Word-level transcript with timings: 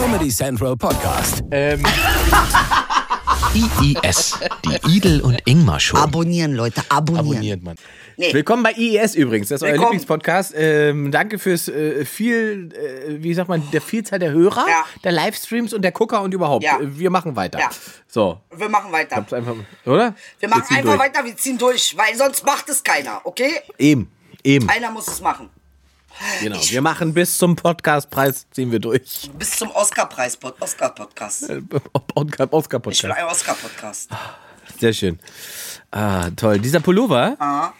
Comedy 0.00 0.28
Central 0.30 0.76
Podcast. 0.76 1.42
Ähm, 1.50 1.82
IIS, 3.52 4.38
die 4.64 4.96
Idel 4.96 5.20
und 5.22 5.40
Ingmar 5.44 5.80
Show. 5.80 5.96
Abonnieren, 5.96 6.54
Leute, 6.54 6.82
abonnieren. 6.88 7.26
abonniert 7.28 7.62
man. 7.64 7.74
Nee. 8.16 8.32
Willkommen 8.32 8.62
bei 8.62 8.72
IES 8.74 9.16
übrigens, 9.16 9.48
das 9.48 9.56
ist 9.56 9.62
euer 9.64 9.72
Willkommen. 9.72 9.86
Lieblingspodcast. 9.94 10.54
Ähm, 10.56 11.10
danke 11.10 11.40
fürs 11.40 11.66
äh, 11.66 12.04
viel, 12.04 12.68
äh, 12.74 13.20
wie 13.22 13.34
sagt 13.34 13.48
man, 13.48 13.68
der 13.72 13.80
Vielzahl 13.80 14.20
der 14.20 14.30
Hörer, 14.30 14.66
Ja. 14.68 14.84
der 15.02 15.10
Livestreams 15.12 15.74
und 15.74 15.82
der 15.82 15.90
Gucker 15.92 16.22
und 16.22 16.32
überhaupt. 16.32 16.64
Ja. 16.64 16.78
Äh, 16.78 16.96
Wir 16.96 17.10
machen 17.10 17.34
weiter. 17.34 17.58
Ja. 17.58 17.70
So, 18.06 18.38
Wir 18.56 18.68
machen 18.68 18.92
weiter. 18.92 19.16
hab's 19.16 19.32
einfach, 19.32 19.54
oder? 19.84 20.14
Wir 20.38 20.48
machen 20.48 20.62
ziehen 20.64 20.76
einfach 20.76 20.90
durch. 20.96 21.00
weiter, 21.00 21.24
wir 21.24 21.36
ziehen 21.36 21.58
durch, 21.58 21.96
weil 21.96 22.14
sonst 22.16 22.46
macht 22.46 22.68
es 22.68 22.84
keiner, 22.84 23.20
okay? 23.24 23.50
Eben, 23.78 24.08
eben, 24.44 24.68
Einer 24.68 24.92
muss 24.92 25.08
es 25.08 25.20
machen. 25.20 25.50
Genau. 26.40 26.58
Wir 26.60 26.82
machen 26.82 27.14
bis 27.14 27.38
zum 27.38 27.56
Podcastpreis, 27.56 28.46
ziehen 28.50 28.70
wir 28.72 28.78
durch. 28.78 29.30
Bis 29.38 29.56
zum 29.56 29.70
Oscar-Preis, 29.70 30.36
Pod- 30.36 30.60
Oscar-Podcast. 30.60 31.50
Äh, 31.50 31.62
Oscar, 32.14 32.52
Oscar 32.52 32.78
Ich 32.90 33.02
will 33.02 33.10
Podcast. 33.10 33.18
ein 33.18 33.24
Oscar-Podcast. 33.24 34.10
Sehr 34.78 34.92
schön. 34.92 35.18
Ah, 35.90 36.30
toll. 36.36 36.58
Dieser 36.58 36.80
Pullover, 36.80 37.36
Ah. 37.38 37.72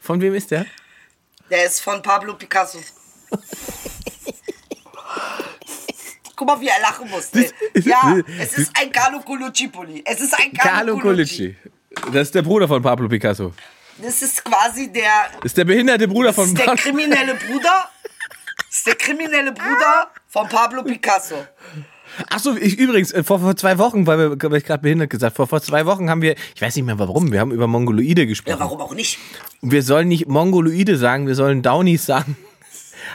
von 0.00 0.20
wem 0.20 0.34
ist 0.34 0.50
der? 0.50 0.66
Der 1.50 1.66
ist 1.66 1.80
von 1.80 2.02
Pablo 2.02 2.34
Picasso. 2.34 2.78
Guck 6.36 6.46
mal, 6.48 6.60
wie 6.60 6.68
er 6.68 6.80
lachen 6.80 7.08
musste. 7.10 7.50
Ja, 7.84 8.18
es 8.38 8.58
ist 8.58 8.72
ein 8.78 8.90
Carlo 8.90 9.20
Colucci-Pulli. 9.20 10.02
Es 10.04 10.20
ist 10.20 10.34
ein 10.34 10.52
Carlo 10.52 10.96
Carlo, 10.96 10.98
Colucci. 10.98 11.54
Colucci. 11.94 12.12
Das 12.12 12.22
ist 12.28 12.34
der 12.34 12.42
Bruder 12.42 12.66
von 12.66 12.82
Pablo 12.82 13.08
Picasso. 13.08 13.52
Das 14.02 14.20
ist 14.22 14.44
quasi 14.44 14.92
der, 14.92 15.10
ist 15.44 15.56
der 15.56 15.64
behinderte 15.64 16.08
Bruder 16.08 16.32
von 16.32 16.46
ist 16.46 16.58
der 16.58 16.64
Pablo. 16.64 16.82
kriminelle 16.82 17.34
Bruder. 17.34 17.88
Das 18.68 18.78
ist 18.78 18.86
der 18.86 18.94
kriminelle 18.96 19.52
Bruder 19.52 20.08
von 20.28 20.48
Pablo 20.48 20.82
Picasso. 20.82 21.36
Achso, 22.28 22.54
ich 22.56 22.78
übrigens, 22.78 23.12
äh, 23.12 23.22
vor, 23.24 23.38
vor 23.40 23.56
zwei 23.56 23.78
Wochen, 23.78 24.06
weil, 24.06 24.18
wir, 24.18 24.50
weil 24.50 24.58
ich 24.58 24.64
gerade 24.64 24.82
behindert 24.82 25.08
gesagt, 25.08 25.34
vor, 25.36 25.46
vor 25.46 25.62
zwei 25.62 25.86
Wochen 25.86 26.10
haben 26.10 26.20
wir, 26.20 26.34
ich 26.54 26.60
weiß 26.60 26.76
nicht 26.76 26.84
mehr 26.84 26.98
warum, 26.98 27.32
wir 27.32 27.40
haben 27.40 27.52
über 27.52 27.66
Mongoloide 27.66 28.22
Ja, 28.22 28.28
gesprochen. 28.28 28.60
warum 28.60 28.80
auch 28.82 28.94
nicht? 28.94 29.18
Wir 29.62 29.82
sollen 29.82 30.08
nicht 30.08 30.28
Mongoloide 30.28 30.98
sagen, 30.98 31.26
wir 31.26 31.34
sollen 31.34 31.62
Downies 31.62 32.04
sagen. 32.04 32.36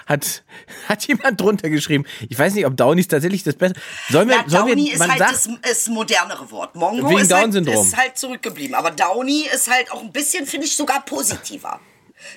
Hat, 0.06 0.44
hat 0.88 1.08
jemand 1.08 1.40
drunter 1.40 1.70
geschrieben. 1.70 2.06
Ich 2.30 2.38
weiß 2.38 2.54
nicht, 2.54 2.66
ob 2.66 2.76
Downies 2.78 3.08
tatsächlich 3.08 3.44
das 3.44 3.56
Beste. 3.56 3.80
Sollen 4.10 4.30
wir, 4.30 4.36
Ja, 4.38 4.44
sollen 4.48 4.68
Downy 4.68 4.86
wir, 4.86 4.94
ist 4.94 5.00
man 5.00 5.10
halt 5.10 5.20
sagt, 5.20 5.32
das, 5.64 5.72
ist 5.72 5.90
modernere 5.90 6.50
Wort. 6.52 6.76
Mongo 6.76 7.10
Wegen 7.10 7.20
ist, 7.20 7.32
halt, 7.32 7.44
Down-Syndrom. 7.46 7.86
ist 7.86 7.98
halt 7.98 8.18
zurückgeblieben. 8.18 8.76
Aber 8.76 8.92
Downy 8.92 9.48
ist 9.54 9.70
halt 9.72 9.92
auch 9.92 10.02
ein 10.02 10.12
bisschen, 10.12 10.46
finde 10.46 10.68
ich, 10.68 10.76
sogar 10.76 11.04
positiver. 11.06 11.80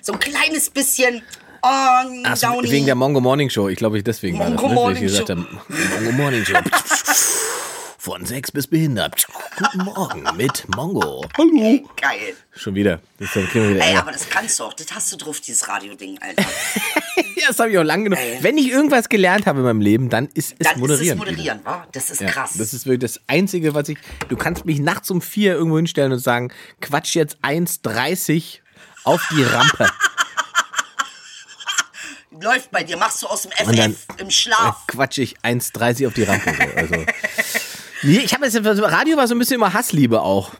So 0.02 0.12
ein 0.12 0.18
kleines 0.18 0.70
bisschen. 0.70 1.22
Oh, 1.62 1.66
Ach 1.66 2.36
so, 2.36 2.46
Downy. 2.46 2.70
wegen 2.70 2.86
der 2.86 2.94
Mongo 2.94 3.20
Morning 3.20 3.50
Show. 3.50 3.68
Ich 3.68 3.76
glaube, 3.76 3.98
ich 3.98 4.04
deswegen 4.04 4.38
war 4.38 4.50
das, 4.50 4.54
Mongo 4.60 4.68
ne, 4.68 4.74
Morning 4.74 5.04
ich 5.04 5.12
gesagt 5.12 5.28
Show. 5.28 5.36
Mongo 5.36 6.12
Morning 6.12 6.44
Show. 6.44 6.58
Von 7.98 8.24
sechs 8.24 8.50
bis 8.50 8.66
behindert. 8.66 9.26
Guten 9.58 9.84
Morgen 9.84 10.24
mit 10.34 10.64
Mongo. 10.74 11.22
Hallo. 11.36 11.86
Geil. 12.00 12.34
Schon 12.56 12.74
wieder. 12.74 13.00
Das 13.18 13.28
kriegen 13.32 13.52
wir 13.52 13.74
wieder 13.74 13.84
Ey, 13.84 13.94
aber 13.96 14.12
das 14.12 14.26
kannst 14.26 14.58
du 14.58 14.64
auch. 14.64 14.72
Das 14.72 14.86
hast 14.94 15.12
du 15.12 15.18
drauf, 15.18 15.38
dieses 15.40 15.68
Radio-Ding, 15.68 16.18
Alter. 16.22 16.42
Das 17.48 17.58
habe 17.58 17.70
ich 17.70 17.78
auch 17.78 17.83
lange 17.83 18.05
genug. 18.05 18.19
Wenn 18.41 18.58
ich 18.58 18.70
irgendwas 18.70 19.08
gelernt 19.08 19.46
habe 19.46 19.60
in 19.60 19.64
meinem 19.64 19.80
Leben, 19.80 20.08
dann 20.10 20.27
ist 20.34 20.55
es 20.58 20.69
Dann 20.69 20.80
moderieren. 20.80 21.06
ist 21.06 21.12
es 21.12 21.19
moderieren, 21.30 21.60
wa? 21.64 21.86
Das 21.92 22.10
ist 22.10 22.20
Ja, 22.20 22.30
krass. 22.30 22.52
das 22.58 22.74
ist 22.74 22.86
wirklich 22.86 23.12
das 23.12 23.20
Einzige, 23.27 23.74
was 23.74 23.88
ich. 23.88 23.98
Du 24.28 24.36
kannst 24.36 24.64
mich 24.66 24.78
nachts 24.78 25.10
um 25.10 25.20
vier 25.20 25.55
irgendwo 25.55 25.77
hinstellen 25.77 26.12
und 26.12 26.19
sagen, 26.19 26.52
Quatsch 26.80 27.14
jetzt 27.14 27.38
1,30 27.42 28.58
auf 29.05 29.22
die 29.30 29.42
Rampe. 29.42 29.88
Läuft 32.42 32.70
bei 32.70 32.84
dir, 32.84 32.97
machst 32.97 33.22
du 33.22 33.27
aus 33.27 33.42
dem 33.42 33.50
FF 33.52 33.97
im 34.19 34.30
Schlaf. 34.30 34.86
Quatsch 34.86 35.19
ich 35.19 35.38
1,30 35.41 36.06
auf 36.06 36.14
die 36.14 36.22
Rampe. 36.22 36.54
So. 36.54 36.77
Also. 36.78 36.94
Nee, 38.02 38.20
ich 38.25 38.32
habe 38.32 38.47
jetzt 38.47 38.56
Radio 38.64 39.16
war 39.16 39.28
so 39.28 39.34
ein 39.34 39.38
bisschen 39.38 39.56
immer 39.56 39.75
Hassliebe 39.75 40.22
auch. 40.22 40.52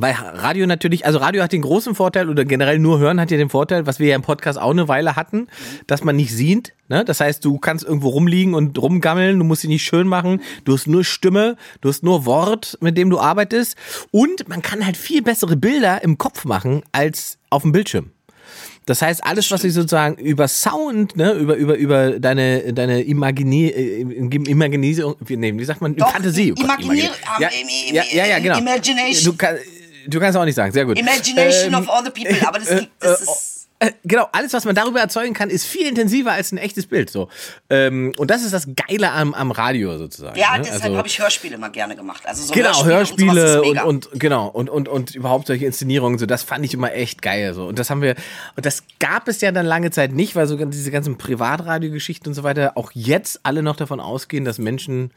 Weil 0.00 0.12
Radio 0.14 0.66
natürlich, 0.66 1.04
also 1.06 1.18
Radio 1.18 1.42
hat 1.42 1.52
den 1.52 1.62
großen 1.62 1.94
Vorteil 1.94 2.28
oder 2.28 2.44
generell 2.44 2.78
nur 2.78 2.98
hören 2.98 3.20
hat 3.20 3.30
ja 3.30 3.36
den 3.36 3.48
Vorteil, 3.50 3.86
was 3.86 3.98
wir 3.98 4.08
ja 4.08 4.14
im 4.16 4.22
Podcast 4.22 4.58
auch 4.58 4.70
eine 4.70 4.86
Weile 4.88 5.16
hatten, 5.16 5.48
dass 5.86 6.04
man 6.04 6.14
nicht 6.16 6.32
sieht. 6.32 6.72
Ne? 6.88 7.04
Das 7.04 7.20
heißt, 7.20 7.44
du 7.44 7.58
kannst 7.58 7.84
irgendwo 7.84 8.08
rumliegen 8.10 8.54
und 8.54 8.78
rumgammeln, 8.78 9.38
du 9.38 9.44
musst 9.44 9.62
sie 9.62 9.68
nicht 9.68 9.82
schön 9.82 10.06
machen, 10.06 10.40
du 10.64 10.74
hast 10.74 10.86
nur 10.86 11.04
Stimme, 11.04 11.56
du 11.80 11.88
hast 11.88 12.02
nur 12.02 12.26
Wort, 12.26 12.78
mit 12.80 12.96
dem 12.96 13.10
du 13.10 13.18
arbeitest. 13.18 13.76
Und 14.10 14.48
man 14.48 14.62
kann 14.62 14.86
halt 14.86 14.96
viel 14.96 15.22
bessere 15.22 15.56
Bilder 15.56 16.02
im 16.04 16.16
Kopf 16.16 16.44
machen 16.44 16.82
als 16.92 17.38
auf 17.50 17.62
dem 17.62 17.72
Bildschirm. 17.72 18.10
Das 18.86 19.02
heißt, 19.02 19.22
alles, 19.22 19.50
was 19.50 19.64
ich 19.64 19.74
sozusagen 19.74 20.14
über 20.16 20.48
Sound, 20.48 21.14
ne, 21.14 21.32
über, 21.32 21.56
über, 21.56 21.76
über 21.76 22.18
deine, 22.18 22.72
deine 22.72 23.02
Imagini, 23.02 23.66
äh, 23.66 24.06
wie, 24.08 25.36
nee, 25.36 25.52
wie 25.58 25.64
sagt 25.64 25.82
man, 25.82 25.94
Doch, 25.94 26.10
Fantasie. 26.10 26.52
Oh 26.52 26.62
Gott, 26.66 26.80
imaginier- 26.80 27.10
Imagin- 27.38 27.40
ja, 27.40 27.48
im- 28.00 28.16
ja, 28.16 28.26
ja, 28.26 28.38
genau. 28.38 28.56
Imagination. 28.58 29.24
Du, 29.32 29.36
kann, 29.36 29.56
du 30.08 30.20
kannst 30.20 30.36
auch 30.38 30.44
nicht 30.44 30.54
sagen, 30.54 30.72
sehr 30.72 30.84
gut. 30.84 30.98
Imagination 30.98 31.74
Ähm, 31.74 31.80
of 31.80 31.88
all 31.90 32.04
the 32.04 32.10
people. 32.10 32.46
Aber 32.48 32.58
das, 32.58 32.68
das 33.00 33.20
ist. 33.20 33.68
äh, 33.78 33.92
Genau, 34.04 34.28
alles, 34.32 34.52
was 34.52 34.64
man 34.64 34.74
darüber 34.74 34.98
erzeugen 35.00 35.34
kann, 35.34 35.50
ist 35.50 35.64
viel 35.64 35.86
intensiver 35.86 36.32
als 36.32 36.50
ein 36.50 36.58
echtes 36.58 36.86
Bild. 36.86 37.10
So. 37.10 37.28
Ähm, 37.70 38.12
und 38.16 38.28
das 38.30 38.42
ist 38.42 38.52
das 38.52 38.66
Geile 38.88 39.12
am, 39.12 39.34
am 39.34 39.52
Radio 39.52 39.96
sozusagen. 39.98 40.36
Ja, 40.36 40.56
ne? 40.58 40.64
deshalb 40.64 40.82
Also- 40.84 40.96
habe 40.96 41.06
ich 41.06 41.20
Hörspiele 41.20 41.54
immer 41.54 41.70
gerne 41.70 41.94
gemacht. 41.94 42.22
Also 42.26 42.42
so 42.42 42.52
Genau, 42.54 42.84
Hörspiele, 42.84 43.62
und, 43.62 43.78
und, 43.78 44.06
und, 44.12 44.20
genau 44.20 44.48
und, 44.48 44.68
und, 44.68 44.88
und 44.88 45.14
überhaupt 45.14 45.46
solche 45.46 45.64
Inszenierungen, 45.66 46.18
so 46.18 46.26
das 46.26 46.42
fand 46.42 46.64
ich 46.64 46.74
immer 46.74 46.92
echt 46.92 47.22
geil. 47.22 47.54
So. 47.54 47.66
Und 47.66 47.78
das 47.78 47.88
haben 47.90 48.02
wir, 48.02 48.16
und 48.56 48.66
das 48.66 48.82
gab 48.98 49.28
es 49.28 49.40
ja 49.42 49.52
dann 49.52 49.66
lange 49.66 49.90
Zeit 49.92 50.12
nicht, 50.12 50.34
weil 50.34 50.46
so 50.48 50.56
diese 50.56 50.90
ganzen 50.90 51.16
Privatradiogeschichten 51.18 52.30
und 52.30 52.34
so 52.34 52.42
weiter 52.42 52.72
auch 52.74 52.90
jetzt 52.94 53.40
alle 53.44 53.62
noch 53.62 53.76
davon 53.76 54.00
ausgehen, 54.00 54.44
dass 54.44 54.58
Menschen 54.58 55.12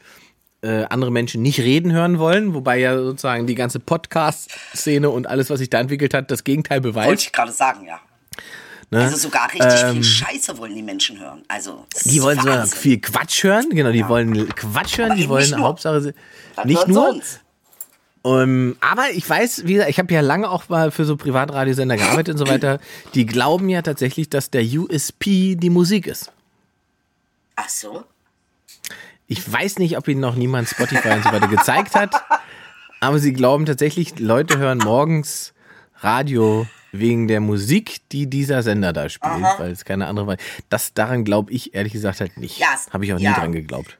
äh, 0.62 0.84
andere 0.84 1.10
Menschen 1.10 1.42
nicht 1.42 1.58
reden 1.60 1.92
hören 1.92 2.18
wollen, 2.18 2.54
wobei 2.54 2.78
ja 2.78 2.96
sozusagen 2.96 3.46
die 3.46 3.54
ganze 3.54 3.80
Podcast-Szene 3.80 5.10
und 5.10 5.26
alles, 5.26 5.50
was 5.50 5.58
sich 5.58 5.70
da 5.70 5.80
entwickelt 5.80 6.14
hat, 6.14 6.30
das 6.30 6.44
Gegenteil 6.44 6.82
Wollte 6.84 6.92
beweist. 6.94 7.22
ich 7.26 7.32
gerade 7.32 7.52
sagen, 7.52 7.84
ja. 7.86 8.00
Ne? 8.90 9.00
Also 9.04 9.16
sogar 9.16 9.50
richtig 9.52 9.72
viel 9.90 10.04
Scheiße 10.04 10.58
wollen 10.58 10.74
die 10.74 10.82
Menschen 10.82 11.18
hören. 11.18 11.42
Also 11.48 11.86
Ähm, 12.04 12.10
Die 12.12 12.22
wollen 12.22 12.38
so 12.38 12.46
Wahnsinn. 12.48 12.78
viel 12.78 13.00
Quatsch 13.00 13.42
hören, 13.42 13.70
genau, 13.70 13.90
die 13.90 14.06
wollen 14.06 14.48
Quatsch 14.54 14.98
hören, 14.98 15.12
Aber 15.12 15.20
die 15.20 15.28
wollen. 15.28 15.58
Hauptsache 15.60 16.14
Dann 16.56 16.66
nicht 16.68 16.86
nur. 16.88 17.08
uns. 17.10 17.40
Ähm, 18.24 18.76
aber 18.80 19.10
ich 19.10 19.28
weiß, 19.28 19.66
wie 19.66 19.72
gesagt, 19.72 19.90
ich 19.90 19.98
habe 19.98 20.12
ja 20.14 20.20
lange 20.20 20.48
auch 20.48 20.68
mal 20.68 20.90
für 20.92 21.04
so 21.04 21.16
Privatradiosender 21.16 21.96
gearbeitet 21.96 22.34
und 22.34 22.38
so 22.38 22.46
weiter. 22.46 22.78
Die 23.14 23.26
glauben 23.26 23.68
ja 23.68 23.82
tatsächlich, 23.82 24.28
dass 24.30 24.50
der 24.50 24.62
USP 24.62 25.56
die 25.56 25.70
Musik 25.70 26.06
ist. 26.06 26.30
Ach 27.56 27.68
so. 27.68 28.04
Ich 29.32 29.50
weiß 29.52 29.78
nicht, 29.78 29.96
ob 29.96 30.06
ihnen 30.08 30.20
noch 30.20 30.34
niemand 30.36 30.68
Spotify 30.68 31.08
und 31.10 31.24
so 31.24 31.32
weiter 31.32 31.48
gezeigt 31.48 31.94
hat, 31.94 32.14
aber 33.00 33.18
sie 33.18 33.32
glauben 33.32 33.66
tatsächlich, 33.66 34.18
Leute 34.18 34.58
hören 34.58 34.78
morgens 34.78 35.54
Radio 36.00 36.66
wegen 36.92 37.26
der 37.28 37.40
Musik, 37.40 38.00
die 38.10 38.28
dieser 38.28 38.62
Sender 38.62 38.92
da 38.92 39.08
spielt, 39.08 39.32
weil 39.58 39.70
es 39.70 39.84
keine 39.84 40.06
andere 40.06 40.26
war. 40.26 40.36
Das 40.68 40.92
daran 40.92 41.24
glaube 41.24 41.50
ich 41.52 41.74
ehrlich 41.74 41.92
gesagt 41.94 42.20
halt 42.20 42.36
nicht. 42.36 42.58
Ja, 42.58 42.66
es- 42.74 42.92
Habe 42.92 43.04
ich 43.06 43.12
auch 43.14 43.18
nie 43.18 43.24
ja. 43.24 43.32
dran 43.34 43.52
geglaubt. 43.52 43.98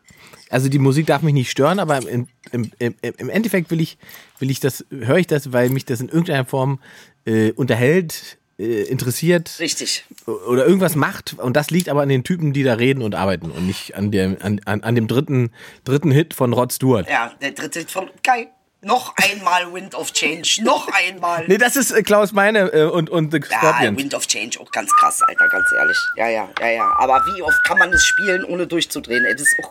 Also 0.50 0.68
die 0.68 0.78
Musik 0.78 1.06
darf 1.06 1.22
mich 1.22 1.32
nicht 1.32 1.50
stören, 1.50 1.78
aber 1.78 2.06
im, 2.06 2.28
im, 2.50 2.70
im, 2.78 2.94
im 3.00 3.28
Endeffekt 3.30 3.70
will 3.70 3.80
ich, 3.80 3.96
will 4.38 4.50
ich 4.50 4.60
das, 4.60 4.84
höre 4.90 5.16
ich 5.16 5.26
das, 5.26 5.52
weil 5.54 5.70
mich 5.70 5.86
das 5.86 6.00
in 6.02 6.08
irgendeiner 6.08 6.44
Form 6.44 6.78
äh, 7.24 7.52
unterhält, 7.52 8.36
äh, 8.62 8.82
interessiert 8.84 9.56
Richtig. 9.58 10.04
oder 10.26 10.64
irgendwas 10.66 10.94
macht 10.94 11.34
und 11.38 11.56
das 11.56 11.70
liegt 11.70 11.88
aber 11.88 12.02
an 12.02 12.08
den 12.08 12.24
Typen, 12.24 12.52
die 12.52 12.62
da 12.62 12.74
reden 12.74 13.02
und 13.02 13.14
arbeiten 13.14 13.50
und 13.50 13.66
nicht 13.66 13.96
an 13.96 14.10
dem, 14.10 14.36
an, 14.40 14.60
an, 14.64 14.82
an 14.82 14.94
dem 14.94 15.08
dritten, 15.08 15.50
dritten 15.84 16.10
Hit 16.10 16.34
von 16.34 16.52
Rod 16.52 16.72
Stewart. 16.72 17.08
Ja, 17.10 17.32
der 17.40 17.50
dritte 17.52 17.86
von. 17.86 18.08
Geil. 18.22 18.48
Noch 18.84 19.14
einmal 19.16 19.72
Wind 19.72 19.94
of 19.94 20.12
Change. 20.12 20.56
Noch 20.64 20.88
einmal. 20.92 21.44
Nee, 21.46 21.56
das 21.56 21.76
ist 21.76 21.92
äh, 21.92 22.02
Klaus 22.02 22.32
Meine 22.32 22.72
äh, 22.72 22.84
und, 22.86 23.10
und 23.10 23.30
The 23.32 23.38
Ja, 23.48 23.58
Scorpions. 23.58 23.96
Wind 23.96 24.12
of 24.12 24.26
Change, 24.26 24.58
auch 24.58 24.72
ganz 24.72 24.90
krass, 24.96 25.22
Alter, 25.22 25.48
ganz 25.48 25.66
ehrlich. 25.78 25.96
Ja, 26.16 26.28
ja, 26.28 26.48
ja, 26.60 26.68
ja. 26.68 26.92
Aber 26.98 27.22
wie 27.26 27.42
oft 27.42 27.62
kann 27.64 27.78
man 27.78 27.92
das 27.92 28.04
spielen, 28.04 28.42
ohne 28.44 28.66
durchzudrehen? 28.66 29.24
Ey, 29.24 29.34
das 29.34 29.42
ist 29.42 29.56
auch 29.62 29.70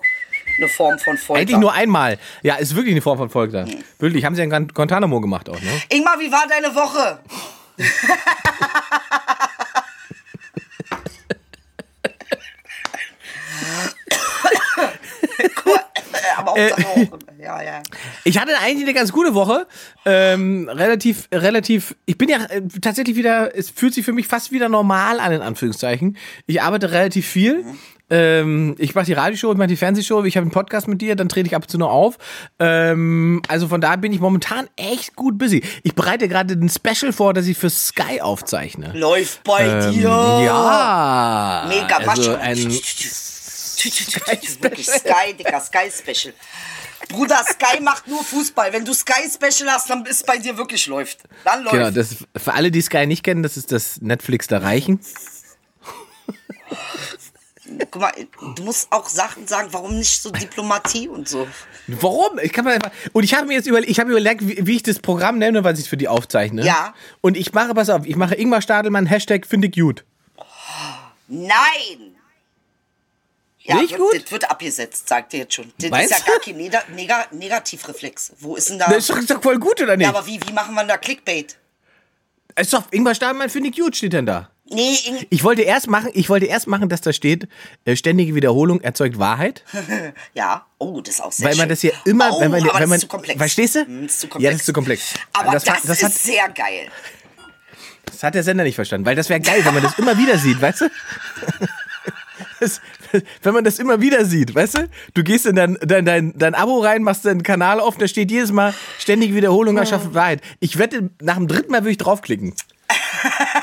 eine 0.58 0.70
Form 0.70 0.98
von 1.00 1.18
Folter. 1.18 1.42
Eigentlich 1.42 1.58
nur 1.58 1.74
einmal. 1.74 2.20
Ja, 2.42 2.56
ist 2.56 2.74
wirklich 2.74 2.94
eine 2.94 3.02
Form 3.02 3.18
von 3.18 3.30
Folter. 3.30 3.68
Wirklich, 4.00 4.24
haben 4.24 4.36
sie 4.36 4.40
ja 4.40 4.46
in 4.46 4.50
Guan- 4.50 4.74
Guantanamo 4.74 5.20
gemacht 5.20 5.50
auch, 5.50 5.60
ne? 5.60 5.82
Ingmar, 5.90 6.18
wie 6.18 6.32
war 6.32 6.46
deine 6.48 6.74
Woche? 6.74 7.20
Cool. 15.66 15.80
Aber 16.38 16.52
auch. 16.52 16.58
Ja, 17.40 17.62
ja. 17.62 17.82
Ich 18.24 18.40
hatte 18.40 18.58
eigentlich 18.60 18.84
eine 18.84 18.94
ganz 18.94 19.12
gute 19.12 19.34
Woche. 19.34 19.68
Ähm, 20.06 20.70
relativ, 20.70 21.28
relativ. 21.34 21.96
Ich 22.06 22.18
bin 22.18 22.30
ja 22.30 22.46
äh, 22.46 22.62
tatsächlich 22.82 23.16
wieder. 23.16 23.56
Es 23.56 23.70
fühlt 23.70 23.94
sich 23.94 24.06
für 24.06 24.14
mich 24.14 24.28
fast 24.28 24.52
wieder 24.52 24.70
normal 24.70 25.20
an, 25.20 25.32
in 25.32 25.42
Anführungszeichen. 25.42 26.18
Ich 26.46 26.62
arbeite 26.62 26.92
relativ 26.92 27.28
viel. 27.28 27.66
Ähm, 28.12 28.76
ich 28.78 28.94
mache 28.94 29.06
die 29.06 29.14
Radioshow, 29.14 29.52
ich 29.54 29.58
mache 29.58 29.68
die 29.68 29.78
Fernsehshow, 29.78 30.24
ich 30.26 30.36
habe 30.38 30.44
einen 30.44 30.52
Podcast 30.52 30.88
mit 30.90 31.02
dir, 31.02 31.16
dann 31.16 31.30
trete 31.30 31.48
ich 31.48 31.56
ab 31.56 31.64
und 31.64 31.70
zu 31.70 31.78
noch 31.78 31.90
auf. 31.90 32.18
Ähm, 32.60 33.42
also 33.48 33.70
von 33.70 33.80
daher 33.82 33.98
bin 33.98 34.12
ich 34.12 34.20
momentan 34.20 34.68
echt 34.76 35.16
gut 35.16 35.38
busy. 35.38 35.64
Ich 35.84 35.96
bereite 35.96 36.28
gerade 36.28 36.54
ein 36.54 36.70
Special 36.70 37.14
vor, 37.14 37.34
das 37.34 37.48
ich 37.48 37.58
für 37.58 37.70
Sky 37.70 38.20
aufzeichne. 38.22 38.92
Läuft 38.94 39.44
bei 39.46 39.66
Ähm, 39.66 39.94
dir. 39.94 40.10
Ja. 40.10 41.66
Mega, 41.70 41.98
also 42.06 42.36
ein 42.36 42.58
tü. 42.58 42.70
Wirklich 44.62 44.88
Sky, 44.88 45.34
Digga, 45.38 45.60
Sky 45.62 45.90
Special. 45.90 46.34
Bruder, 47.10 47.44
Sky 47.50 47.82
macht 47.82 48.08
nur 48.08 48.24
Fußball. 48.24 48.72
Wenn 48.74 48.86
du 48.86 48.94
Sky 48.94 49.24
Special 49.28 49.70
hast, 49.72 49.90
dann 49.90 50.06
ist 50.06 50.26
bei 50.26 50.38
dir 50.38 50.58
wirklich 50.58 50.86
läuft. 50.88 51.20
Dann 51.44 51.64
läuft. 51.64 51.74
Genau, 51.76 51.90
das 51.90 52.16
für 52.38 52.54
alle, 52.54 52.72
die 52.72 52.82
Sky 52.82 53.08
nicht 53.08 53.24
kennen, 53.24 53.42
das 53.42 53.58
ist 53.58 53.72
das 53.72 54.02
Netflix 54.02 54.48
der 54.48 54.62
Reichen. 54.64 55.00
Guck 57.92 58.02
mal, 58.02 58.14
du 58.56 58.64
musst 58.64 58.92
auch 58.92 59.08
Sachen 59.10 59.48
sagen, 59.48 59.70
warum 59.72 59.98
nicht 59.98 60.22
so 60.22 60.32
Diplomatie 60.32 61.08
und 61.08 61.28
so. 61.28 61.48
Warum? 61.88 62.40
Ich 62.40 62.54
kann 62.54 62.66
mal 62.66 62.76
einfach. 62.76 62.92
Und 63.14 63.24
ich 63.24 63.34
habe 63.34 63.48
mir 63.48 63.54
jetzt 63.54 63.68
überlegt, 63.68 63.92
ich 63.92 64.00
habe 64.00 64.12
überlegt, 64.12 64.48
wie, 64.48 64.66
wie 64.66 64.76
ich 64.76 64.84
das 64.84 65.00
Programm 65.00 65.38
nenne, 65.38 65.64
was 65.64 65.80
ich 65.80 65.90
für 65.90 65.98
die 65.98 66.08
aufzeichne. 66.08 66.66
Ja. 66.66 66.94
Und 67.22 67.38
ich 67.38 67.54
mache, 67.54 67.74
pass 67.74 67.90
auf, 67.90 68.06
ich 68.06 68.16
mache 68.16 68.36
Ingmar 68.36 68.62
Stadelmann 68.62 69.06
Hashtag 69.06 69.46
finde 69.46 69.68
ich 69.68 69.74
gut. 69.74 70.06
Nein! 71.28 72.16
Ja, 73.64 73.76
Nicht 73.76 73.96
gut? 73.96 74.16
das 74.16 74.32
wird 74.32 74.50
abgesetzt, 74.50 75.08
sagt 75.08 75.34
ihr 75.34 75.42
jetzt 75.42 75.54
schon. 75.54 75.72
Das 75.80 75.92
Meinst 75.92 76.12
ist 76.12 76.20
ja 76.20 76.34
gar 76.34 76.42
kein 76.42 76.58
Nega 76.58 76.82
Nega 76.96 77.26
Negativreflex. 77.32 78.34
Wo 78.40 78.56
ist 78.56 78.70
denn 78.70 78.80
da? 78.80 78.88
Das 78.88 78.98
ist 78.98 79.10
doch, 79.10 79.18
ist 79.18 79.30
doch 79.30 79.42
voll 79.42 79.60
gut, 79.60 79.80
oder 79.82 79.96
nicht? 79.96 80.06
ja, 80.06 80.10
aber 80.10 80.26
wie, 80.26 80.40
wie 80.46 80.52
machen 80.52 80.74
wir 80.74 80.84
da 80.84 80.98
Clickbait? 80.98 81.58
ist 82.60 82.74
doch, 82.74 82.84
Ingmar 82.92 83.16
Stadelmann 83.16 83.50
finde 83.50 83.70
ich 83.70 83.78
gut, 83.78 83.96
steht 83.96 84.14
denn 84.14 84.26
da. 84.26 84.51
Nee, 84.74 84.98
Ich 85.30 85.44
wollte 85.44 85.62
erst 85.64 85.88
machen, 85.90 86.12
ich 86.14 86.30
wollte 86.30 86.46
erst 86.46 86.68
machen, 86.68 86.88
dass 86.90 87.02
da 87.02 87.12
steht, 87.14 87.48
äh, 87.86 87.96
ständige 87.96 88.36
Wiederholung 88.36 88.80
erzeugt 88.82 89.20
Wahrheit. 89.20 89.64
ja, 90.34 90.66
oh, 90.78 91.02
das 91.02 91.16
ist 91.16 91.22
auch 91.22 91.32
sehr 91.32 91.46
Weil 91.50 91.56
man 91.56 91.64
schön. 91.64 91.70
das 91.70 91.82
hier 91.82 91.94
immer, 92.06 92.30
oh, 92.32 92.40
wenn 92.42 92.52
man, 92.52 92.62
aber 92.64 92.74
wenn 92.76 92.80
das 92.82 92.90
man, 92.90 92.96
ist 92.98 93.02
zu 93.02 93.08
komplex. 93.08 93.38
verstehst 93.38 93.76
du? 93.76 93.86
Hm, 93.86 94.04
das 94.04 94.12
ist 94.14 94.20
zu 94.22 94.28
komplex. 94.28 94.44
Ja, 94.44 94.52
das 94.52 94.60
ist 94.62 94.66
zu 94.66 94.74
komplex. 94.74 95.14
Aber 95.34 95.52
das, 95.52 95.70
hat- 95.70 95.84
ist 95.84 96.04
hat, 96.04 96.14
sehr 96.14 96.50
geil. 96.50 96.88
das 98.06 98.24
hat 98.24 98.34
der 98.36 98.44
Sender 98.44 98.64
nicht 98.64 98.76
verstanden, 98.76 99.06
weil 99.06 99.16
das 99.16 99.30
wäre 99.30 99.42
geil, 99.42 99.60
wenn 99.66 99.74
man 99.74 99.84
das 99.84 99.98
immer 100.00 100.18
wieder 100.18 100.38
sieht, 100.38 100.62
weißt 100.62 100.82
du? 100.82 100.86
Das, 102.60 102.80
wenn 103.42 103.56
man 103.56 103.64
das 103.64 103.80
immer 103.80 104.02
wieder 104.02 104.24
sieht, 104.24 104.54
weißt 104.54 104.78
du? 104.78 104.90
Du 105.16 105.24
gehst 105.24 105.48
in 105.48 105.56
dein, 105.56 105.80
dein, 105.82 106.06
dein, 106.06 106.38
dein 106.38 106.54
Abo 106.54 106.80
rein, 106.80 107.02
machst 107.02 107.26
deinen 107.26 107.42
Kanal 107.42 107.80
auf, 107.80 107.98
da 107.98 108.08
steht 108.08 108.30
jedes 108.30 108.52
Mal 108.52 108.76
ständige 109.00 109.34
Wiederholung 109.34 109.78
erschafft 109.78 110.14
Wahrheit. 110.14 110.42
Ich 110.60 110.78
wette, 110.78 111.10
nach 111.22 111.38
dem 111.38 111.48
dritten 111.48 111.72
Mal 111.72 111.80
würde 111.82 111.92
ich 111.92 111.98
draufklicken. 111.98 112.54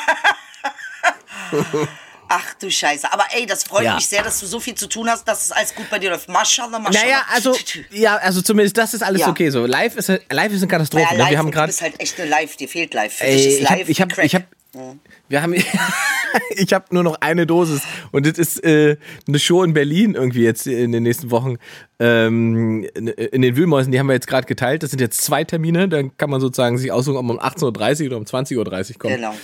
Ach 2.30 2.52
du 2.60 2.70
Scheiße. 2.70 3.10
Aber 3.10 3.24
ey, 3.34 3.46
das 3.46 3.64
freut 3.64 3.84
Ja. 3.84 3.94
mich 3.94 4.06
sehr, 4.06 4.22
dass 4.22 4.38
du 4.40 4.46
so 4.46 4.60
viel 4.60 4.74
zu 4.74 4.86
tun 4.86 5.08
hast, 5.08 5.26
dass 5.26 5.46
es 5.46 5.52
alles 5.52 5.74
gut 5.74 5.88
bei 5.88 5.98
dir 5.98 6.10
läuft. 6.10 6.28
Maschallah, 6.28 6.78
Maschallah. 6.78 7.06
Naja, 7.06 7.22
also, 7.32 7.56
ja, 7.90 8.16
also 8.16 8.42
zumindest 8.42 8.76
das 8.76 8.92
ist 8.92 9.02
alles 9.02 9.22
Ja. 9.22 9.30
okay 9.30 9.48
so. 9.48 9.64
Live 9.64 9.96
ist, 9.96 10.08
live 10.30 10.52
ist 10.52 10.60
eine 10.60 10.68
Katastrophe. 10.68 11.04
Ja, 11.04 11.12
ne? 11.12 11.18
live, 11.20 11.30
Wir 11.30 11.38
haben 11.38 11.46
und 11.46 11.54
du 11.56 11.64
bist 11.66 11.80
halt 11.80 11.98
echt 12.00 12.20
eine 12.20 12.28
Live, 12.28 12.56
dir 12.56 12.68
fehlt 12.68 12.92
Live. 12.92 13.14
Für 13.14 13.24
Ey, 13.24 13.34
dich 13.36 13.46
ist 13.46 13.60
ich 13.60 13.70
hab, 13.70 13.78
Live 13.78 13.88
ich 13.88 14.00
hab, 14.02 14.08
Crack. 14.10 14.24
ich 14.26 14.34
hab, 14.34 14.42
wir 15.30 15.40
haben, 15.42 15.54
ich 16.50 16.72
habe 16.74 16.84
nur 16.90 17.02
noch 17.02 17.16
eine 17.22 17.46
Dosis 17.46 17.80
und 18.12 18.26
das 18.26 18.36
ist 18.36 18.62
äh, 18.62 18.98
eine 19.26 19.38
Show 19.38 19.62
in 19.64 19.72
Berlin 19.72 20.14
irgendwie 20.14 20.42
jetzt 20.42 20.66
in 20.66 20.92
den 20.92 21.04
nächsten 21.04 21.30
Wochen 21.30 21.56
ähm, 21.98 22.86
in, 22.94 23.08
in 23.08 23.40
den 23.40 23.56
Wühlmäusen. 23.56 23.90
Die 23.90 23.98
haben 23.98 24.06
wir 24.06 24.12
jetzt 24.14 24.26
gerade 24.28 24.46
geteilt. 24.46 24.82
Das 24.82 24.90
sind 24.90 25.00
jetzt 25.00 25.22
zwei 25.22 25.44
Termine. 25.44 25.88
Dann 25.88 26.14
kann 26.18 26.28
man 26.28 26.42
sozusagen 26.42 26.76
sich 26.76 26.92
aussuchen, 26.92 27.16
ob 27.16 27.24
man 27.24 27.38
um 27.38 27.42
18:30 27.42 28.02
Uhr 28.02 28.06
oder 28.08 28.16
um 28.18 28.24
20:30 28.24 28.56
Uhr 28.58 28.64
kommt. 28.98 29.14
Genau. 29.14 29.34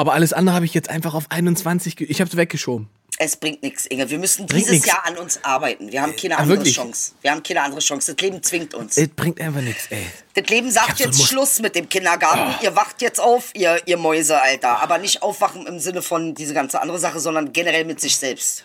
Aber 0.00 0.14
alles 0.14 0.32
andere 0.32 0.54
habe 0.56 0.64
ich 0.64 0.72
jetzt 0.72 0.88
einfach 0.88 1.12
auf 1.12 1.30
21. 1.30 1.94
ge- 1.94 2.06
Ich 2.08 2.22
habe 2.22 2.30
es 2.30 2.34
weggeschoben. 2.36 2.88
Es 3.18 3.36
bringt 3.36 3.62
nichts, 3.62 3.84
Inge. 3.84 4.08
Wir 4.08 4.18
müssen 4.18 4.46
Bringt 4.46 4.62
dieses 4.62 4.76
nix. 4.76 4.86
Jahr 4.86 5.04
an 5.04 5.18
uns 5.18 5.44
arbeiten. 5.44 5.92
Wir 5.92 6.00
haben 6.00 6.16
keine 6.16 6.36
Ah, 6.36 6.40
andere 6.40 6.56
wirklich? 6.56 6.74
Chance. 6.76 7.12
Wir 7.20 7.30
haben 7.32 7.42
keine 7.42 7.60
andere 7.60 7.80
Chance. 7.82 8.14
Das 8.14 8.22
Leben 8.22 8.42
zwingt 8.42 8.72
uns. 8.72 8.96
Es 8.96 9.08
bringt 9.08 9.38
einfach 9.42 9.60
nichts, 9.60 9.88
ey. 9.90 10.06
Das 10.32 10.46
Leben 10.48 10.70
sagt 10.70 10.96
so 10.96 11.04
jetzt 11.04 11.18
Lust. 11.18 11.28
Schluss 11.30 11.58
mit 11.60 11.74
dem 11.74 11.86
Kindergarten. 11.90 12.64
Ihr 12.64 12.74
wacht 12.74 13.02
jetzt 13.02 13.20
auf, 13.20 13.50
ihr, 13.54 13.78
ihr 13.84 13.98
Mäuse, 13.98 14.40
Alter. 14.40 14.80
Aber 14.80 14.96
nicht 14.96 15.20
aufwachen 15.22 15.66
im 15.66 15.78
Sinne 15.80 16.00
von 16.00 16.34
diese 16.34 16.54
ganze 16.54 16.80
andere 16.80 16.98
Sache, 16.98 17.20
sondern 17.20 17.52
generell 17.52 17.84
mit 17.84 18.00
sich 18.00 18.16
selbst. 18.16 18.64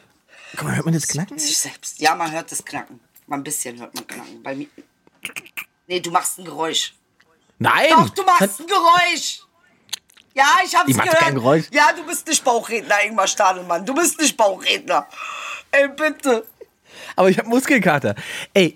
Guck 0.55 0.63
mal, 0.63 0.75
hört 0.77 0.85
man 0.85 0.93
das 0.93 1.05
knacken? 1.09 1.35
Mit 1.35 1.41
sich 1.43 1.57
selbst. 1.57 1.99
Ja, 1.99 2.15
man 2.15 2.31
hört 2.31 2.49
das 2.49 2.63
Knacken. 2.63 3.01
Mal 3.27 3.35
ein 3.35 3.43
bisschen 3.43 3.77
hört 3.77 3.93
man 3.93 4.07
Knacken. 4.07 4.41
Bei 4.41 4.55
mir. 4.55 4.67
Nee, 5.87 5.99
du 5.99 6.11
machst 6.11 6.39
ein 6.39 6.45
Geräusch. 6.45 6.93
Nein! 7.59 7.87
Doch, 7.89 8.09
du 8.09 8.23
machst 8.23 8.61
ein 8.61 8.67
Geräusch! 8.67 9.41
Ja, 10.35 10.45
ich 10.65 10.75
hab's 10.75 10.89
Ich 10.89 10.97
gehört. 10.97 11.17
kein 11.17 11.35
Geräusch. 11.35 11.65
Ja, 11.71 11.91
du 11.95 12.05
bist 12.05 12.27
nicht 12.27 12.43
Bauchredner, 12.43 12.95
Ingmar 13.05 13.27
Stadelmann. 13.27 13.85
Du 13.85 13.93
bist 13.95 14.19
nicht 14.19 14.35
Bauchredner. 14.37 15.07
Ey, 15.71 15.87
bitte. 15.87 16.45
Aber 17.15 17.29
ich 17.29 17.37
habe 17.37 17.47
Muskelkater. 17.49 18.15
Ey, 18.53 18.75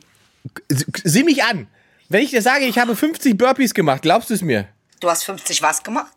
sieh 1.03 1.23
mich 1.23 1.43
an. 1.43 1.67
Wenn 2.07 2.23
ich 2.23 2.31
dir 2.31 2.41
sage, 2.41 2.65
ich 2.65 2.79
habe 2.79 2.95
50 2.95 3.37
Burpees 3.37 3.73
gemacht, 3.73 4.01
glaubst 4.01 4.29
du 4.29 4.33
es 4.33 4.41
mir? 4.41 4.67
Du 4.99 5.09
hast 5.09 5.23
50 5.25 5.61
was 5.61 5.83
gemacht? 5.83 6.13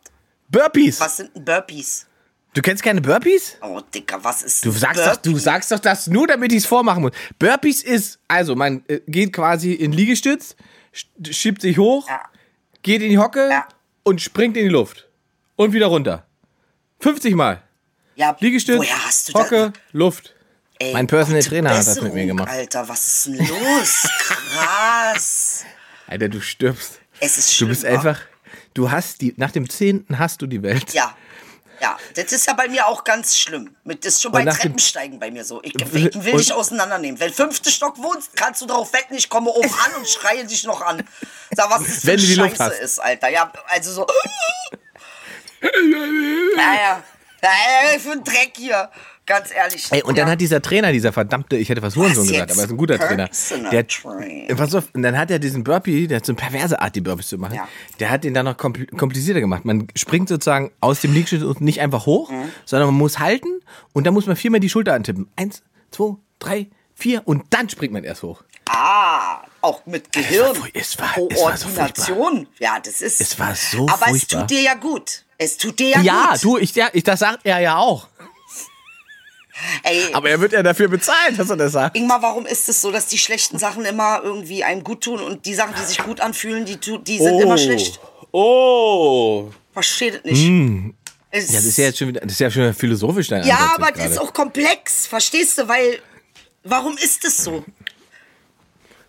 Burpees. 0.48 1.00
Was 1.00 1.16
sind 1.18 1.34
denn 1.34 1.44
Burpees? 1.44 2.06
Du 2.54 2.60
kennst 2.62 2.82
keine 2.82 3.00
Burpees? 3.00 3.56
Oh, 3.62 3.80
Dicker, 3.94 4.22
was 4.22 4.42
ist 4.42 4.64
Du 4.64 4.70
sagst, 4.72 5.04
doch, 5.06 5.16
du 5.16 5.38
sagst 5.38 5.72
doch 5.72 5.78
das 5.78 6.06
nur, 6.06 6.26
damit 6.26 6.52
ich 6.52 6.58
es 6.58 6.66
vormachen 6.66 7.02
muss. 7.02 7.12
Burpees 7.38 7.82
ist, 7.82 8.18
also 8.28 8.54
man 8.54 8.84
äh, 8.88 9.00
geht 9.08 9.32
quasi 9.32 9.72
in 9.72 9.92
Liegestütz, 9.92 10.54
sch- 10.94 11.32
schiebt 11.32 11.62
sich 11.62 11.78
hoch, 11.78 12.06
Ja. 12.08 12.22
geht 12.82 13.00
in 13.02 13.08
die 13.10 13.18
Hocke 13.18 13.48
Ja. 13.50 13.66
und 14.02 14.20
springt 14.20 14.56
in 14.58 14.64
die 14.64 14.68
Luft. 14.70 15.08
Und 15.62 15.72
wieder 15.72 15.86
runter. 15.86 16.26
50 17.00 17.34
Mal. 17.36 17.62
Ja, 18.16 18.36
Liegestütz, 18.40 18.78
woher 18.78 19.06
hast 19.06 19.28
du 19.28 19.34
Hocke, 19.38 19.72
Luft. 19.92 20.34
Ey, 20.80 20.92
Mein 20.92 21.06
Personal 21.06 21.42
Trainer 21.42 21.70
hat 21.70 21.86
das 21.86 22.00
mit 22.00 22.12
mir 22.14 22.26
gemacht. 22.26 22.48
Alter, 22.50 22.88
was 22.88 23.06
ist 23.06 23.26
denn 23.26 23.46
los? 23.48 24.02
Krass. 24.18 25.64
Alter, 26.08 26.28
du 26.28 26.40
stirbst. 26.40 26.98
Es 27.20 27.38
ist 27.38 27.48
Du 27.50 27.54
schlimm, 27.54 27.68
bist 27.68 27.84
wa? 27.84 27.88
einfach, 27.88 28.20
du 28.74 28.90
hast 28.90 29.20
die, 29.20 29.34
nach 29.36 29.52
dem 29.52 29.68
Zehnten 29.70 30.18
hast 30.18 30.42
du 30.42 30.46
die 30.48 30.62
Welt. 30.62 30.92
Ja. 30.92 31.16
Ja, 31.80 31.96
das 32.14 32.32
ist 32.32 32.46
ja 32.46 32.52
bei 32.54 32.68
mir 32.68 32.86
auch 32.86 33.02
ganz 33.04 33.36
schlimm. 33.36 33.74
Mit, 33.84 34.04
das 34.04 34.14
ist 34.14 34.22
schon 34.22 34.30
bei 34.32 34.44
Treppensteigen 34.44 35.18
bei 35.18 35.30
mir 35.32 35.44
so. 35.44 35.60
Ich, 35.64 35.74
Und- 35.74 35.92
will 35.94 36.36
dich 36.36 36.52
auseinandernehmen. 36.52 37.18
Wenn 37.20 37.32
fünfte 37.32 37.70
Stock 37.70 37.98
wohnst, 37.98 38.36
kannst 38.36 38.62
du 38.62 38.66
darauf 38.66 38.92
wetten, 38.92 39.14
ich 39.14 39.28
komme 39.28 39.50
oben 39.50 39.68
an 39.84 39.94
und 39.98 40.08
schreie 40.08 40.44
dich 40.44 40.64
noch 40.64 40.80
an. 40.82 41.02
Sag, 41.56 41.70
was 41.70 41.82
das 41.86 42.00
für 42.00 42.06
Wenn 42.08 42.16
du 42.18 42.22
die 42.26 42.34
Scheiße 42.34 42.40
Luft 42.48 42.60
hast. 42.60 42.78
ist, 42.80 42.98
Alter. 43.00 43.28
Ja, 43.30 43.52
also 43.68 43.92
so. 43.92 44.06
Naja. 46.56 47.02
Naja, 47.40 47.98
für 47.98 48.12
ein 48.12 48.24
Dreck 48.24 48.52
hier. 48.56 48.88
Ganz 49.24 49.52
ehrlich. 49.54 49.86
Ey, 49.92 50.02
und 50.02 50.18
dann 50.18 50.28
hat 50.28 50.40
dieser 50.40 50.60
Trainer, 50.60 50.90
dieser 50.90 51.12
verdammte, 51.12 51.56
ich 51.56 51.68
hätte 51.68 51.80
was 51.80 51.94
Hurensohn 51.94 52.26
gesagt, 52.26 52.50
aber 52.50 52.60
er 52.60 52.64
ist 52.64 52.70
ein 52.72 52.76
guter 52.76 52.98
Trainer. 52.98 53.28
Der, 53.70 53.86
Trainer. 53.86 54.54
pass 54.56 54.74
auf, 54.74 54.88
und 54.94 55.02
dann 55.02 55.16
hat 55.16 55.30
er 55.30 55.38
diesen 55.38 55.62
Burpee, 55.62 56.08
der 56.08 56.16
hat 56.18 56.26
so 56.26 56.32
eine 56.32 56.40
perverse 56.40 56.80
Art, 56.80 56.96
die 56.96 57.00
Burpees 57.00 57.28
zu 57.28 57.38
machen. 57.38 57.54
Ja. 57.54 57.68
Der 58.00 58.10
hat 58.10 58.24
den 58.24 58.34
dann 58.34 58.46
noch 58.46 58.56
kompl 58.56 58.84
komplizierter 58.86 59.40
gemacht. 59.40 59.64
Man 59.64 59.86
springt 59.96 60.28
sozusagen 60.28 60.72
aus 60.80 61.00
dem 61.02 61.12
Liegestütz 61.14 61.42
und 61.42 61.60
nicht 61.60 61.80
einfach 61.80 62.04
hoch, 62.06 62.30
Mhm. 62.30 62.50
sondern 62.64 62.88
man 62.88 62.96
muss 62.96 63.20
halten 63.20 63.60
und 63.92 64.06
dann 64.08 64.14
muss 64.14 64.26
man 64.26 64.34
viermal 64.34 64.58
die 64.60 64.68
Schulter 64.68 64.94
antippen. 64.94 65.28
Eins, 65.36 65.62
zwei, 65.92 66.16
drei, 66.40 66.66
vier 66.96 67.22
und 67.24 67.44
dann 67.50 67.68
springt 67.68 67.92
man 67.92 68.02
erst 68.02 68.24
hoch. 68.24 68.42
Ah, 68.68 69.42
auch 69.60 69.86
mit 69.86 70.10
Gehirn. 70.12 70.56
furch- 70.56 70.70
es 70.74 70.98
war- 70.98 71.14
es 71.30 71.40
war 71.40 71.56
so 71.56 71.68
Koordination. 71.68 72.48
ja, 72.58 72.78
das 72.84 73.00
ist. 73.00 73.20
Es 73.20 73.38
war 73.38 73.54
so 73.54 73.86
Aber 73.88 74.06
furchtbar. 74.08 74.14
es 74.14 74.26
tut 74.28 74.50
dir 74.50 74.62
ja 74.62 74.74
gut. 74.74 75.24
Es 75.42 75.56
tut 75.56 75.78
dir 75.78 75.90
ja, 75.90 76.00
Ja, 76.00 76.28
gut. 76.32 76.44
du, 76.44 76.58
ich, 76.58 76.74
ja, 76.74 76.88
ich, 76.92 77.04
das 77.04 77.20
sagt 77.20 77.40
er 77.44 77.58
ja 77.60 77.76
auch. 77.78 78.08
Ey, 79.84 80.12
Aber 80.12 80.28
er 80.28 80.40
wird 80.40 80.52
ja 80.52 80.62
dafür 80.62 80.88
bezahlt, 80.88 81.38
dass 81.38 81.50
er 81.50 81.56
das 81.56 81.72
sagt. 81.72 81.96
Ingmar, 81.96 82.20
warum 82.22 82.46
ist 82.46 82.68
es 82.68 82.80
so, 82.80 82.90
dass 82.90 83.06
die 83.06 83.18
schlechten 83.18 83.58
Sachen 83.58 83.84
immer 83.84 84.20
irgendwie 84.22 84.64
einem 84.64 84.82
gut 84.82 85.04
tun 85.04 85.20
und 85.20 85.46
die 85.46 85.54
Sachen, 85.54 85.74
die 85.80 85.84
sich 85.84 85.98
gut 85.98 86.20
anfühlen, 86.20 86.64
die, 86.64 86.76
die 86.76 87.18
sind 87.18 87.40
immer 87.40 87.58
schlecht? 87.58 88.00
Oh. 88.32 89.50
Versteht 89.72 90.24
nicht. 90.24 90.94
Es 91.30 91.48
Ja, 91.50 91.56
das 91.56 91.64
ist 91.64 91.78
ja 91.78 91.84
jetzt 91.86 91.98
schon 91.98 92.08
wieder, 92.08 92.20
das 92.20 92.32
ist 92.32 92.40
ja 92.40 92.50
schon 92.50 92.62
wieder 92.62 92.74
philosophisch 92.74 93.28
dein 93.28 93.46
ja, 93.46 93.56
Ansatz 93.56 93.74
aber 93.76 93.92
das 93.92 94.10
ist 94.12 94.18
auch 94.18 94.32
komplex, 94.32 95.06
verstehst 95.06 95.58
du? 95.58 95.68
Weil, 95.68 95.98
warum 96.64 96.96
ist 96.98 97.24
es 97.24 97.38
so? 97.38 97.64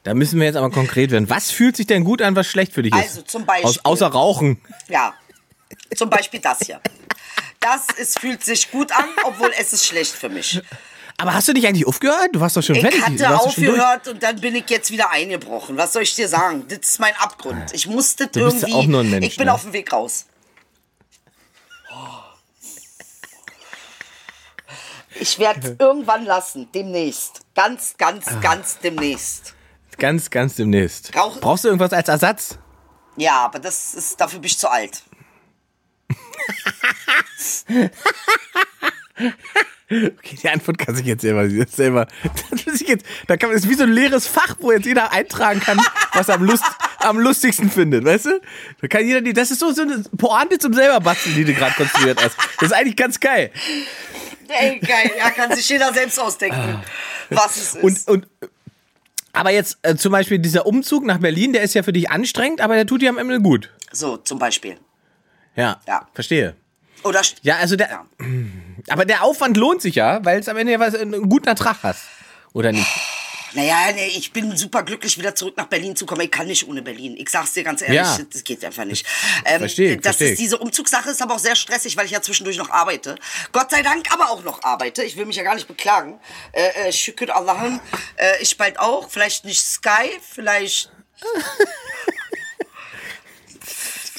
Da 0.04 0.14
müssen 0.14 0.40
wir 0.40 0.46
jetzt 0.48 0.56
aber 0.56 0.70
konkret 0.70 1.12
werden. 1.12 1.30
Was 1.30 1.52
fühlt 1.52 1.78
sich 1.78 1.88
denn 1.88 2.04
gut 2.04 2.22
an, 2.22 2.36
was 2.36 2.48
schlecht 2.48 2.74
für 2.74 2.84
dich 2.84 2.94
ist? 2.94 3.02
Also, 3.02 3.22
zum 3.24 3.46
Beispiel- 3.46 3.66
Aus, 3.70 3.80
außer 3.84 4.08
Rauchen. 4.08 4.60
Ja, 4.90 5.14
zum 5.96 6.10
Beispiel 6.10 6.40
das 6.40 6.60
hier. 6.66 6.82
Das 7.60 7.88
ist, 7.98 8.20
fühlt 8.20 8.44
sich 8.44 8.72
gut 8.72 8.92
an, 8.92 9.06
obwohl 9.24 9.52
es 9.58 9.72
ist 9.74 9.86
schlecht 9.86 10.12
für 10.14 10.30
mich. 10.30 10.62
Aber 11.18 11.34
hast 11.34 11.48
du 11.48 11.54
nicht 11.54 11.66
eigentlich 11.68 11.88
aufgehört? 11.88 12.30
Du 12.34 12.40
warst 12.40 12.58
doch 12.58 12.62
schon 12.64 12.76
Ich 12.76 12.82
fertig. 12.82 13.00
Du 13.18 13.26
hatte 13.26 13.40
aufgehört 13.40 14.08
und 14.08 14.22
dann 14.24 14.42
bin 14.42 14.56
ich 14.56 14.70
jetzt 14.70 14.92
wieder 14.92 15.12
eingebrochen. 15.12 15.78
Was 15.78 15.94
soll 15.94 16.02
ich 16.02 16.16
dir 16.16 16.28
sagen? 16.28 16.66
Das 16.68 16.80
ist 16.80 17.00
mein 17.00 17.16
Abgrund. 17.18 17.72
Ich 17.74 17.88
musste 17.88 18.28
Du 18.28 18.44
bist 18.46 18.58
irgendwie. 18.64 18.74
auch 18.74 18.86
nur 18.86 19.02
ein 19.02 19.10
Mensch, 19.12 19.28
ich 19.28 19.38
bin 19.38 19.46
ne? 19.46 19.54
auf 19.54 19.62
dem 19.62 19.74
Weg 19.74 19.94
raus. 19.94 20.26
Ich 25.20 25.38
werde 25.40 25.60
es 25.62 25.76
irgendwann 25.80 26.26
lassen, 26.26 26.70
demnächst. 26.74 27.42
Ganz, 27.56 27.96
ganz, 27.98 28.28
Ah. 28.28 28.40
ganz 28.42 28.80
demnächst. 28.80 29.54
Ganz, 30.00 30.30
ganz 30.30 30.56
demnächst. 30.56 31.16
Rauch- 31.16 31.40
Brauchst 31.40 31.64
du 31.64 31.68
irgendwas 31.70 31.94
als 31.94 32.10
Ersatz? 32.10 32.58
Ja, 33.16 33.46
aber 33.46 33.60
das 33.60 33.94
ist, 33.94 34.20
dafür 34.20 34.40
bin 34.40 34.48
ich 34.48 34.58
zu 34.58 34.70
alt. 34.70 35.04
Okay, 39.90 40.38
die 40.42 40.50
Antwort 40.50 40.78
kann 40.80 40.96
sich 40.96 41.06
jetzt 41.06 41.22
selber, 41.22 41.48
selber 41.68 42.08
das 42.50 42.62
ist 42.62 42.88
jetzt, 42.88 43.06
da 43.28 43.38
kann 43.38 43.50
man, 43.50 43.58
ist 43.58 43.70
wie 43.70 43.76
so 43.76 43.84
ein 43.84 43.92
leeres 43.92 44.26
Fach, 44.28 44.56
wo 44.60 44.72
jetzt 44.72 44.86
jeder 44.86 45.12
eintragen 45.12 45.60
kann, 45.60 45.80
was 46.14 46.30
er 46.30 46.36
am, 46.36 46.44
Lust, 46.44 46.64
am 47.00 47.20
lustigsten 47.20 47.70
findet, 47.70 48.04
weißt 48.04 48.26
du? 48.26 48.42
Da 48.82 48.88
kann 48.88 49.06
jeder, 49.06 49.22
das 49.34 49.52
ist 49.52 49.60
so, 49.60 49.72
so 49.72 49.84
eine 49.84 50.04
Pointe 50.18 50.58
zum 50.58 50.74
selber 50.74 51.00
basteln, 51.00 51.36
die 51.36 51.46
du 51.46 51.54
gerade 51.54 51.76
konstruiert 51.76 52.24
hast. 52.24 52.36
Das 52.60 52.72
ist 52.72 52.74
eigentlich 52.74 52.96
ganz 52.96 53.20
geil. 53.20 53.52
Ey, 54.48 54.80
geil. 54.80 55.12
Ja, 55.18 55.30
kann 55.30 55.56
sich 55.56 55.68
jeder 55.70 55.94
selbst 55.94 56.20
ausdenken, 56.20 56.82
was 57.30 57.58
es 57.58 57.76
ist. 57.76 57.84
Und, 57.84 58.08
und 58.08 58.28
aber 59.34 59.52
jetzt 59.52 59.78
äh, 59.82 59.96
zum 59.96 60.12
Beispiel 60.12 60.40
dieser 60.40 60.66
Umzug 60.66 61.06
nach 61.06 61.18
Berlin, 61.18 61.54
der 61.54 61.64
ist 61.64 61.74
ja 61.74 61.84
für 61.84 61.94
dich 61.94 62.10
anstrengend, 62.10 62.62
aber 62.62 62.76
der 62.76 62.88
tut 62.88 63.02
dir 63.02 63.10
am 63.10 63.18
Ende 63.18 63.42
gut. 63.42 63.70
so, 63.92 64.18
zum 64.18 64.40
Beispiel. 64.40 64.78
Ja, 65.56 65.80
Ja. 65.88 66.08
verstehe. 66.14 66.56
Oder 67.04 67.22
st- 67.22 67.36
Ja, 67.42 67.58
also 67.58 67.76
der, 67.76 67.90
Ja. 67.90 68.06
aber 68.90 69.06
der 69.06 69.24
Aufwand 69.24 69.58
lohnt 69.58 69.82
sich 69.82 69.96
ja, 69.96 70.24
weil 70.26 70.40
es 70.40 70.48
am 70.50 70.58
Ende 70.58 70.74
ja 70.74 70.80
was, 70.80 70.96
einen 70.96 71.30
guten 71.30 71.48
Ertrag 71.48 71.78
hast. 71.84 72.02
Oder 72.54 72.72
nicht? 72.72 72.88
Naja, 73.56 73.92
nee, 73.94 74.08
ich 74.08 74.34
bin 74.34 74.58
super 74.58 74.82
glücklich, 74.82 75.16
wieder 75.20 75.36
zurück 75.36 75.56
nach 75.58 75.68
Berlin 75.68 75.96
zu 75.96 76.08
kommen. 76.08 76.22
Ich 76.22 76.32
kann 76.32 76.48
nicht 76.48 76.68
ohne 76.68 76.82
Berlin. 76.82 77.16
Ich 77.18 77.30
sag's 77.30 77.54
dir 77.54 77.64
ganz 77.64 77.84
ehrlich, 77.84 77.98
Ja. 77.98 78.18
das 78.32 78.44
geht 78.44 78.66
einfach 78.66 78.84
nicht. 78.86 79.06
Ähm, 79.46 79.60
Versteh 79.60 79.94
ich, 79.94 79.98
das 80.02 80.16
versteh 80.16 80.32
ist 80.34 80.40
diese 80.40 80.58
Umzugssache 80.58 81.12
ist 81.12 81.22
aber 81.22 81.36
auch 81.36 81.40
sehr 81.40 81.56
stressig, 81.56 81.96
weil 81.96 82.06
ich 82.06 82.12
ja 82.12 82.22
zwischendurch 82.24 82.58
noch 82.58 82.72
arbeite. 82.72 83.16
Gott 83.52 83.70
sei 83.70 83.84
Dank 83.84 84.12
aber 84.12 84.32
auch 84.32 84.44
noch 84.44 84.64
arbeite. 84.64 85.04
Ich 85.04 85.18
will 85.18 85.28
mich 85.28 85.36
ja 85.36 85.44
gar 85.44 85.54
nicht 85.54 85.68
beklagen. 85.68 86.20
Äh, 86.52 86.88
äh, 86.88 86.92
Şükür 86.92 87.30
Allah'ın. 87.30 87.80
Äh, 88.16 88.42
ich 88.42 88.58
bald 88.58 88.80
auch. 88.80 89.08
Vielleicht 89.12 89.46
nicht 89.46 89.62
Sky, 89.64 90.10
vielleicht. 90.28 90.92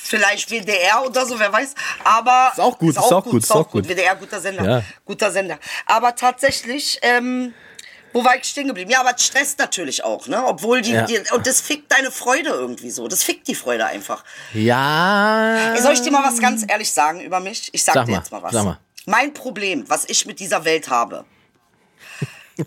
Vielleicht 0.07 0.51
WDR 0.51 1.03
oder 1.07 1.25
so, 1.25 1.39
wer 1.39 1.51
weiß. 1.51 1.75
Aber 2.05 2.51
Ist 2.53 2.61
auch 2.61 2.79
gut, 2.79 2.91
ist 2.91 2.99
auch 2.99 3.25
gut, 3.25 3.43
ist 3.43 3.51
auch 3.51 3.69
gut. 3.71 3.89
WDR, 3.89 4.15
guter 4.17 4.39
Sender. 4.39 4.65
Ja. 4.69 4.83
Guter 5.07 5.31
Sender. 5.31 5.59
Aber 5.87 6.15
tatsächlich, 6.15 6.99
ähm, 7.01 7.55
wo 8.13 8.23
war 8.23 8.37
ich 8.37 8.45
stehen 8.45 8.67
geblieben? 8.69 8.91
Ja, 8.91 9.01
aber 9.01 9.15
es 9.17 9.25
stresst 9.25 9.59
natürlich 9.59 10.05
auch, 10.05 10.27
ne? 10.29 10.45
Obwohl 10.47 10.83
die, 10.83 10.93
Ja. 10.93 11.07
die 11.07 11.19
und 11.33 11.47
das 11.47 11.63
fickt 11.63 11.91
deine 11.91 12.11
Freude 12.11 12.51
irgendwie 12.51 12.91
so. 12.91 13.09
Das 13.09 13.23
fickt 13.25 13.49
die 13.49 13.55
Freude 13.55 13.87
einfach. 13.87 14.23
Ja. 14.53 15.75
Soll 15.79 15.95
ich 15.95 16.03
dir 16.03 16.11
mal 16.11 16.23
was 16.23 16.39
ganz 16.39 16.67
ehrlich 16.69 16.93
sagen 16.93 17.21
über 17.21 17.41
mich? 17.41 17.71
Ich 17.73 17.83
sag, 17.83 17.95
Sag 17.95 18.05
dir 18.05 18.13
mal, 18.13 18.19
jetzt 18.19 18.31
mal 18.31 18.43
was. 18.43 18.53
mal. 18.53 18.79
Mein 19.07 19.33
Problem, 19.33 19.89
was 19.89 20.05
ich 20.07 20.27
mit 20.27 20.39
dieser 20.39 20.67
Welt 20.67 20.91
habe. 20.91 21.25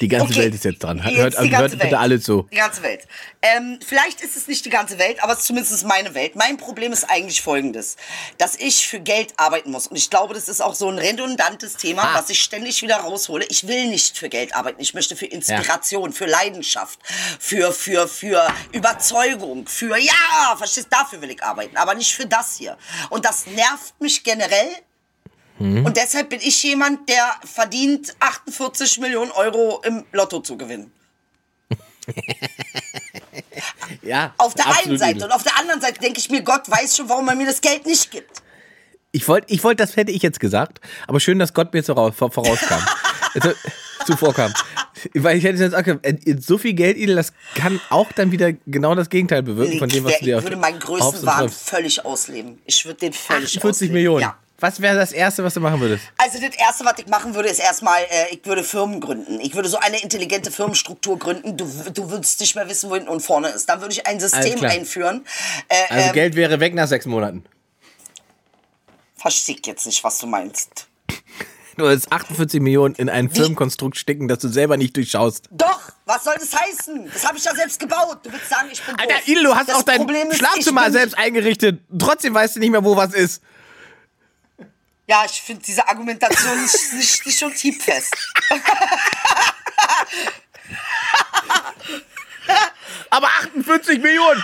Die 0.00 0.08
ganze 0.08 0.34
Welt 0.36 0.54
ist 0.54 0.64
jetzt 0.64 0.82
dran. 0.82 1.02
Hört- 1.02 1.34
die 1.42 1.48
ganze 1.50 1.76
hört 1.76 1.78
bitte 1.82 1.98
alle 1.98 2.20
zu. 2.20 2.48
Die 2.52 2.56
ganze 2.56 2.82
Welt. 2.82 3.06
Ähm, 3.42 3.78
vielleicht 3.86 4.20
ist 4.20 4.36
es 4.36 4.46
nicht 4.48 4.64
die 4.64 4.70
ganze 4.70 4.98
Welt, 4.98 5.22
aber 5.22 5.32
es 5.32 5.40
ist 5.40 5.46
zumindest 5.46 5.84
meine 5.86 6.14
Welt. 6.14 6.36
Mein 6.36 6.56
Problem 6.56 6.92
ist 6.92 7.04
eigentlich 7.04 7.40
folgendes, 7.42 7.96
dass 8.38 8.56
ich 8.56 8.86
für 8.86 9.00
Geld 9.00 9.32
arbeiten 9.36 9.70
muss. 9.70 9.86
Und 9.86 9.96
ich 9.96 10.10
glaube, 10.10 10.34
das 10.34 10.48
ist 10.48 10.60
auch 10.60 10.74
so 10.74 10.88
ein 10.90 10.98
redundantes 10.98 11.76
Thema, 11.76 12.02
Ah. 12.02 12.18
was 12.18 12.28
ich 12.30 12.40
ständig 12.40 12.82
wieder 12.82 12.96
raushole. 12.96 13.44
Ich 13.48 13.66
will 13.66 13.86
nicht 13.88 14.18
für 14.18 14.28
Geld 14.28 14.54
arbeiten. 14.54 14.80
Ich 14.80 14.94
möchte 14.94 15.16
für 15.16 15.26
Inspiration, 15.26 16.12
für 16.12 16.26
Leidenschaft, 16.26 16.98
für, 17.38 17.72
für, 17.72 18.08
für 18.08 18.46
Überzeugung, 18.72 19.66
für, 19.66 19.96
ja, 19.98 20.56
verstehst, 20.56 20.88
dafür 20.90 21.20
will 21.22 21.30
ich 21.30 21.42
arbeiten, 21.42 21.76
aber 21.76 21.94
nicht 21.94 22.12
für 22.14 22.26
das 22.26 22.56
hier. 22.56 22.76
Und 23.10 23.24
das 23.24 23.46
nervt 23.46 23.98
mich 24.00 24.24
generell. 24.24 24.68
Und 25.60 25.94
deshalb 25.96 26.30
bin 26.30 26.40
ich 26.40 26.62
jemand, 26.62 27.06
der 27.08 27.34
verdient 27.44 28.14
48 28.20 28.98
Millionen 28.98 29.30
Euro 29.32 29.82
im 29.84 30.04
Lotto 30.12 30.40
zu 30.40 30.56
gewinnen. 30.56 30.90
Ja. 34.02 34.34
Auf 34.38 34.54
der 34.54 34.66
einen 34.66 34.98
Seite. 34.98 35.16
edel. 35.18 35.24
Und 35.24 35.32
auf 35.32 35.42
der 35.42 35.58
anderen 35.58 35.80
Seite 35.80 36.00
denke 36.00 36.18
ich 36.20 36.30
mir, 36.30 36.42
Gott 36.42 36.68
weiß 36.70 36.96
schon, 36.96 37.08
warum 37.08 37.28
er 37.28 37.34
mir 37.34 37.46
das 37.46 37.60
Geld 37.60 37.86
nicht 37.86 38.10
gibt. 38.10 38.42
Ich 39.12 39.26
wollte, 39.28 39.52
ich 39.52 39.62
wollte, 39.64 39.82
das 39.84 39.96
hätte 39.96 40.12
ich 40.12 40.22
jetzt 40.22 40.40
gesagt, 40.40 40.80
aber 41.06 41.18
schön, 41.20 41.38
dass 41.38 41.52
Gott 41.52 41.72
mir 41.72 41.82
voraus, 41.82 42.14
vor- 42.16 42.30
vorauskam. 42.30 42.78
also, 43.34 43.52
zuvorkam. 44.06 44.52
Weil 45.14 45.36
ich 45.38 45.44
hätte 45.44 45.62
jetzt 45.62 45.74
auch 45.74 45.82
gesagt, 45.82 46.04
äh, 46.06 46.36
so 46.40 46.58
viel 46.58 46.74
Geld, 46.74 46.96
Idel, 46.96 47.16
das 47.16 47.32
kann 47.54 47.80
auch 47.90 48.10
dann 48.12 48.30
wieder 48.32 48.52
genau 48.66 48.94
das 48.94 49.10
Gegenteil 49.10 49.42
bewirken 49.42 49.78
von 49.78 49.88
dem, 49.88 50.04
was 50.04 50.12
ich 50.14 50.18
du 50.20 50.24
dir 50.26 50.42
würde 50.42 50.56
meinen 50.56 50.74
hoffst 50.76 50.86
größten 50.86 51.20
und 51.20 51.26
Wahn 51.26 51.38
träumst. 51.40 51.68
völlig 51.68 52.04
ausleben. 52.04 52.58
Ich 52.66 52.84
würde 52.86 53.00
den 53.00 53.12
völlig 53.12 53.56
48 53.56 53.64
ausleben. 53.70 53.94
Millionen. 53.94 54.20
Ja. 54.22 54.38
Was 54.60 54.80
wäre 54.80 54.96
das 54.96 55.12
Erste, 55.12 55.42
was 55.42 55.54
du 55.54 55.60
machen 55.60 55.80
würdest? 55.80 56.04
Also 56.18 56.38
das 56.40 56.54
Erste, 56.56 56.84
was 56.84 56.94
ich 56.98 57.06
machen 57.06 57.34
würde, 57.34 57.48
ist 57.48 57.58
erstmal, 57.60 58.02
äh, 58.02 58.28
ich 58.34 58.44
würde 58.44 58.62
Firmen 58.62 59.00
gründen. 59.00 59.40
Ich 59.40 59.54
würde 59.54 59.68
so 59.68 59.78
eine 59.78 60.00
intelligente 60.02 60.50
Firmenstruktur 60.50 61.18
gründen. 61.18 61.56
Du, 61.56 61.64
du 61.92 62.10
würdest 62.10 62.40
nicht 62.40 62.54
mehr 62.54 62.68
wissen, 62.68 62.90
wo 62.90 62.94
hinten 62.94 63.08
und 63.08 63.20
vorne 63.20 63.48
ist. 63.48 63.66
Dann 63.68 63.80
würde 63.80 63.92
ich 63.94 64.06
ein 64.06 64.20
System 64.20 64.62
einführen. 64.64 65.24
Äh, 65.68 65.74
Also 65.88 66.08
ähm, 66.08 66.12
Geld 66.14 66.36
wäre 66.36 66.60
weg 66.60 66.74
nach 66.74 66.88
sechs 66.88 67.06
Monaten. 67.06 67.44
Verstehe 69.16 69.56
jetzt 69.64 69.86
nicht, 69.86 70.02
was 70.02 70.18
du 70.18 70.26
meinst. 70.26 70.86
Du 71.76 71.84
willst 71.86 72.10
48 72.12 72.60
Millionen 72.60 72.94
in 72.96 73.08
ein 73.08 73.30
Firmenkonstrukt 73.30 73.96
stecken, 73.96 74.28
das 74.28 74.38
du 74.40 74.48
selber 74.48 74.76
nicht 74.76 74.96
durchschaust. 74.96 75.46
Doch, 75.50 75.80
was 76.04 76.24
soll 76.24 76.34
das 76.38 76.52
heißen? 76.54 77.08
Das 77.12 77.26
habe 77.26 77.38
ich 77.38 77.44
ja 77.44 77.54
selbst 77.54 77.78
gebaut. 77.80 78.18
Du 78.22 78.32
willst 78.32 78.48
sagen, 78.50 78.68
ich 78.72 78.82
bin 78.82 78.98
Alter, 78.98 79.14
doof. 79.14 79.28
Idel, 79.28 79.44
du 79.44 79.54
hast 79.54 79.68
Das 79.68 79.76
auch 79.76 79.82
dein 79.82 79.98
Problem 79.98 80.30
ist, 80.30 80.38
Schlafzimmer 80.38 80.84
bin- 80.84 80.92
selbst 80.92 81.16
eingerichtet. 81.16 81.80
Trotzdem 81.98 82.34
weißt 82.34 82.56
du 82.56 82.60
nicht 82.60 82.70
mehr, 82.70 82.84
wo 82.84 82.96
was 82.96 83.14
ist. 83.14 83.42
Ja, 85.10 85.24
ich 85.26 85.42
finde 85.42 85.62
diese 85.66 85.86
Argumentation 85.88 86.62
nicht, 86.62 86.92
nicht, 86.92 87.26
nicht 87.26 87.36
schon 87.36 87.52
tiefest. 87.52 88.16
Aber 93.10 93.26
48 93.26 94.00
Millionen! 94.00 94.40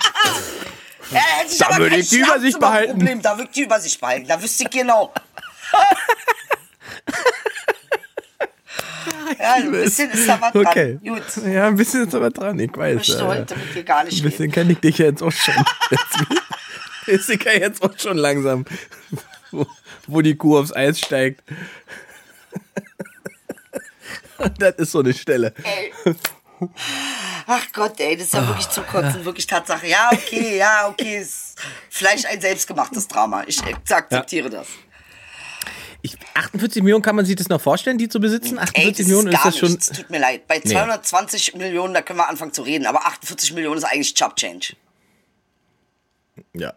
Ja, 1.13 1.21
Da 1.61 1.67
aber 1.67 1.79
würde 1.79 1.99
ich 1.99 2.09
die 2.09 2.19
Übersicht 2.19 2.59
behalten. 2.59 3.01
Schlafzimmerproblem. 3.01 3.23
Da 3.23 3.39
würde 3.39 3.45
ich 3.45 3.55
die 3.55 3.63
Übersicht 3.63 4.01
behalten. 4.01 4.27
Da 4.27 4.43
wüsste 4.43 4.65
ich 4.65 4.71
genau. 4.71 5.15
ja, 9.39 9.55
ein 9.55 9.71
bisschen 9.71 10.11
ist 10.11 10.29
da 10.29 10.41
was 10.41 10.51
dran. 10.51 10.67
Okay. 10.67 10.99
Gut. 11.01 11.23
Ja, 11.47 11.69
ein 11.69 11.77
bisschen 11.77 12.09
ist 12.09 12.15
aber 12.17 12.31
dran, 12.31 12.59
ich 12.59 12.77
weiß. 12.77 13.03
Ich 13.03 13.09
möchte 13.11 13.23
äh, 13.23 13.27
heute 13.27 13.57
mit 13.57 13.73
dir 13.73 13.85
gar 13.85 14.03
nicht 14.03 14.21
Ein 14.21 14.31
bisschen 14.31 14.51
kenne 14.51 14.73
ich 14.73 14.81
dich 14.81 14.99
jetzt 14.99 15.23
auch 15.23 15.31
schon. 15.31 15.55
Ist 17.07 17.31
ich 17.31 17.45
ja 17.45 17.53
jetzt 17.53 17.81
auch 17.85 17.97
schon 17.97 18.17
langsam, 18.17 18.65
wo, 20.13 20.21
die 20.21 20.37
Kuh 20.37 20.59
aufs 20.59 20.75
Eis 20.75 20.99
steigt. 20.99 21.43
Und 24.39 24.53
das 24.63 24.75
ist 24.77 24.93
so 24.93 25.01
eine 25.01 25.15
Stelle. 25.15 25.53
Ey. 25.63 25.93
Ach 27.47 27.67
Gott, 27.73 28.01
ey, 28.01 28.17
das 28.17 28.27
ist 28.29 28.35
ja 28.35 28.47
wirklich 28.47 28.69
zu 28.71 28.83
kotzen, 28.83 29.25
wirklich 29.25 29.47
Tatsache. 29.47 29.87
Ja, 29.87 30.11
okay, 30.13 30.57
ja, 30.59 30.89
okay, 30.89 31.19
ist 31.21 31.57
vielleicht 31.91 32.27
ein 32.27 32.41
selbstgemachtes 32.41 33.09
Drama. 33.09 33.45
Ich 33.47 33.63
akzeptiere 33.63 34.49
das. 34.49 34.67
Ich, 36.03 36.17
48 36.35 36.83
Millionen, 36.83 37.03
kann 37.03 37.17
man 37.17 37.25
sich 37.27 37.37
das 37.37 37.49
noch 37.49 37.61
vorstellen, 37.61 37.99
die 37.99 38.09
zu 38.09 38.21
besitzen? 38.21 38.59
48 38.59 38.85
Ey, 38.85 38.93
das 38.93 38.99
Millionen 39.07 39.29
ist 39.29 39.35
gar 39.35 39.47
ist 39.47 39.55
das 39.55 39.59
schon. 39.59 39.71
nichts. 39.71 39.91
Tut 39.91 40.11
mir 40.11 40.19
leid. 40.21 40.47
Bei 40.47 40.61
220 40.61 41.55
Millionen, 41.57 41.95
da 41.95 42.03
können 42.03 42.19
wir 42.19 42.29
anfangen 42.29 42.53
zu 42.53 42.63
reden. 42.63 42.87
Aber 42.87 43.07
48 43.07 43.53
Millionen 43.55 43.79
ist 43.79 43.85
eigentlich 43.85 44.15
Chop 44.15 44.37
Change. 44.37 44.77
Ja, 46.55 46.75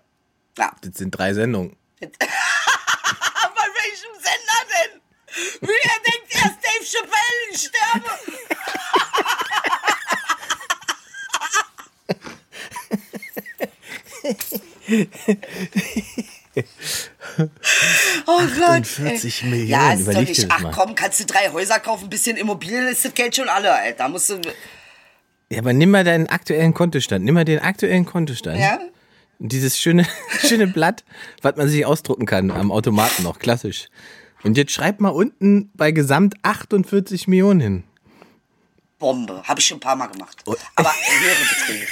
Ja. 0.57 0.71
das 0.81 0.95
sind 0.97 1.11
drei 1.11 1.33
Sendungen. 1.33 1.75
Bei 1.99 2.07
welchem 2.09 4.13
Sender 4.15 4.61
denn? 4.71 5.01
Wie 5.61 5.67
er 5.67 5.99
denkt, 6.05 6.29
er 6.31 6.45
ist 6.45 6.59
Dave 6.63 6.85
Chappelle, 6.85 7.41
ich 7.51 7.61
sterbe. 7.61 8.09
Oh 18.25 18.39
Gott. 18.59 18.81
48 18.81 19.43
ey. 19.43 19.49
Millionen, 19.49 19.69
Ja, 19.69 19.93
ist 19.93 19.99
doch 19.99 20.11
überleg 20.11 20.33
dir 20.33 20.41
nicht. 20.43 20.51
Ach 20.51 20.71
komm, 20.71 20.95
kannst 20.95 21.19
du 21.19 21.25
drei 21.25 21.51
Häuser 21.51 21.79
kaufen, 21.79 22.05
ein 22.05 22.09
bisschen 22.09 22.37
Immobilien, 22.37 22.87
ist 22.87 23.05
das 23.05 23.13
Geld 23.13 23.35
schon 23.35 23.49
alle, 23.49 23.73
Alter. 23.73 23.97
Da 23.97 24.09
musst 24.09 24.29
du. 24.29 24.41
Ja, 25.49 25.59
aber 25.59 25.73
nimm 25.73 25.91
mal 25.91 26.03
deinen 26.03 26.27
aktuellen 26.27 26.73
Kontostand. 26.73 27.25
Nimm 27.25 27.35
mal 27.35 27.45
den 27.45 27.59
aktuellen 27.59 28.05
Kontostand. 28.05 28.59
Ja? 28.59 28.79
Und 29.39 29.51
Dieses 29.51 29.79
schöne, 29.79 30.05
schöne 30.41 30.67
Blatt, 30.67 31.03
was 31.41 31.55
man 31.55 31.69
sich 31.69 31.85
ausdrucken 31.85 32.25
kann 32.25 32.51
am 32.51 32.71
Automaten 32.71 33.23
noch, 33.23 33.39
klassisch. 33.39 33.87
Und 34.43 34.57
jetzt 34.57 34.71
schreib 34.71 34.99
mal 35.01 35.09
unten 35.09 35.69
bei 35.73 35.91
Gesamt 35.91 36.35
48 36.43 37.27
Millionen 37.27 37.59
hin. 37.59 37.83
Bombe. 38.97 39.43
Habe 39.43 39.59
ich 39.59 39.65
schon 39.65 39.77
ein 39.77 39.81
paar 39.81 39.95
Mal 39.95 40.07
gemacht. 40.07 40.41
Oh. 40.45 40.55
Aber 40.75 40.91
höhere 40.91 41.35
Beträge. 41.49 41.87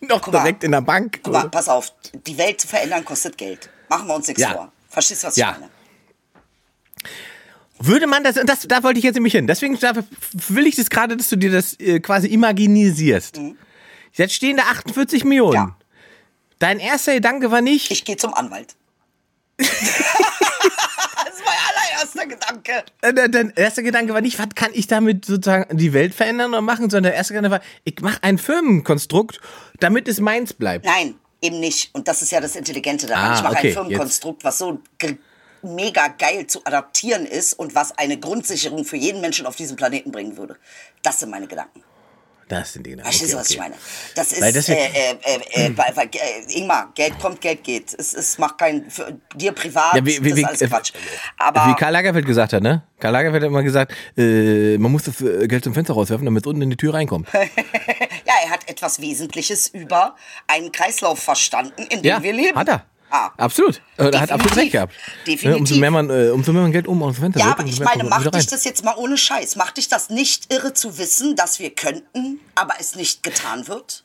Noch 0.08 0.26
mal. 0.26 0.38
direkt 0.40 0.64
in 0.64 0.72
der 0.72 0.80
Bank. 0.80 1.20
Guck 1.22 1.32
mal, 1.32 1.48
pass 1.48 1.68
auf. 1.68 1.92
Die 2.26 2.36
Welt 2.38 2.60
zu 2.60 2.66
verändern 2.68 3.04
kostet 3.04 3.38
Geld. 3.38 3.70
Machen 3.88 4.08
wir 4.08 4.14
uns 4.14 4.26
nichts 4.28 4.42
Ja. 4.42 4.52
vor. 4.52 4.72
Verstehst 4.88 5.22
du, 5.22 5.28
was 5.28 5.36
Ja. 5.36 5.52
ich 5.52 5.58
meine? 5.60 5.70
Würde 7.78 8.06
man 8.06 8.22
das, 8.22 8.36
und 8.36 8.48
das, 8.48 8.60
da 8.60 8.82
wollte 8.84 8.98
ich 8.98 9.04
jetzt 9.04 9.14
nämlich 9.16 9.32
hin. 9.32 9.46
Deswegen 9.48 9.80
will 9.80 10.66
ich 10.66 10.76
das 10.76 10.88
gerade, 10.90 11.16
dass 11.16 11.28
du 11.28 11.36
dir 11.36 11.50
das 11.50 11.78
äh, 11.80 11.98
quasi 12.00 12.28
imaginisierst. 12.28 13.40
Jetzt 14.12 14.34
stehen 14.34 14.56
da 14.56 14.64
48 14.64 15.24
Millionen. 15.24 15.50
Mhm. 15.60 15.68
Ja. 15.68 15.76
Dein 16.60 16.78
erster 16.78 17.14
Gedanke 17.14 17.50
war 17.50 17.60
nicht, 17.60 17.90
Ich 17.90 18.04
gehe 18.04 18.16
zum 18.16 18.34
Anwalt. 18.34 18.76
allererster 22.20 22.26
Gedanke. 22.26 22.84
äh, 23.02 23.12
dein- 23.14 23.32
dein 23.32 23.50
erster 23.56 23.82
Gedanke 23.82 24.14
war 24.14 24.20
nicht, 24.20 24.38
was 24.38 24.48
kann 24.54 24.70
ich 24.74 24.86
damit 24.86 25.24
sozusagen 25.24 25.76
die 25.76 25.92
Welt 25.92 26.14
verändern 26.14 26.50
oder 26.50 26.60
machen, 26.60 26.90
sondern 26.90 27.04
der 27.10 27.14
erste 27.14 27.34
Gedanke 27.34 27.50
war, 27.56 27.60
ich 27.84 28.00
mache 28.00 28.18
ein 28.22 28.38
Firmenkonstrukt, 28.38 29.40
damit 29.80 30.08
es 30.08 30.20
meins 30.20 30.52
bleibt. 30.52 30.84
Nein, 30.84 31.14
eben 31.40 31.60
nicht. 31.60 31.94
Und 31.94 32.08
das 32.08 32.22
ist 32.22 32.32
ja 32.32 32.40
das 32.40 32.56
Intelligente 32.56 33.06
daran. 33.06 33.32
Ah, 33.32 33.36
ich 33.36 33.42
mache 33.42 33.56
okay, 33.56 33.68
ein 33.68 33.72
Firmenkonstrukt, 33.74 34.44
was 34.44 34.58
so 34.58 34.80
mega 35.62 36.08
geil 36.08 36.46
zu 36.48 36.64
adaptieren 36.64 37.24
ist 37.24 37.54
und 37.54 37.74
was 37.74 37.96
eine 37.96 38.18
Grundsicherung 38.18 38.84
für 38.84 38.96
jeden 38.96 39.20
Menschen 39.20 39.46
auf 39.46 39.54
diesem 39.56 39.76
Planeten 39.76 40.10
bringen 40.10 40.36
würde. 40.36 40.56
Das 41.02 41.20
sind 41.20 41.30
meine 41.30 41.46
Gedanken. 41.46 41.82
Das 42.52 42.72
sind 42.74 42.86
die 42.86 42.90
genau. 42.90 43.02
Verstehst 43.04 43.32
du, 43.32 43.36
Okay, 43.36 43.40
was 43.40 43.50
ich 43.50 43.58
okay. 43.58 43.68
meine? 43.70 43.80
Das 44.14 44.32
ist, 44.32 44.40
Weil 44.42 44.52
das- 44.52 44.68
äh, 44.68 44.74
äh, 44.74 45.16
äh, 45.22 45.66
äh, 45.66 45.76
weil, 45.76 45.96
weil, 45.96 46.06
äh, 46.12 46.58
Ingmar, 46.58 46.92
Geld 46.94 47.18
kommt, 47.18 47.40
Geld 47.40 47.64
geht. 47.64 47.94
Es, 47.98 48.12
es 48.12 48.36
macht 48.38 48.58
keinen, 48.58 48.90
für 48.90 49.18
dir 49.34 49.52
privat, 49.52 49.94
Ja, 49.96 50.04
wie, 50.04 50.22
wie, 50.22 50.30
das 50.30 50.38
ist 50.38 50.44
alles 50.46 50.60
äh, 50.62 50.68
Quatsch. 50.68 50.92
Aber, 51.38 51.66
wie 51.68 51.74
Karl 51.74 51.92
Lagerfeld 51.92 52.26
gesagt 52.26 52.52
hat, 52.52 52.62
ne? 52.62 52.82
Karl 53.00 53.12
Lagerfeld 53.12 53.42
hat 53.42 53.48
immer 53.48 53.62
gesagt, 53.62 53.92
äh, 54.18 54.76
man 54.78 54.92
muss 54.92 55.04
das 55.04 55.20
äh, 55.22 55.48
Geld 55.48 55.64
zum 55.64 55.72
Fenster 55.72 55.94
rauswerfen, 55.94 56.24
damit 56.26 56.44
es 56.44 56.46
unten 56.46 56.62
in 56.62 56.70
die 56.70 56.76
Tür 56.76 56.92
reinkommt. 56.94 57.26
ja, 57.32 58.34
er 58.44 58.50
hat 58.50 58.68
etwas 58.68 59.00
Wesentliches 59.00 59.68
über 59.68 60.14
einen 60.46 60.70
Kreislauf 60.72 61.18
verstanden, 61.20 61.82
in 61.88 62.02
dem 62.02 62.04
Ja, 62.04 62.22
wir 62.22 62.32
leben. 62.34 62.58
hat 62.58 62.68
er. 62.68 62.84
Ah. 63.14 63.30
Absolut. 63.36 63.82
Äh, 63.98 64.08
Er 64.10 64.20
hat 64.22 64.32
absolut 64.32 64.56
recht 64.56 64.72
gehabt. 64.72 64.94
Definitiv. 65.26 65.44
Ne, 65.44 65.56
umso, 65.58 65.74
mehr 65.76 65.90
man, 65.90 66.08
äh, 66.08 66.30
umso 66.30 66.52
mehr 66.52 66.62
man 66.62 66.72
Geld 66.72 66.88
um 66.88 67.00
dem 67.00 67.12
Fenster 67.12 67.40
Ja, 67.40 67.46
wirft, 67.48 67.60
aber 67.60 67.68
ich 67.68 67.78
meine, 67.80 68.04
macht 68.04 68.34
dich 68.34 68.46
das 68.46 68.64
jetzt 68.64 68.82
mal 68.84 68.94
ohne 68.96 69.18
Scheiß? 69.18 69.56
Macht 69.56 69.76
dich 69.76 69.88
das 69.88 70.08
nicht 70.08 70.50
irre 70.52 70.72
zu 70.72 70.96
wissen, 70.96 71.36
dass 71.36 71.58
wir 71.58 71.70
könnten, 71.74 72.40
aber 72.54 72.72
es 72.80 72.94
nicht 72.94 73.22
getan 73.22 73.68
wird? 73.68 74.04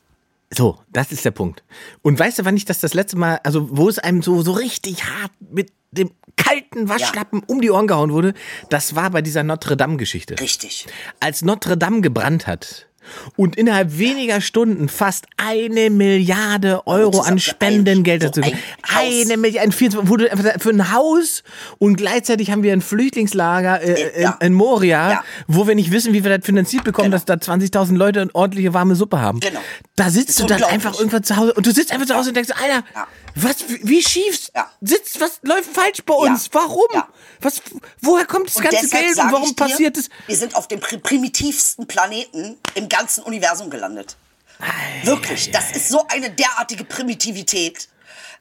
So, 0.49 0.79
das 0.91 1.11
ist 1.13 1.23
der 1.23 1.31
Punkt. 1.31 1.63
Und 2.01 2.19
weißt 2.19 2.39
du, 2.39 2.45
wann 2.45 2.57
ich 2.57 2.65
das 2.65 2.79
das 2.79 2.93
letzte 2.93 3.17
Mal, 3.17 3.39
also 3.43 3.69
wo 3.71 3.87
es 3.87 3.97
einem 3.97 4.21
so, 4.21 4.41
so 4.41 4.51
richtig 4.51 5.05
hart 5.05 5.31
mit 5.39 5.71
dem 5.91 6.11
kalten 6.35 6.89
Waschlappen 6.89 7.43
um 7.47 7.61
die 7.61 7.71
Ohren 7.71 7.87
gehauen 7.87 8.11
wurde, 8.11 8.33
das 8.69 8.95
war 8.95 9.09
bei 9.09 9.21
dieser 9.21 9.43
Notre 9.43 9.77
Dame-Geschichte. 9.77 10.39
Richtig. 10.39 10.85
Als 11.21 11.43
Notre 11.43 11.77
Dame 11.77 12.01
gebrannt 12.01 12.45
hat 12.45 12.86
und 13.35 13.55
innerhalb 13.55 13.97
weniger 13.97 14.41
Stunden 14.41 14.89
fast 14.89 15.25
eine 15.37 15.89
Milliarde 15.89 16.85
Euro 16.87 17.21
an 17.21 17.39
Spendengeld 17.39 18.21
so 18.23 18.29
dazu. 18.29 18.41
Haus. 18.41 18.53
Eine 18.97 19.37
Milliarde, 19.37 19.67
ein 19.67 19.71
24 19.71 20.09
wurde 20.09 20.31
einfach 20.31 20.61
für 20.61 20.69
ein 20.69 20.91
Haus 20.91 21.43
und 21.79 21.95
gleichzeitig 21.97 22.51
haben 22.51 22.63
wir 22.63 22.73
ein 22.73 22.81
Flüchtlingslager 22.81 23.81
äh, 23.81 23.87
Äh, 23.97 24.21
ja. 24.23 24.37
in, 24.41 24.47
in 24.47 24.53
Moria, 24.53 25.11
Ja. 25.11 25.23
wo 25.47 25.67
wir 25.67 25.75
nicht 25.75 25.91
wissen, 25.91 26.13
wie 26.13 26.23
wir 26.23 26.37
das 26.37 26.45
finanziert 26.45 26.83
bekommen, 26.83 27.11
Genau. 27.11 27.15
dass 27.17 27.25
da 27.25 27.33
20.000 27.35 27.95
Leute 27.95 28.21
eine 28.21 28.33
ordentliche 28.35 28.73
warme 28.73 28.95
Suppe 28.95 29.19
haben. 29.21 29.39
Genau. 29.39 29.59
Da 29.95 30.09
sitzt 30.09 30.39
du 30.39 30.45
dann 30.45 30.63
einfach 30.63 30.95
irgendwann 30.97 31.23
zu 31.23 31.35
Hause 31.37 31.53
und 31.53 31.65
du 31.65 31.71
sitzt 31.71 31.91
einfach 31.91 32.05
zu 32.07 32.15
Hause 32.15 32.29
und 32.29 32.35
denkst, 32.35 32.51
Alter, 32.51 32.83
Ja. 32.95 33.07
was, 33.35 33.57
wie 33.83 34.01
schief 34.01 34.49
sitzt, 34.81 35.19
was 35.21 35.39
läuft 35.43 35.71
falsch 35.73 35.99
bei 36.05 36.13
uns? 36.13 36.49
Warum? 36.51 36.87
Was, 37.41 37.61
woher 38.01 38.25
kommt 38.25 38.47
das 38.47 38.55
Und 38.57 38.63
ganze 38.63 38.89
Geld 38.89 39.17
und 39.17 39.31
warum 39.31 39.49
dir, 39.49 39.55
passiert 39.55 39.97
es? 39.97 40.09
Wir 40.25 40.35
sind 40.35 40.55
auf 40.55 40.67
dem 40.67 40.79
pri- 40.79 40.97
primitivsten 40.99 41.85
Planeten 41.87 42.57
im 42.75 42.89
ganzen 42.89 42.96
Universum 43.19 43.69
gelandet. 43.69 44.15
Wirklich, 45.03 45.51
das 45.51 45.71
ist 45.71 45.89
so 45.89 46.05
eine 46.07 46.31
derartige 46.31 46.83
Primitivität. 46.83 47.87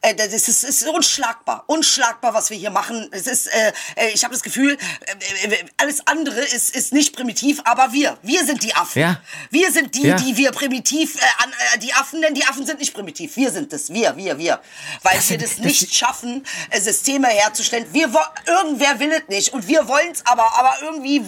Äh, 0.02 0.14
Das 0.14 0.28
ist, 0.32 0.48
es 0.48 0.62
ist 0.64 0.86
unschlagbar, 0.88 1.64
unschlagbar, 1.66 2.32
was 2.34 2.48
wir 2.50 2.56
hier 2.56 2.70
machen. 2.70 3.08
Es 3.12 3.26
ist, 3.26 3.46
äh, 3.48 3.72
äh, 3.96 4.08
ich 4.14 4.25
habe 4.25 4.32
das 4.34 4.42
Gefühl, 4.42 4.76
äh, 5.06 5.46
äh, 5.46 5.64
alles 5.78 6.06
andere 6.06 6.40
ist, 6.40 6.75
ist 6.75 6.92
nicht 6.92 7.14
primitiv, 7.16 7.60
aber 7.64 7.92
wir, 7.92 8.16
wir 8.22 8.44
sind 8.44 8.62
die 8.62 8.75
Affen. 8.75 9.00
Ja. 9.02 9.20
Wir 9.50 9.70
sind 9.72 9.94
die, 9.94 10.06
Ja. 10.06 10.16
die 10.16 10.36
wir 10.36 10.52
primitiv, 10.52 11.16
an, 11.42 11.52
die 11.80 11.92
Affen, 11.94 12.20
denn 12.22 12.34
die 12.34 12.44
Affen 12.44 12.64
sind 12.66 12.78
nicht 12.78 12.94
primitiv. 12.94 13.36
Wir 13.36 13.50
sind 13.50 13.72
es, 13.72 13.90
wir, 13.92 14.16
wir, 14.16 14.38
wir, 14.38 14.60
weil 15.02 15.18
wir 15.28 15.38
das 15.38 15.50
das- 15.56 15.58
nicht 15.58 15.94
schaffen, 15.94 16.46
äh, 16.70 16.80
Systeme 16.80 17.28
herzustellen. 17.28 17.86
Wir 17.92 18.10
irgendwer 18.46 18.98
will 19.00 19.12
es 19.12 19.28
nicht 19.28 19.52
und 19.54 19.66
wir 19.66 19.86
wollen 19.88 20.12
es, 20.12 20.25
aber, 20.26 20.50
aber 20.58 20.76
irgendwie, 20.82 21.25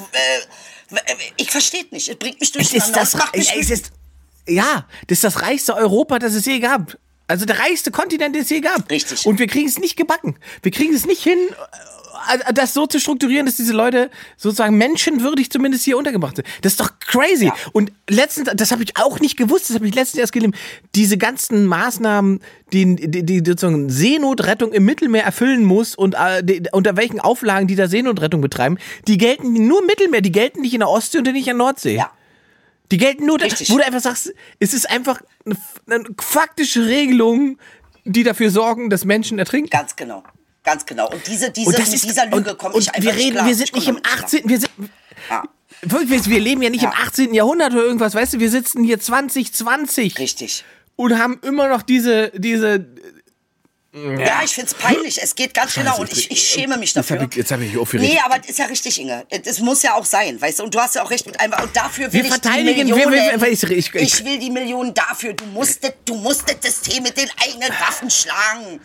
ich 1.37 1.51
verstehe 1.51 1.85
es 1.85 1.93
nicht. 1.93 2.09
Es 2.09 2.17
bringt 2.17 2.41
mich 2.41 2.55
Es 2.55 2.73
ist 2.73 2.93
das, 2.93 3.15
Es 3.15 3.15
macht 3.15 3.37
mich 3.37 3.53
es 3.55 3.71
ist, 3.71 3.93
ja, 4.47 4.87
das 5.07 5.19
ist 5.19 5.25
das 5.25 5.43
reichste 5.43 5.75
Europa, 5.75 6.19
das 6.19 6.35
es 6.35 6.47
je 6.47 6.59
gab. 6.61 6.99
Also 7.27 7.45
der 7.45 7.59
reichste 7.59 7.91
Kontinent, 7.91 8.35
den 8.35 8.43
es 8.43 8.51
je 8.51 8.61
gab. 8.61 8.91
Richtig. 8.91 9.27
Und 9.27 9.39
wir 9.39 9.47
kriegen 9.47 9.69
es 9.69 9.79
nicht 9.79 9.97
gebacken. 9.97 10.39
Wir 10.63 10.73
kriegen 10.73 10.95
es 10.95 11.05
nicht 11.05 11.23
hin, 11.23 11.39
das 12.53 12.75
so 12.75 12.87
zu 12.87 12.99
strukturieren, 13.01 13.47
dass 13.47 13.57
diese 13.57 13.73
Leute 13.73 14.11
sozusagen 14.37 14.77
menschenwürdig 14.77 15.51
zumindest 15.51 15.85
hier 15.85 15.99
untergebracht 15.99 16.37
sind. 16.37 16.49
Das 16.63 16.73
ist 16.73 16.81
doch 16.81 16.99
crazy. 17.01 17.47
Ja. 17.47 17.55
Und 17.73 17.93
letztens, 18.09 18.51
das 18.55 18.73
habe 18.73 18.83
ich 18.83 18.97
auch 18.97 19.21
nicht 19.21 19.37
gewusst, 19.37 19.71
das 19.71 19.77
habe 19.77 19.87
ich 19.87 19.95
letztens 19.95 20.21
erst 20.21 20.33
gelesen, 20.33 20.55
diese 20.95 21.19
ganzen 21.19 21.67
Maßnahmen, 21.67 22.41
die, 22.73 22.97
die, 22.97 23.25
die 23.25 23.39
sozusagen 23.39 23.91
Seenotrettung 23.91 24.73
im 24.73 24.85
Mittelmeer 24.85 25.25
erfüllen 25.25 25.65
muss 25.65 25.95
und 25.95 26.15
äh, 26.15 26.43
die, 26.43 26.63
unter 26.73 26.97
welchen 26.97 27.21
Auflagen 27.21 27.67
die 27.67 27.77
da 27.77 27.89
Seenotrettung 27.89 28.41
betreiben, 28.41 28.79
die 29.07 29.19
gelten 29.19 29.67
nur 29.67 29.81
im 29.81 29.87
Mittelmeer, 29.87 30.21
die 30.21 30.33
gelten 30.33 30.61
nicht 30.61 30.75
in 30.75 30.81
der 30.81 30.89
Ostsee 30.89 31.19
und 31.19 31.25
nicht 31.25 31.37
in 31.37 31.45
der 31.45 31.55
Nordsee. 31.55 31.97
Ja. 31.97 32.11
Die 32.91 32.97
gelten 32.97 33.27
nur, 33.27 33.41
Richtig. 33.41 33.71
wo 33.71 33.77
du 33.77 33.85
einfach 33.85 34.01
sagst, 34.01 34.33
es 34.61 34.73
ist 34.73 34.89
einfach 34.89 35.21
eine, 35.45 35.57
eine 35.89 36.05
faktische 36.19 36.87
Regelung, 36.87 37.59
die 38.05 38.23
dafür 38.23 38.51
sorgen, 38.51 38.89
dass 38.89 39.05
Menschen 39.05 39.39
ertrinken. 39.39 39.71
Ganz 39.71 39.95
genau. 39.97 40.23
Ganz 40.69 40.85
genau. 40.85 41.09
Und 41.11 41.27
diese, 41.27 41.51
diese, 41.51 41.69
Und 41.71 41.79
mit 41.79 42.03
dieser 42.05 42.27
Lüge 42.27 42.55
komme 42.55 42.79
ich 42.79 42.89
einfach 42.89 43.03
wir 43.03 43.13
nicht 43.15 43.25
reden, 43.25 43.35
klar. 43.37 43.47
wir 43.47 43.55
sind 43.55 43.75
nicht 43.75 43.89
im 43.89 43.95
nicht 43.95 44.05
klar. 44.07 44.25
18. 44.25 44.49
Wir 44.49 44.61
sind, 44.61 44.71
Ja. 45.31 45.43
wirklich, 45.83 46.11
wir- 46.11 46.33
wir 46.35 46.41
leben 46.41 46.61
ja 46.63 46.69
nicht 46.69 46.83
Ja. 46.83 46.91
im 46.91 46.95
18. 47.07 47.33
Jahrhundert 47.33 47.73
oder 47.73 47.85
irgendwas, 47.85 48.15
weißt 48.15 48.35
du, 48.35 48.39
wir 48.41 48.51
sitzen 48.51 48.85
hier 48.85 49.01
2020 49.01 50.19
Richtig. 50.19 50.65
und 50.97 51.19
haben 51.19 51.41
immer 51.43 51.69
noch 51.69 51.81
diese, 51.83 52.31
diese, 52.35 52.87
Ja, 53.95 54.43
ich 54.45 54.55
find's 54.55 54.75
peinlich. 54.75 55.21
Es 55.21 55.35
geht 55.35 55.55
ganz 55.55 55.73
genau 55.75 55.99
und 55.99 56.13
ich, 56.13 56.31
ich 56.31 56.47
schäme 56.47 56.77
mich 56.77 56.91
Jetzt 56.91 56.97
dafür. 56.99 57.21
hab 57.23 57.31
ich- 57.33 57.37
jetzt 57.39 57.51
hab 57.51 57.61
ich 57.61 57.69
mich 57.73 57.79
aufgeregt. 57.81 58.13
Nee, 58.13 58.21
aber 58.23 58.39
das 58.39 58.51
ist 58.51 58.59
ja 58.59 58.67
richtig, 58.67 59.01
Inge. 59.01 59.27
Das 59.45 59.59
muss 59.61 59.83
ja 59.83 59.95
auch 59.95 60.05
sein, 60.05 60.41
weißt 60.41 60.59
du? 60.59 60.65
Und 60.65 60.75
du 60.75 60.79
hast 60.79 60.95
ja 60.95 61.03
auch 61.03 61.11
recht 61.11 61.25
mit 61.27 61.41
einem. 61.41 61.55
Und 61.55 61.75
dafür 61.75 62.13
will 62.13 62.23
Wir 62.23 62.31
ich 62.31 62.37
die 62.41 62.49
wir- 62.49 62.65
Millionen. 62.65 63.13
wir- 63.13 63.41
weil 63.41 63.53
ich- 63.55 63.63
ich- 63.65 63.93
ich 63.95 64.25
will 64.25 64.39
die 64.39 64.51
Millionen 64.51 64.93
dafür. 64.93 65.33
Du 65.33 65.47
musst, 65.47 65.83
das- 65.83 65.95
du 66.05 66.15
musst 66.17 66.45
das 66.47 66.57
System 66.77 67.03
mit 67.03 67.17
den 67.17 67.29
eigenen 67.43 67.71
Waffen 67.81 68.11
schlagen. 68.11 68.79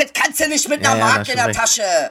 Das 0.00 0.12
kannst 0.14 0.40
du 0.40 0.48
nicht 0.48 0.68
mit 0.68 0.80
einer 0.86 0.98
Ja, 0.98 1.04
Mark 1.04 1.28
in 1.28 1.36
der 1.36 1.46
du 1.48 1.52
Tasche. 1.52 2.10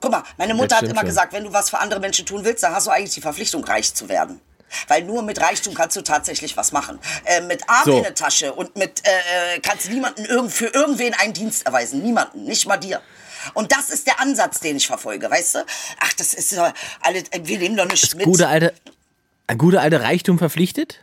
Guck 0.00 0.10
mal, 0.12 0.22
meine 0.38 0.54
Mutter 0.54 0.76
hat 0.76 0.84
immer 0.84 1.00
schon. 1.00 1.06
gesagt, 1.06 1.32
wenn 1.32 1.44
du 1.44 1.52
was 1.52 1.70
für 1.70 1.78
andere 1.78 2.00
Menschen 2.00 2.24
tun 2.24 2.44
willst, 2.44 2.62
dann 2.62 2.74
hast 2.74 2.86
du 2.86 2.90
eigentlich 2.90 3.14
die 3.14 3.20
Verpflichtung, 3.20 3.64
reich 3.64 3.92
zu 3.94 4.08
werden. 4.08 4.40
Weil 4.86 5.02
nur 5.02 5.22
mit 5.22 5.40
Reichtum 5.40 5.74
kannst 5.74 5.96
du 5.96 6.02
tatsächlich 6.02 6.56
was 6.56 6.70
machen. 6.72 7.00
Äh, 7.24 7.40
mit 7.40 7.68
Arm 7.68 7.84
So. 7.84 7.96
in 7.96 8.02
der 8.04 8.14
Tasche 8.14 8.52
und 8.52 8.76
mit 8.76 9.02
äh, 9.06 9.56
äh, 9.56 9.60
kannst 9.60 9.86
du 9.86 9.90
niemanden 9.90 10.24
irgend, 10.24 10.52
für 10.52 10.66
irgendwen 10.66 11.12
einen 11.14 11.32
Dienst 11.32 11.66
erweisen. 11.66 12.02
Niemanden, 12.02 12.44
nicht 12.44 12.66
mal 12.66 12.76
dir. 12.76 13.00
Und 13.54 13.72
das 13.72 13.90
ist 13.90 14.06
der 14.06 14.20
Ansatz, 14.20 14.60
den 14.60 14.76
ich 14.76 14.86
verfolge, 14.86 15.28
weißt 15.30 15.56
du? 15.56 15.66
Ach, 15.98 16.12
das 16.12 16.34
ist 16.34 16.56
doch 16.56 16.72
alle, 17.02 17.24
wir 17.42 17.58
nehmen 17.58 17.76
doch 17.76 17.86
nicht 17.86 18.14
mit. 18.14 18.24
gute 18.24 18.46
alte, 18.46 18.72
ein 19.48 19.58
guter 19.58 19.80
alte 19.80 20.00
Reichtum 20.02 20.38
verpflichtet? 20.38 21.00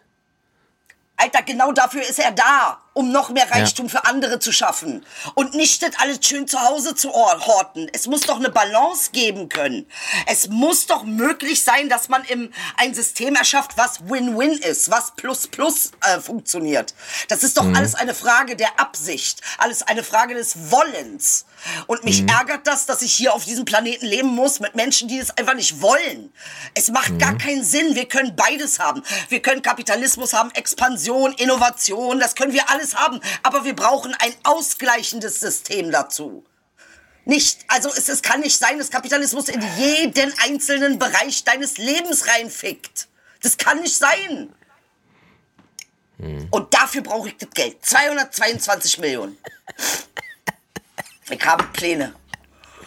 Alter, 1.18 1.42
genau 1.42 1.72
dafür 1.72 2.04
ist 2.04 2.20
er 2.20 2.32
da, 2.32 2.80
um 2.98 3.12
noch 3.12 3.30
mehr 3.30 3.50
Reichtum 3.52 3.90
für 3.90 4.06
andere 4.06 4.40
zu 4.40 4.52
schaffen. 4.52 5.06
Und 5.36 5.54
nicht 5.54 5.84
das 5.84 5.92
alles 6.00 6.20
schön 6.22 6.48
zu 6.48 6.60
Hause 6.60 6.96
zu 6.96 7.14
or- 7.14 7.46
horten. 7.46 7.88
Es 7.94 8.08
muss 8.08 8.22
doch 8.22 8.38
eine 8.38 8.50
Balance 8.50 9.12
geben 9.12 9.50
können. 9.50 9.86
Es 10.26 10.48
muss 10.50 10.88
doch 10.88 11.04
möglich 11.04 11.64
sein, 11.64 11.90
dass 11.90 12.10
man 12.10 12.24
im, 12.26 12.52
ein 12.76 12.96
System 12.96 13.36
erschafft, 13.36 13.78
was 13.78 14.02
Win-Win 14.10 14.54
ist, 14.54 14.90
was 14.90 15.12
Plus-Plus 15.16 15.92
äh, 16.02 16.20
funktioniert. 16.20 16.96
Das 17.28 17.44
ist 17.44 17.58
doch 17.58 17.66
alles 17.76 17.94
eine 17.94 18.16
Frage 18.16 18.56
der 18.56 18.80
Absicht, 18.80 19.42
alles 19.60 19.84
eine 19.84 20.04
Frage 20.04 20.34
des 20.34 20.72
Wollens. 20.72 21.46
Und 21.88 22.04
mich 22.04 22.28
ärgert 22.30 22.66
das, 22.66 22.86
dass 22.86 23.02
ich 23.02 23.14
hier 23.14 23.34
auf 23.34 23.46
diesem 23.46 23.66
Planeten 23.66 24.06
leben 24.06 24.30
muss 24.30 24.60
mit 24.60 24.76
Menschen, 24.76 25.08
die 25.08 25.18
es 25.18 25.36
einfach 25.38 25.56
nicht 25.56 25.82
wollen. 25.82 26.32
Es 26.74 26.90
macht 26.90 27.20
gar 27.20 27.38
keinen 27.38 27.64
Sinn. 27.64 27.96
Wir 27.96 28.08
können 28.08 28.36
beides 28.36 28.80
haben. 28.80 29.04
Wir 29.30 29.42
können 29.42 29.62
Kapitalismus 29.62 30.34
haben, 30.34 30.52
Expansion, 30.52 31.34
Innovation, 31.34 32.20
das 32.20 32.36
können 32.36 32.54
wir 32.54 32.70
alles 32.70 32.87
haben. 32.96 33.20
Aber 33.44 33.66
wir 33.66 33.76
brauchen 33.76 34.14
ein 34.20 34.34
ausgleichendes 34.44 35.40
System 35.40 35.92
dazu. 35.92 36.44
Nicht, 37.26 37.60
also 37.68 37.90
es, 37.90 38.08
es 38.08 38.22
kann 38.22 38.40
nicht 38.40 38.58
sein, 38.58 38.78
dass 38.78 38.90
Kapitalismus 38.90 39.50
in 39.50 39.62
jeden 39.78 40.34
einzelnen 40.40 40.98
Bereich 40.98 41.44
deines 41.44 41.78
Lebens 41.78 42.28
reinfickt. 42.28 43.08
Das 43.42 43.58
kann 43.58 43.82
nicht 43.82 43.96
sein. 43.96 44.54
Und 46.50 46.74
dafür 46.74 47.02
brauche 47.02 47.30
ich 47.30 47.38
das 47.38 47.50
Geld. 47.52 47.86
222 47.86 48.98
Millionen. 49.00 49.38
Ich 51.30 51.46
habe 51.46 51.66
Pläne. 51.74 52.14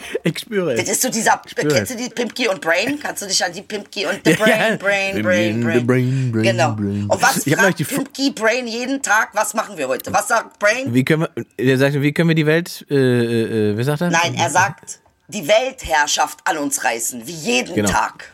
Ich 0.22 0.38
spüre 0.38 0.74
Das 0.74 0.88
ist 0.88 1.02
so 1.02 1.10
dieser, 1.10 1.40
kennst 1.54 1.90
du 1.90 1.94
es. 1.94 1.96
die 1.96 2.08
Pimpki 2.08 2.48
und 2.48 2.60
Brain? 2.60 2.98
Kannst 3.00 3.22
du 3.22 3.26
dich 3.26 3.44
an 3.44 3.52
die 3.52 3.62
Pimpki 3.62 4.06
und 4.06 4.20
The. 4.24 4.34
Brain, 4.34 4.78
Brain, 4.78 5.22
Brain, 5.22 5.56
The 5.56 5.62
Brain. 5.62 5.86
Brain, 5.86 6.32
Brain, 6.32 6.42
genau. 6.42 6.72
Brain. 6.72 7.06
Und 7.08 7.22
was 7.22 7.46
Ich 7.46 7.54
fragt 7.54 7.78
die 7.78 7.84
Pimpki 7.84 8.30
Brain 8.30 8.66
jeden 8.66 9.02
Tag? 9.02 9.30
Was 9.34 9.54
machen 9.54 9.76
wir 9.76 9.88
heute? 9.88 10.12
Was 10.12 10.28
sagt 10.28 10.58
Brain? 10.58 10.92
Wie 10.94 11.04
können 11.04 11.26
wir, 11.34 11.44
er 11.56 11.78
sagt, 11.78 12.00
wie 12.00 12.12
können 12.12 12.28
wir 12.28 12.34
die 12.34 12.46
Welt, 12.46 12.86
äh, 12.90 12.94
äh, 12.94 13.70
äh, 13.72 13.78
wie 13.78 13.82
sagt 13.84 14.00
er? 14.00 14.10
Nein, 14.10 14.34
er 14.34 14.50
sagt, 14.50 15.00
die 15.28 15.46
Weltherrschaft 15.46 16.38
an 16.44 16.58
uns 16.58 16.82
reißen, 16.82 17.26
wie 17.26 17.32
jeden 17.32 17.74
Genau. 17.74 17.90
Tag. 17.90 18.30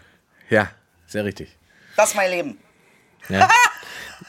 Ja, 0.48 0.70
sehr 1.07 1.24
richtig. 1.24 1.57
Das 1.96 2.11
ist 2.11 2.14
mein 2.16 2.31
Leben. 2.31 2.59
Ja. 3.29 3.48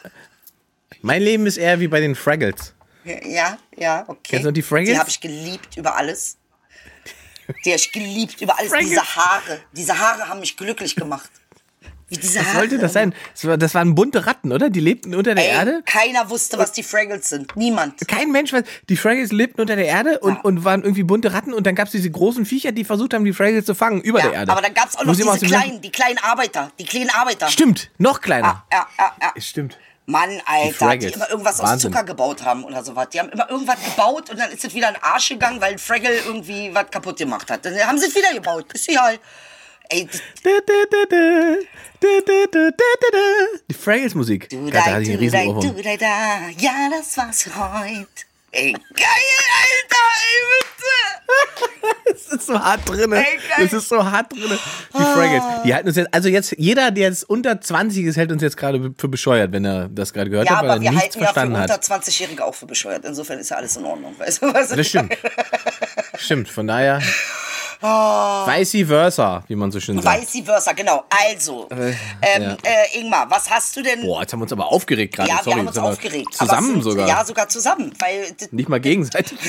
mein 1.02 1.21
Leben 1.21 1.45
ist 1.45 1.58
eher 1.58 1.80
wie 1.80 1.88
bei 1.88 2.00
den 2.00 2.15
Fraggles. 2.15 2.73
Ja, 3.04 3.58
ja, 3.78 4.04
okay. 4.08 4.19
Kennst 4.23 4.45
du 4.47 4.52
die 4.52 4.62
Fraggles? 4.62 4.89
Die 4.89 5.00
habe 5.00 5.10
ich 5.10 5.21
geliebt 5.21 5.78
über 5.78 5.95
alles. 5.95 6.37
Die 7.66 7.70
habe 7.72 7.78
ich 7.80 7.92
geliebt 7.92 8.42
über 8.42 8.58
alles. 8.58 8.70
Fraggles. 8.72 8.90
Diese 8.90 9.16
Haare. 9.16 9.60
Diese 9.74 9.98
Haare 10.00 10.28
haben 10.30 10.40
mich 10.40 10.58
glücklich 10.58 10.96
gemacht. 10.96 11.30
Wie 12.10 12.16
diese 12.16 12.40
Was 12.40 12.46
Haare. 12.48 12.58
sollte 12.60 12.78
das 12.80 12.94
sein? 12.94 13.14
Das, 13.34 13.46
war, 13.46 13.58
das 13.58 13.74
waren 13.76 13.94
bunte 13.94 14.26
Ratten, 14.26 14.54
oder? 14.54 14.70
Die 14.70 14.80
lebten 14.80 15.14
unter 15.14 15.36
der 15.36 15.44
Ey, 15.44 15.52
Erde. 15.58 15.82
keiner 15.86 16.30
wusste, 16.30 16.58
was 16.58 16.72
die 16.72 16.82
Fraggles 16.84 17.28
sind. 17.28 17.54
Niemand. 17.58 18.08
Kein 18.08 18.32
Mensch 18.32 18.54
weiß. 18.54 18.64
Die 18.88 18.96
Fraggles 18.96 19.34
lebten 19.34 19.60
unter 19.60 19.76
der 19.76 19.88
Erde 19.88 20.20
und, 20.20 20.36
Ja. 20.36 20.40
und 20.42 20.64
waren 20.64 20.84
irgendwie 20.84 21.04
bunte 21.04 21.34
Ratten 21.34 21.54
und 21.54 21.68
dann 21.68 21.76
gab 21.76 21.88
es 21.88 21.92
diese 21.92 22.10
großen 22.10 22.46
Viecher, 22.46 22.72
die 22.72 22.86
versucht 22.86 23.14
haben, 23.14 23.26
die 23.26 23.34
Fraggles 23.34 23.66
zu 23.66 23.76
fangen 23.76 24.00
über 24.02 24.22
der 24.22 24.32
Ja, 24.32 24.40
Erde. 24.40 24.52
aber 24.54 24.62
dann 24.62 24.74
gab 24.74 24.88
es 24.88 24.96
auch 24.96 25.04
noch 25.04 25.14
diese 25.18 25.38
kleinen, 25.46 25.82
die 25.82 25.90
kleinen 25.92 26.18
Arbeiter. 26.20 26.72
Die 26.80 26.86
kleinen 26.86 27.10
Arbeiter. 27.10 27.50
Stimmt, 27.50 27.92
noch 27.98 28.22
kleiner. 28.22 28.66
Ja, 28.72 28.88
ja, 28.98 29.12
ja, 29.22 29.32
ja. 29.36 29.42
Stimmt. 29.42 29.78
Mann, 30.10 30.41
Alter, 30.46 30.67
die, 30.67 30.74
Fraggles. 30.74 31.15
immer 31.15 31.30
irgendwas 31.30 31.60
aus 31.60 31.67
Wahnsinn. 31.70 31.91
Zucker 31.91 32.06
gebaut 32.06 32.41
haben 32.43 32.63
oder 32.63 32.82
sowas. 32.82 33.10
Die 33.12 33.20
haben 33.20 33.28
immer 33.30 33.50
irgendwas 33.50 33.76
gebaut 33.84 34.30
und 34.30 34.39
dann 34.39 34.50
ist 34.52 34.63
es 34.63 34.74
wieder 34.74 34.88
in 34.88 34.93
den 34.93 35.04
Arsch 35.04 35.28
gegangen, 35.28 35.60
weil 35.60 35.74
ein 35.74 35.80
Fraggle 35.80 36.17
irgendwie 36.26 36.74
was 36.74 36.89
kaputt 36.89 37.17
gemacht 37.17 37.52
hat. 37.52 37.65
Dann 37.65 37.78
haben 37.86 37.98
sie 37.98 38.08
es 38.08 38.15
wieder 38.15 38.34
gebaut. 38.34 38.72
Ist 38.74 38.88
egal. 38.88 39.20
Ey, 39.89 40.08
Die 43.70 43.74
Fraggles-Musik. 43.74 44.50
Da 44.50 44.86
hatte 44.86 45.02
ich 45.02 45.10
einen 45.10 45.20
riesen. 45.20 45.62
Ja, 46.58 46.89
das 46.89 47.17
war's 47.17 47.46
heute. 47.46 48.27
Ey, 48.52 48.72
geil, 48.72 48.80
Alter, 49.62 50.08
ey, 50.24 50.40
bitte. 50.54 52.14
Das 52.14 52.28
ist 52.40 52.48
so 52.48 52.60
hart 52.60 52.88
drin. 52.88 53.12
Ey, 53.12 53.24
geil. 53.24 53.42
Das 53.60 53.74
ist 53.74 53.90
so 53.90 54.04
hart 54.10 54.32
drin. 54.32 54.58
Die 54.98 55.04
Fraggles. 55.04 55.44
Die 55.66 55.74
halten 55.74 55.88
uns 55.90 55.98
jetzt, 55.98 56.14
also 56.14 56.30
jetzt, 56.30 56.56
jeder, 56.58 56.92
der 56.92 57.10
jetzt 57.10 57.30
unter 57.30 57.60
20 57.60 58.06
ist, 58.06 58.16
hält 58.18 58.32
uns 58.32 58.42
jetzt 58.42 58.58
gerade 58.58 58.94
für 58.98 59.08
bescheuert, 59.10 59.52
wenn 59.52 59.66
er 59.66 59.90
das 59.90 60.14
gerade 60.14 60.30
gehört 60.30 60.48
Ja, 60.50 60.58
hat, 60.58 60.64
weil 60.64 60.70
aber 60.72 60.80
er 60.80 60.82
wir 60.84 60.92
nichts 60.92 61.04
halten 61.16 61.20
ja 61.20 61.28
für 61.28 61.34
verstanden 61.34 61.62
unter 61.62 61.74
hat. 61.74 61.84
20-Jährige 61.84 62.46
auch 62.46 62.56
für 62.56 62.66
bescheuert. 62.66 63.04
Insofern 63.06 63.40
ist 63.40 63.50
ja 63.50 63.58
alles 63.58 63.76
in 63.78 63.86
Ordnung. 63.86 64.16
Weißt 64.18 64.42
du, 64.42 64.54
was 64.54 64.70
Das 64.70 64.88
stimmt. 64.88 65.16
stimmt, 66.18 66.50
von 66.50 66.68
daher. 66.68 67.02
Oh. 67.82 68.48
Vice 68.48 68.88
versa, 68.88 69.44
wie 69.48 69.56
man 69.56 69.72
so 69.72 69.80
schön 69.80 70.02
sagt. 70.02 70.34
Vice 70.34 70.44
versa, 70.44 70.74
genau. 70.74 71.06
Also, 71.10 71.68
ähm, 71.72 71.96
ja. 72.22 72.58
äh, 72.63 73.00
Ingmar, 73.00 73.30
was 73.30 73.50
hast 73.50 73.76
du 73.76 73.84
denn? 73.84 74.02
Boah, 74.02 74.22
jetzt 74.22 74.34
haben 74.34 74.40
wir 74.40 74.44
uns 74.44 74.52
aber 74.52 74.72
aufgeregt 74.72 75.16
gerade. 75.16 75.30
ja, 75.30 75.38
Sorry, 75.44 75.48
wir 75.48 75.60
haben 75.60 75.68
uns 75.68 75.78
aufgeregt. 75.78 76.34
Zusammen 76.34 76.74
sind, 76.74 76.84
sogar. 76.84 77.08
Ja, 77.08 77.24
sogar 77.24 77.50
zusammen. 77.50 77.94
Weil 78.00 78.36
Nicht 78.52 78.70
mal 78.70 78.80
gegenseitig. 78.80 79.38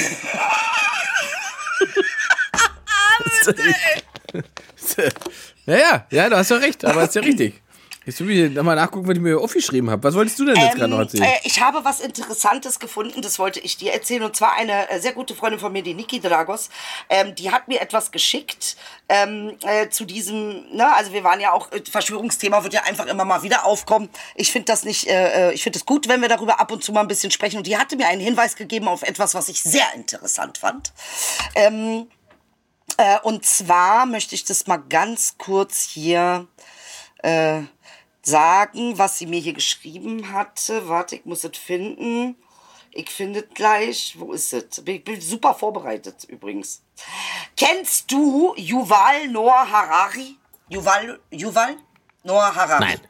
ja, 5.67 5.77
ja, 5.77 6.07
ja, 6.11 6.29
du 6.29 6.37
hast 6.37 6.51
doch 6.51 6.61
recht, 6.61 6.85
aber 6.85 7.05
ist 7.05 7.15
ja 7.15 7.23
richtig. 7.23 7.63
Jetzt 8.09 8.21
will 8.21 8.31
ich 8.31 8.53
nochmal 8.55 8.75
nachgucken, 8.75 9.07
was 9.07 9.17
ich 9.17 9.23
mir 9.23 9.39
aufgeschrieben 9.39 9.91
habe. 9.91 10.03
Was 10.03 10.15
wolltest 10.15 10.39
du 10.39 10.47
denn 10.47 10.57
jetzt 10.57 10.77
gerade 10.77 10.89
noch 10.89 11.01
erzählen? 11.01 11.25
äh, 11.25 11.41
ich 11.43 11.61
habe 11.61 11.85
was 11.85 12.01
Interessantes 12.01 12.79
gefunden, 12.79 13.21
das 13.21 13.39
wollte 13.39 13.61
ich 13.61 13.77
dir 13.77 13.93
erzählen. 13.93 14.23
Und 14.23 14.35
zwar 14.35 14.55
eine 14.55 14.89
äh, 14.89 14.99
sehr 14.99 15.13
gute 15.13 15.35
Freundin 15.35 15.61
von 15.61 15.71
mir, 15.71 15.83
die 15.83 15.93
Niki 15.93 16.19
Dragos, 16.19 16.71
ähm, 17.11 17.35
die 17.35 17.51
hat 17.51 17.69
mir 17.69 17.83
etwas 17.83 18.11
geschickt 18.11 18.79
ähm, 19.11 19.59
äh, 19.61 19.91
zu 19.91 20.07
diesem, 20.07 20.75
ne, 20.75 20.91
also 20.97 21.13
wir 21.13 21.23
waren 21.23 21.39
ja 21.39 21.53
auch, 21.53 21.71
äh, 21.71 21.83
Verschwörungsthema 21.85 22.63
wird 22.63 22.73
ja 22.73 22.85
einfach 22.85 23.05
immer 23.05 23.27
mal 23.27 23.43
wieder 23.43 23.67
aufkommen. 23.67 24.09
Ich 24.37 24.53
finde 24.53 24.73
das 24.73 24.85
nicht, 24.85 25.07
äh, 25.07 25.51
äh, 25.51 25.53
ich 25.53 25.63
finde 25.63 25.79
es 25.79 25.85
gut, 25.85 26.09
wenn 26.09 26.23
wir 26.23 26.31
darüber 26.31 26.61
ab 26.61 26.73
und 26.73 26.83
zu 26.83 26.93
mal 26.93 27.03
ein 27.03 27.09
bisschen 27.09 27.31
sprechen. 27.31 27.59
Und 27.59 27.67
die 27.67 27.77
hatte 27.77 27.97
mir 27.97 28.09
einen 28.09 28.23
Hinweis 28.23 28.57
gegeben 28.57 28.89
auf 28.89 29.03
etwas, 29.03 29.35
was 29.35 29.51
ich 29.51 29.61
sehr 29.63 29.93
interessant 29.95 30.57
fand. 30.57 30.95
Ähm, 31.55 32.07
äh, 32.97 33.19
und 33.23 33.45
zwar 33.45 34.07
möchte 34.07 34.35
ich 34.35 34.47
das 34.47 34.67
mal 34.67 34.79
ganz 34.79 35.35
kurz 35.37 35.83
hier 35.83 36.47
äh, 37.23 37.65
sagen, 38.29 38.99
was 38.99 39.19
sie 39.19 39.27
mir 39.27 39.41
hier 39.41 39.53
geschrieben 39.53 40.33
hatte. 40.33 40.89
Warte, 40.89 41.17
ich 41.17 41.25
muss 41.25 41.45
es 41.45 41.57
finden. 41.57 42.37
Ich 42.91 43.11
finde 43.11 43.41
es 43.41 43.55
gleich. 43.55 44.15
Wo 44.19 44.33
ist 44.33 44.53
es? 44.53 44.83
Ich 44.85 45.05
bin 45.05 45.21
super 45.21 45.55
vorbereitet 45.55 46.25
übrigens. 46.25 46.83
Kennst 47.57 48.11
du 48.11 48.55
Yuval 48.57 49.29
Noah 49.29 49.71
Harari? 49.71 50.37
Yuval, 50.69 51.21
Yuval 51.31 51.77
Noah 52.25 52.55
Harari? 52.55 52.85
Nein. 52.85 53.01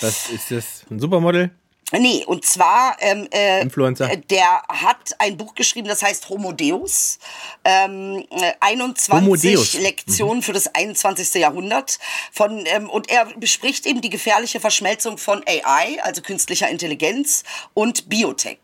Was 0.00 0.30
ist 0.30 0.50
das? 0.50 0.84
Ein 0.90 1.00
Supermodel? 1.00 1.50
Nee, 1.92 2.24
und 2.26 2.44
zwar, 2.44 2.96
ähm, 2.98 3.28
äh, 3.30 3.62
Influencer? 3.62 4.10
äh, 4.10 4.18
der 4.18 4.62
hat 4.68 5.14
ein 5.18 5.36
Buch 5.36 5.54
geschrieben, 5.54 5.86
das 5.86 6.02
heißt 6.02 6.28
Homo 6.28 6.52
Deus. 6.52 7.18
Ähm, 7.64 8.24
äh, 8.30 8.52
21 8.58 9.14
Homo 9.14 9.36
Deus. 9.36 9.74
Lektionen 9.74 10.42
für 10.42 10.52
das 10.52 10.66
21. 10.74 11.34
Jahrhundert. 11.40 12.00
Von, 12.32 12.64
ähm, 12.66 12.90
und 12.90 13.08
er 13.08 13.26
bespricht 13.36 13.86
eben 13.86 14.00
die 14.00 14.10
gefährliche 14.10 14.58
Verschmelzung 14.58 15.16
von 15.16 15.44
AI, 15.46 15.98
also 16.02 16.22
künstlicher 16.22 16.68
Intelligenz, 16.68 17.44
und 17.72 18.08
Biotech. 18.08 18.58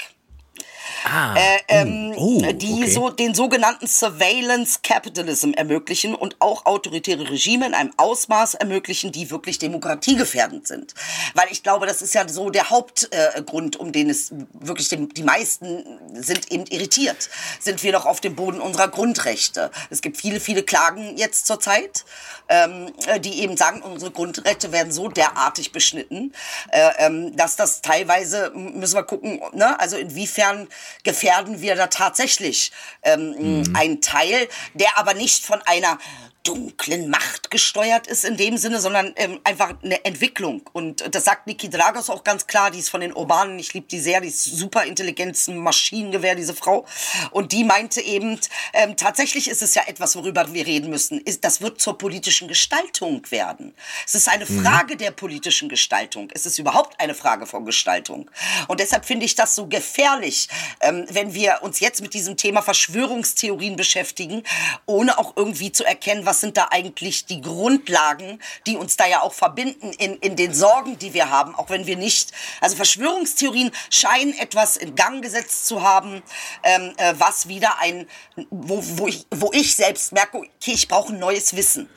Ah. 1.05 1.35
Äh, 1.35 1.59
ähm, 1.69 2.15
oh, 2.17 2.41
die 2.53 2.83
okay. 2.83 2.91
so 2.91 3.11
den 3.11 3.35
sogenannten 3.35 3.87
Surveillance 3.87 4.81
Capitalism 4.83 5.53
ermöglichen 5.53 6.15
und 6.15 6.37
auch 6.39 6.67
autoritäre 6.67 7.29
Regime 7.29 7.67
in 7.67 7.75
einem 7.75 7.93
Ausmaß 7.97 8.55
ermöglichen, 8.55 9.13
die 9.13 9.31
wirklich 9.31 9.59
demokratiegefährdend 9.59 10.67
sind. 10.67 10.95
Weil 11.35 11.47
ich 11.51 11.63
glaube, 11.63 11.87
das 11.87 12.03
ist 12.03 12.15
ja 12.15 12.29
so 12.29 12.51
der 12.51 12.71
Hauptgrund, 12.71 13.77
äh, 13.77 13.79
um 13.79 13.93
den 13.93 14.11
es 14.11 14.33
wirklich 14.53 14.89
dem, 14.89 15.13
die 15.13 15.23
meisten 15.23 15.85
sind 16.15 16.51
eben 16.51 16.67
irritiert. 16.67 17.29
Sind 17.61 17.83
wir 17.83 17.93
noch 17.93 18.07
auf 18.07 18.21
dem 18.21 18.37
Boden 18.37 18.61
unserer 18.61 18.89
Grundrechte? 18.89 19.71
Es 19.91 20.03
gibt 20.03 20.17
viele, 20.17 20.41
viele 20.41 20.63
Klagen 20.63 21.17
jetzt 21.17 21.47
zurzeit, 21.47 22.05
ähm, 22.49 22.93
äh, 23.07 23.21
die 23.21 23.41
eben 23.41 23.57
sagen, 23.57 23.83
unsere 23.83 24.11
Grundrechte 24.11 24.73
werden 24.73 24.93
so 24.93 25.09
derartig 25.09 25.73
beschnitten, 25.73 26.33
äh, 26.71 26.91
ähm, 26.99 27.37
dass 27.37 27.57
das 27.57 27.83
teilweise 27.83 28.51
müssen 28.55 28.95
wir 28.95 29.05
gucken, 29.05 29.41
ne? 29.53 29.79
also 29.81 29.97
inwiefern 29.97 30.69
gefährden 31.03 31.61
wir 31.61 31.75
da 31.75 31.87
tatsächlich 31.87 32.73
ähm, 33.03 33.65
einen 33.75 34.01
Teil, 34.01 34.49
der 34.75 34.99
aber 34.99 35.15
nicht 35.15 35.45
von 35.45 35.61
einer 35.63 35.99
dunklen 36.43 37.09
Macht 37.09 37.51
gesteuert 37.51 38.07
ist 38.07 38.25
in 38.25 38.37
dem 38.37 38.57
Sinne, 38.57 38.81
sondern 38.81 39.13
ähm, 39.17 39.41
einfach 39.45 39.75
eine 39.83 40.05
Entwicklung. 40.05 40.63
Und 40.73 41.15
das 41.15 41.25
sagt 41.25 41.47
Niki 41.47 41.71
Dragos 41.71 42.11
auch 42.11 42.25
ganz 42.25 42.47
klar, 42.47 42.71
die 42.71 42.81
ist 42.81 42.89
von 42.89 43.01
den 43.01 43.13
Urbanen, 43.13 43.59
ich 43.59 43.75
liebe 43.75 43.87
die 43.87 44.01
sehr, 44.01 44.21
die 44.21 44.29
ist 44.29 44.45
super 44.45 44.85
Intelligenz, 44.85 45.49
ein 45.49 45.59
Maschinengewehr, 45.59 46.35
diese 46.35 46.55
Frau. 46.55 46.85
Und 47.31 47.53
die 47.53 47.65
meinte 47.65 48.01
eben, 48.01 48.41
ähm, 48.73 48.97
tatsächlich 48.97 49.49
ist 49.49 49.63
es 49.63 49.75
ja 49.75 49.83
etwas, 49.87 50.17
worüber 50.17 50.53
wir 50.53 50.67
reden 50.67 50.91
müssen. 50.91 51.21
Ist, 51.21 51.45
das 51.45 51.61
wird 51.61 51.81
zur 51.81 51.97
politischen 51.97 52.49
Gestaltung 52.49 53.23
werden. 53.31 53.75
Es 54.05 54.15
ist 54.15 54.29
eine 54.29 54.47
Frage 54.47 54.97
der 54.97 55.13
politischen 55.13 55.69
Gestaltung. 55.69 56.29
Es 56.35 56.47
ist 56.47 56.59
überhaupt 56.59 56.99
eine 57.01 57.15
Frage 57.15 57.47
von 57.47 57.65
Gestaltung. 57.65 58.31
Und 58.69 58.81
deshalb 58.81 59.05
finde 59.05 59.27
ich 59.27 59.35
das 59.35 59.55
so 59.55 59.67
gefährlich, 59.67 60.49
ähm, 60.81 61.07
wenn 61.11 61.35
wir 61.35 61.61
uns 61.63 61.81
jetzt 61.81 62.03
mit 62.03 62.15
diesem 62.15 62.37
Thema 62.37 62.63
Verschwörungstheorien 62.63 63.77
beschäftigen, 63.77 64.43
ohne 64.87 65.19
auch 65.19 65.37
irgendwie 65.37 65.71
zu 65.71 65.85
erkennen, 65.85 66.27
was 66.27 66.32
sind 66.41 66.57
da 66.57 66.69
eigentlich 66.71 67.27
die 67.27 67.41
Grundlagen, 67.41 68.41
die 68.67 68.77
uns 68.77 68.97
da 68.97 69.07
ja 69.07 69.23
auch 69.23 69.33
verbinden 69.33 69.93
in, 69.93 70.17
in 70.19 70.37
den 70.37 70.55
Sorgen, 70.55 70.99
die 70.99 71.15
wir 71.15 71.31
haben, 71.31 71.55
auch 71.55 71.71
wenn 71.71 71.87
wir 71.87 71.97
nicht, 71.97 72.33
also 72.61 72.77
Verschwörungstheorien 72.77 73.71
scheinen 73.91 74.37
etwas 74.39 74.77
in 74.77 74.95
Gang 74.95 75.23
gesetzt 75.23 75.67
zu 75.67 75.83
haben, 75.83 76.23
ähm, 76.63 76.93
äh, 76.97 77.15
was 77.19 77.49
wieder 77.49 77.79
ein, 77.81 78.07
wo, 78.51 78.83
wo, 78.97 79.09
ich, 79.09 79.27
wo 79.31 79.51
ich 79.53 79.75
selbst 79.77 80.13
merke, 80.13 80.39
okay, 80.39 80.73
ich 80.73 80.89
brauche 80.89 81.13
ein 81.13 81.19
neues 81.19 81.57
Wissen. 81.57 81.89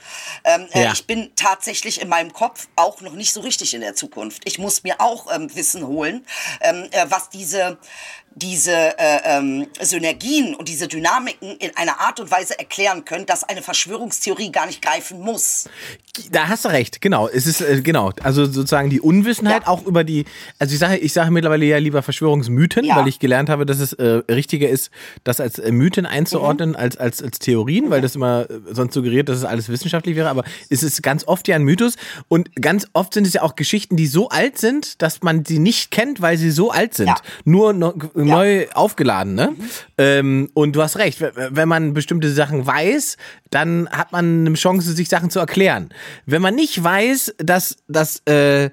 Ähm, 0.43 0.67
äh, 0.71 0.83
Ja. 0.85 0.91
Ich 0.93 1.07
bin 1.07 1.31
tatsächlich 1.35 2.01
in 2.01 2.09
meinem 2.09 2.31
Kopf 2.31 2.67
auch 2.75 3.01
noch 3.01 3.13
nicht 3.13 3.33
so 3.33 3.41
richtig 3.41 3.73
in 3.73 3.81
der 3.81 3.95
Zukunft. 3.95 4.43
Ich 4.45 4.59
muss 4.59 4.83
mir 4.83 5.01
auch 5.01 5.33
ähm, 5.33 5.53
Wissen 5.55 5.85
holen, 5.87 6.25
ähm, 6.61 6.87
äh, 6.91 7.05
was 7.09 7.29
diese 7.29 7.77
diese 8.35 8.71
äh, 8.71 9.19
ähm, 9.23 9.67
Synergien 9.81 10.55
und 10.55 10.67
diese 10.67 10.87
Dynamiken 10.89 11.55
in 11.57 11.71
einer 11.77 12.01
Art 12.01 12.19
und 12.19 12.29
Weise 12.31 12.59
erklären 12.59 13.05
können, 13.05 13.25
dass 13.25 13.43
eine 13.45 13.61
Verschwörungstheorie 13.61 14.51
gar 14.51 14.65
nicht 14.65 14.81
greifen 14.81 15.21
muss. 15.21 15.69
Da 16.31 16.47
hast 16.49 16.65
du 16.65 16.69
recht, 16.69 16.99
genau. 17.01 17.27
Es 17.29 17.45
ist 17.47 17.61
äh, 17.61 17.81
genau, 17.81 18.11
also 18.23 18.45
sozusagen 18.45 18.89
die 18.89 18.99
Unwissenheit 19.01 19.63
Ja. 19.63 19.67
auch 19.69 19.85
über 19.85 20.03
die, 20.03 20.25
also 20.59 20.73
ich 20.73 20.79
sage, 20.79 20.97
ich 20.97 21.13
sage 21.13 21.31
mittlerweile 21.31 21.65
ja 21.65 21.77
lieber 21.77 22.01
Verschwörungsmythen, 22.03 22.83
Ja. 22.85 22.97
weil 22.97 23.07
ich 23.07 23.19
gelernt 23.19 23.49
habe, 23.49 23.65
dass 23.65 23.79
es 23.79 23.93
äh, 23.93 24.21
richtiger 24.29 24.67
ist, 24.69 24.91
das 25.23 25.39
als 25.39 25.57
äh, 25.59 25.71
Mythen 25.71 26.05
einzuordnen 26.05 26.71
Mhm. 26.71 26.75
als 26.75 26.97
als 26.97 27.23
als 27.23 27.39
Theorien, 27.39 27.89
weil 27.89 28.01
das 28.01 28.15
immer 28.15 28.49
äh, 28.49 28.59
sonst 28.73 28.93
suggeriert, 28.93 29.29
dass 29.29 29.37
es 29.37 29.45
alles 29.45 29.69
wissenschaftlich 29.69 30.15
wäre. 30.17 30.29
Aber 30.29 30.43
es 30.69 30.83
ist 30.83 31.01
ganz 31.03 31.25
oft 31.25 31.47
ja 31.47 31.55
ein 31.55 31.63
Mythos 31.63 31.95
und 32.27 32.53
ganz 32.61 32.85
oft 32.93 33.13
sind 33.13 33.25
es 33.27 33.33
ja 33.33 33.41
auch 33.43 33.55
Geschichten, 33.55 33.95
die 33.95 34.07
so 34.07 34.27
alt 34.29 34.57
sind, 34.57 35.01
dass 35.01 35.21
man 35.23 35.45
sie 35.45 35.59
nicht 35.59 35.91
kennt, 35.91 36.21
weil 36.21 36.37
sie 36.37 36.51
so 36.51 36.71
alt 36.71 36.93
sind. 36.95 37.07
Ja. 37.07 37.15
Nur 37.45 37.73
no, 38.25 38.37
neu 38.37 38.67
aufgeladen, 38.73 39.35
ne? 39.35 39.55
Ähm, 39.97 40.49
und 40.53 40.75
du 40.75 40.81
hast 40.81 40.97
recht, 40.97 41.21
wenn 41.21 41.67
man 41.67 41.93
bestimmte 41.93 42.31
Sachen 42.31 42.65
weiß, 42.65 43.17
dann 43.49 43.89
hat 43.89 44.11
man 44.11 44.45
eine 44.45 44.55
Chance, 44.55 44.93
sich 44.93 45.09
Sachen 45.09 45.29
zu 45.29 45.39
erklären. 45.39 45.89
Wenn 46.25 46.41
man 46.41 46.55
nicht 46.55 46.83
weiß, 46.83 47.35
dass 47.37 47.77
das 47.87 48.19
äh, 48.25 48.69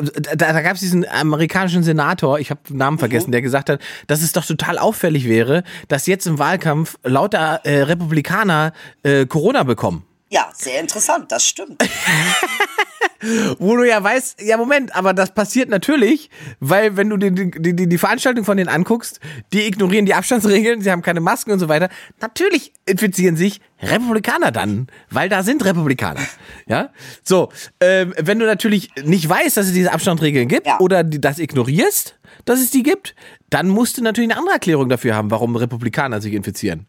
da, 0.00 0.52
da 0.52 0.62
gab 0.62 0.74
es 0.74 0.80
diesen 0.80 1.06
amerikanischen 1.08 1.82
Senator, 1.82 2.38
ich 2.38 2.50
habe 2.50 2.60
den 2.68 2.78
Namen 2.78 2.98
vergessen, 2.98 3.32
der 3.32 3.42
gesagt 3.42 3.68
hat, 3.68 3.80
dass 4.06 4.22
es 4.22 4.32
doch 4.32 4.44
total 4.44 4.78
auffällig 4.78 5.28
wäre, 5.28 5.62
dass 5.88 6.06
jetzt 6.06 6.26
im 6.26 6.38
Wahlkampf 6.38 6.96
lauter 7.04 7.60
äh, 7.64 7.82
Republikaner 7.82 8.72
äh, 9.02 9.26
Corona 9.26 9.62
bekommen. 9.62 10.04
Ja, 10.32 10.48
sehr 10.56 10.80
interessant, 10.80 11.32
das 11.32 11.44
stimmt. 11.44 11.82
Wo 13.58 13.76
du 13.76 13.86
ja 13.86 14.02
weißt, 14.02 14.40
ja 14.42 14.56
Moment, 14.56 14.94
aber 14.94 15.12
das 15.12 15.34
passiert 15.34 15.68
natürlich, 15.68 16.30
weil 16.60 16.96
wenn 16.96 17.10
du 17.10 17.16
die, 17.16 17.50
die, 17.50 17.74
die, 17.74 17.88
die 17.88 17.98
Veranstaltung 17.98 18.44
von 18.44 18.56
denen 18.56 18.68
anguckst, 18.68 19.18
die 19.52 19.66
ignorieren 19.66 20.06
die 20.06 20.14
Abstandsregeln, 20.14 20.80
sie 20.82 20.90
haben 20.90 21.02
keine 21.02 21.20
Masken 21.20 21.50
und 21.50 21.58
so 21.58 21.68
weiter. 21.68 21.88
Natürlich 22.20 22.72
infizieren 22.86 23.36
sich 23.36 23.60
Republikaner 23.82 24.52
dann, 24.52 24.86
weil 25.10 25.28
da 25.28 25.42
sind 25.42 25.64
Republikaner. 25.64 26.20
Ja, 26.66 26.90
so, 27.24 27.50
ähm, 27.80 28.14
wenn 28.16 28.38
du 28.38 28.46
natürlich 28.46 28.90
nicht 29.04 29.28
weißt, 29.28 29.56
dass 29.56 29.66
es 29.66 29.72
diese 29.72 29.92
Abstandsregeln 29.92 30.46
gibt 30.48 30.66
Ja. 30.68 30.78
oder 30.78 31.02
das 31.02 31.40
ignorierst, 31.40 32.18
dass 32.44 32.60
es 32.60 32.70
die 32.70 32.84
gibt, 32.84 33.14
dann 33.50 33.68
musst 33.68 33.98
du 33.98 34.02
natürlich 34.02 34.30
eine 34.30 34.38
andere 34.38 34.54
Erklärung 34.54 34.88
dafür 34.88 35.16
haben, 35.16 35.30
warum 35.30 35.56
Republikaner 35.56 36.20
sich 36.20 36.32
infizieren. 36.34 36.86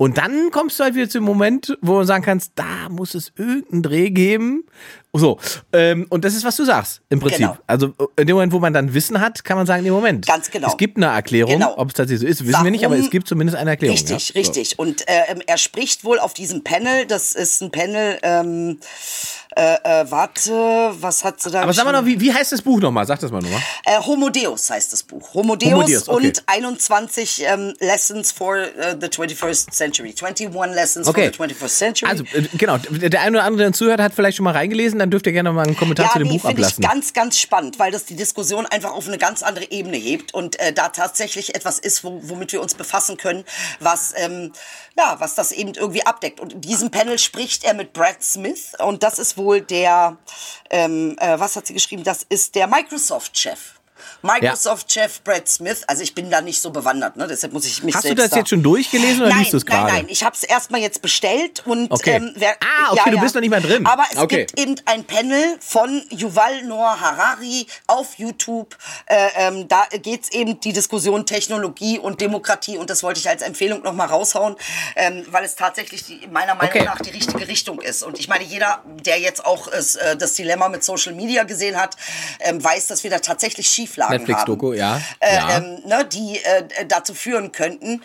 Und 0.00 0.16
dann 0.16 0.50
kommst 0.52 0.78
du 0.78 0.84
halt 0.84 0.94
wieder 0.94 1.08
zu 1.08 1.18
dem 1.18 1.24
Moment, 1.24 1.76
wo 1.82 1.98
du 1.98 2.04
sagen 2.04 2.22
kannst, 2.24 2.52
da 2.54 2.88
muss 2.88 3.14
es 3.16 3.32
irgendeinen 3.36 3.82
Dreh 3.82 4.10
geben. 4.10 4.64
So, 5.12 5.38
ähm, 5.72 6.06
und 6.10 6.24
das 6.24 6.34
ist, 6.36 6.44
was 6.44 6.54
du 6.54 6.64
sagst, 6.64 7.00
im 7.08 7.18
Prinzip. 7.18 7.38
Genau. 7.38 7.56
Also 7.66 7.94
in 8.16 8.26
dem 8.28 8.36
Moment, 8.36 8.52
wo 8.52 8.60
man 8.60 8.72
dann 8.72 8.94
Wissen 8.94 9.20
hat, 9.20 9.42
kann 9.44 9.56
man 9.56 9.66
sagen, 9.66 9.84
im 9.84 9.92
Moment. 9.92 10.26
Ganz 10.26 10.50
genau. 10.52 10.68
Es 10.68 10.76
gibt 10.76 10.98
eine 10.98 11.06
Erklärung, 11.06 11.54
Genau. 11.54 11.76
ob 11.76 11.88
es 11.88 11.94
tatsächlich 11.94 12.20
so 12.20 12.26
ist, 12.28 12.46
wissen 12.46 12.62
wir 12.62 12.70
nicht, 12.70 12.84
aber 12.84 12.94
Warum- 12.94 13.04
es 13.06 13.10
gibt 13.10 13.26
zumindest 13.26 13.58
eine 13.58 13.70
Erklärung. 13.70 13.96
Richtig, 13.96 14.28
ja? 14.28 14.38
richtig. 14.38 14.78
Und 14.78 15.08
äh, 15.08 15.34
er 15.46 15.58
spricht 15.58 16.04
wohl 16.04 16.20
auf 16.20 16.32
diesem 16.34 16.62
Panel, 16.62 17.06
das 17.06 17.34
ist 17.34 17.60
ein 17.60 17.72
Panel, 17.72 18.18
ähm, 18.22 18.78
äh, 19.58 20.02
äh, 20.02 20.10
warte, 20.10 20.52
was 21.00 21.24
hat 21.24 21.42
sie 21.42 21.50
da 21.50 21.62
Aber 21.62 21.72
sag 21.72 21.84
mal 21.84 21.90
noch, 21.90 22.04
wie, 22.06 22.20
wie 22.20 22.32
heißt 22.32 22.52
das 22.52 22.62
Buch 22.62 22.78
nochmal? 22.78 23.04
Sag 23.06 23.18
das 23.18 23.32
mal 23.32 23.42
nochmal. 23.42 23.60
Äh, 23.84 23.98
Homo 23.98 24.30
Deus 24.30 24.70
heißt 24.70 24.92
das 24.92 25.02
Buch. 25.02 25.34
Homo 25.34 25.56
Deus, 25.56 25.72
Homo 25.72 25.82
Deus, 25.82 26.08
okay. 26.08 26.26
und 26.28 26.42
21 26.46 27.42
ähm, 27.44 27.74
Lessons 27.80 28.30
for 28.30 28.56
äh, 28.56 28.96
the 29.00 29.08
21st 29.08 29.72
Century. 29.72 30.14
21 30.16 30.54
Lessons 30.74 31.08
Okay. 31.08 31.32
for 31.32 31.48
the 31.48 31.54
21st 31.54 31.68
Century. 31.76 32.08
Also, 32.08 32.22
äh, 32.34 32.42
genau, 32.56 32.78
der 32.78 33.20
eine 33.20 33.38
oder 33.38 33.46
andere, 33.46 33.64
der 33.64 33.72
zuhört, 33.72 34.00
hat 34.00 34.14
vielleicht 34.14 34.36
schon 34.36 34.44
mal 34.44 34.52
reingelesen, 34.54 35.00
dann 35.00 35.10
dürft 35.10 35.26
ihr 35.26 35.32
gerne 35.32 35.50
mal 35.50 35.66
einen 35.66 35.76
Kommentar 35.76 36.06
ja, 36.06 36.12
zu 36.12 36.18
dem 36.20 36.28
nee, 36.28 36.34
Buch 36.38 36.46
finde 36.46 36.60
ich 36.62 36.68
ablassen. 36.68 36.84
ganz, 36.84 37.12
ganz 37.12 37.38
spannend, 37.40 37.80
weil 37.80 37.90
das 37.90 38.04
die 38.04 38.14
Diskussion 38.14 38.64
einfach 38.64 38.92
auf 38.92 39.08
eine 39.08 39.18
ganz 39.18 39.42
andere 39.42 39.70
Ebene 39.72 39.96
hebt 39.96 40.34
und 40.34 40.58
äh, 40.60 40.72
da 40.72 40.90
tatsächlich 40.90 41.56
etwas 41.56 41.80
ist, 41.80 42.04
wo, 42.04 42.20
womit 42.22 42.52
wir 42.52 42.62
uns 42.62 42.74
befassen 42.74 43.16
können, 43.16 43.42
was 43.80 44.14
ähm, 44.16 44.52
ja, 44.98 45.20
was 45.20 45.36
das 45.36 45.52
eben 45.52 45.74
irgendwie 45.74 46.04
abdeckt. 46.04 46.40
Und 46.40 46.52
in 46.52 46.60
diesem 46.60 46.90
Panel 46.90 47.18
spricht 47.18 47.64
er 47.64 47.72
mit 47.72 47.92
Brad 47.92 48.22
Smith 48.22 48.72
und 48.80 49.02
das 49.04 49.18
ist 49.18 49.36
wohl 49.36 49.60
der, 49.60 50.18
ähm, 50.70 51.16
äh, 51.20 51.38
was 51.38 51.54
hat 51.54 51.68
sie 51.68 51.72
geschrieben? 51.72 52.02
Das 52.02 52.24
ist 52.28 52.56
der 52.56 52.66
Microsoft-Chef. 52.66 53.77
Microsoft-Chef 54.22 55.22
Brad 55.22 55.48
Smith, 55.48 55.82
also 55.86 56.02
ich 56.02 56.14
bin 56.14 56.30
da 56.30 56.40
nicht 56.40 56.60
so 56.60 56.70
bewandert, 56.70 57.16
ne? 57.16 57.26
deshalb 57.28 57.52
muss 57.52 57.66
ich 57.66 57.82
mich 57.82 57.94
Hast 57.94 58.08
du 58.08 58.14
das 58.14 58.30
da 58.30 58.38
jetzt 58.38 58.48
schon 58.50 58.62
durchgelesen 58.62 59.22
oder 59.22 59.30
nein, 59.30 59.38
liest 59.40 59.52
du 59.52 59.56
es 59.58 59.66
gerade? 59.66 59.84
Nein, 59.84 59.94
nein, 60.02 60.06
ich 60.08 60.24
habe 60.24 60.34
es 60.34 60.42
erstmal 60.44 60.80
jetzt 60.80 61.02
bestellt 61.02 61.62
und 61.66 61.90
Okay. 61.90 62.16
ähm, 62.16 62.32
wer, 62.36 62.56
Ah, 62.60 62.92
okay, 62.92 63.10
du 63.10 63.18
bist 63.20 63.34
noch 63.34 63.40
nicht 63.40 63.50
mal 63.50 63.60
drin. 63.60 63.86
Aber 63.86 64.04
es 64.12 64.18
Okay. 64.18 64.46
gibt 64.46 64.58
eben 64.58 64.74
ein 64.86 65.04
Panel 65.04 65.56
von 65.60 66.02
Yuval 66.10 66.62
Noah 66.64 67.00
Harari 67.00 67.66
auf 67.86 68.14
YouTube. 68.18 68.76
Äh, 69.06 69.28
ähm, 69.36 69.68
da 69.68 69.86
geht's 70.02 70.30
eben 70.30 70.60
die 70.60 70.72
Diskussion 70.72 71.24
Technologie 71.26 71.98
und 71.98 72.20
Demokratie 72.20 72.76
und 72.78 72.90
das 72.90 73.02
wollte 73.02 73.20
ich 73.20 73.28
als 73.28 73.42
Empfehlung 73.42 73.82
noch 73.82 73.92
mal 73.92 74.06
raushauen, 74.06 74.56
ähm, 74.96 75.24
weil 75.30 75.44
es 75.44 75.54
tatsächlich 75.54 76.04
die, 76.04 76.26
meiner 76.30 76.54
Meinung 76.54 76.68
Okay. 76.74 76.84
nach 76.84 77.00
die 77.00 77.10
richtige 77.10 77.46
Richtung 77.48 77.80
ist. 77.80 78.02
Und 78.02 78.18
ich 78.18 78.28
meine, 78.28 78.44
jeder, 78.44 78.82
der 78.86 79.18
jetzt 79.18 79.44
auch 79.44 79.68
es, 79.68 79.96
äh, 79.96 80.16
das 80.16 80.34
Dilemma 80.34 80.68
mit 80.68 80.82
Social 80.84 81.14
Media 81.14 81.44
gesehen 81.44 81.76
hat, 81.80 81.96
ähm, 82.40 82.62
weiß, 82.62 82.86
dass 82.88 83.04
wir 83.04 83.10
da 83.10 83.18
tatsächlich 83.20 83.68
Schieflagen 84.08 84.34
haben. 84.34 84.56
Netflix-Doku, 84.56 84.72
ja. 84.72 85.00
Äh, 85.20 85.34
ja. 85.36 85.56
ähm, 85.58 85.82
ne, 85.86 86.04
die 86.04 86.38
äh, 86.38 86.86
dazu 86.86 87.14
führen 87.14 87.52
könnten, 87.52 88.02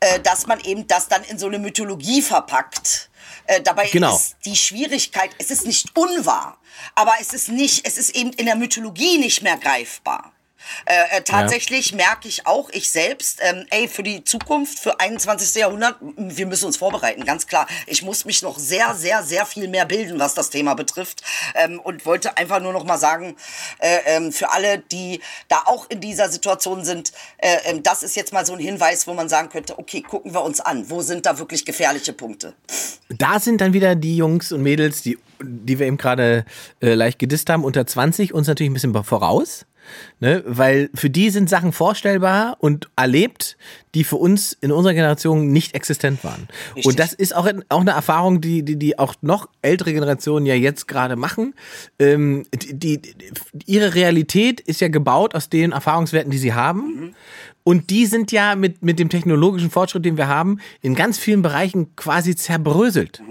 äh, 0.00 0.20
dass 0.20 0.46
man 0.46 0.60
eben 0.60 0.86
das 0.86 1.08
dann 1.08 1.22
in 1.24 1.38
so 1.38 1.46
eine 1.46 1.58
Mythologie 1.58 2.22
verpackt. 2.22 3.10
Äh, 3.46 3.60
dabei 3.62 3.88
Genau. 3.88 4.14
ist 4.16 4.36
die 4.44 4.56
Schwierigkeit, 4.56 5.30
es 5.38 5.50
ist 5.50 5.66
nicht 5.66 5.96
unwahr, 5.96 6.58
aber 6.94 7.12
es 7.20 7.32
ist 7.32 7.48
nicht, 7.48 7.86
es 7.86 7.96
ist 7.96 8.14
eben 8.16 8.32
in 8.32 8.46
der 8.46 8.56
Mythologie 8.56 9.18
nicht 9.18 9.42
mehr 9.42 9.56
greifbar. 9.56 10.32
Äh, 10.84 11.18
äh, 11.18 11.22
tatsächlich 11.22 11.92
merke 11.94 12.28
ich 12.28 12.46
auch, 12.46 12.70
ich 12.70 12.90
selbst, 12.90 13.40
ähm, 13.42 13.66
ey, 13.70 13.88
für 13.88 14.02
die 14.02 14.24
Zukunft, 14.24 14.78
für 14.78 15.00
21. 15.00 15.60
Jahrhundert, 15.60 15.96
wir 16.16 16.46
müssen 16.46 16.66
uns 16.66 16.76
vorbereiten, 16.76 17.24
ganz 17.24 17.46
klar. 17.46 17.66
Ich 17.86 18.02
muss 18.02 18.24
mich 18.24 18.42
noch 18.42 18.58
sehr, 18.58 18.94
sehr, 18.94 19.22
sehr 19.22 19.46
viel 19.46 19.68
mehr 19.68 19.86
bilden, 19.86 20.18
was 20.18 20.34
das 20.34 20.50
Thema 20.50 20.74
betrifft. 20.74 21.22
Ähm, 21.54 21.80
und 21.80 22.06
wollte 22.06 22.36
einfach 22.36 22.60
nur 22.60 22.72
noch 22.72 22.84
mal 22.84 22.98
sagen, 22.98 23.36
äh, 23.78 23.98
ähm, 24.06 24.32
für 24.32 24.50
alle, 24.50 24.78
die 24.78 25.20
da 25.48 25.62
auch 25.66 25.86
in 25.88 26.00
dieser 26.00 26.28
Situation 26.28 26.84
sind, 26.84 27.12
äh, 27.38 27.56
ähm, 27.64 27.82
das 27.82 28.02
ist 28.02 28.16
jetzt 28.16 28.32
mal 28.32 28.46
so 28.46 28.52
ein 28.54 28.58
Hinweis, 28.58 29.06
wo 29.06 29.14
man 29.14 29.28
sagen 29.28 29.48
könnte, 29.48 29.78
okay, 29.78 30.02
gucken 30.02 30.34
wir 30.34 30.42
uns 30.42 30.60
an, 30.60 30.88
wo 30.90 31.02
sind 31.02 31.26
da 31.26 31.38
wirklich 31.38 31.64
gefährliche 31.64 32.12
Punkte? 32.12 32.54
da 33.08 33.40
sind 33.40 33.60
dann 33.60 33.72
wieder 33.72 33.94
die 33.94 34.16
Jungs 34.16 34.52
und 34.52 34.62
Mädels, 34.62 35.02
die, 35.02 35.18
die 35.40 35.78
wir 35.78 35.86
eben 35.86 35.96
gerade 35.96 36.44
äh, 36.80 36.94
leicht 36.94 37.18
gedisst 37.18 37.48
haben, 37.50 37.64
unter 37.64 37.86
20, 37.86 38.34
uns 38.34 38.48
natürlich 38.48 38.70
ein 38.70 38.74
bisschen 38.74 39.04
voraus. 39.04 39.66
Ne? 40.20 40.42
Weil 40.46 40.90
für 40.94 41.10
die 41.10 41.30
sind 41.30 41.48
Sachen 41.48 41.72
vorstellbar 41.72 42.56
und 42.60 42.88
erlebt, 42.96 43.56
die 43.94 44.04
für 44.04 44.16
uns 44.16 44.52
in 44.52 44.72
unserer 44.72 44.94
Generation 44.94 45.52
nicht 45.52 45.74
existent 45.74 46.22
waren. 46.24 46.48
Richtig. 46.74 46.86
Und 46.86 46.98
das 46.98 47.12
ist 47.12 47.34
auch, 47.34 47.48
auch 47.68 47.80
eine 47.80 47.92
Erfahrung, 47.92 48.40
die, 48.40 48.62
die, 48.62 48.76
die 48.76 48.98
auch 48.98 49.14
noch 49.22 49.48
ältere 49.62 49.92
Generationen 49.92 50.46
ja 50.46 50.54
jetzt 50.54 50.86
gerade 50.86 51.16
machen. 51.16 51.54
Ähm, 51.98 52.44
die, 52.54 53.00
die, 53.00 53.14
ihre 53.66 53.94
Realität 53.94 54.60
ist 54.60 54.80
ja 54.80 54.88
gebaut 54.88 55.34
aus 55.34 55.48
den 55.48 55.72
Erfahrungswerten, 55.72 56.30
die 56.30 56.38
sie 56.38 56.54
haben. 56.54 57.14
Und 57.64 57.90
die 57.90 58.06
sind 58.06 58.30
ja 58.30 58.54
mit, 58.54 58.84
mit 58.84 59.00
dem 59.00 59.08
technologischen 59.08 59.70
Fortschritt, 59.70 60.04
den 60.04 60.16
wir 60.16 60.28
haben, 60.28 60.60
in 60.82 60.94
ganz 60.94 61.18
vielen 61.18 61.42
Bereichen 61.42 61.96
quasi 61.96 62.36
zerbröselt. 62.36 63.22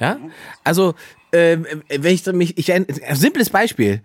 Ja? 0.00 0.18
Also, 0.64 0.94
ähm, 1.32 1.64
wenn 1.88 2.12
ich 2.12 2.26
mich, 2.26 2.58
ich, 2.58 2.72
ein 2.72 2.86
simples 3.12 3.50
Beispiel. 3.50 4.00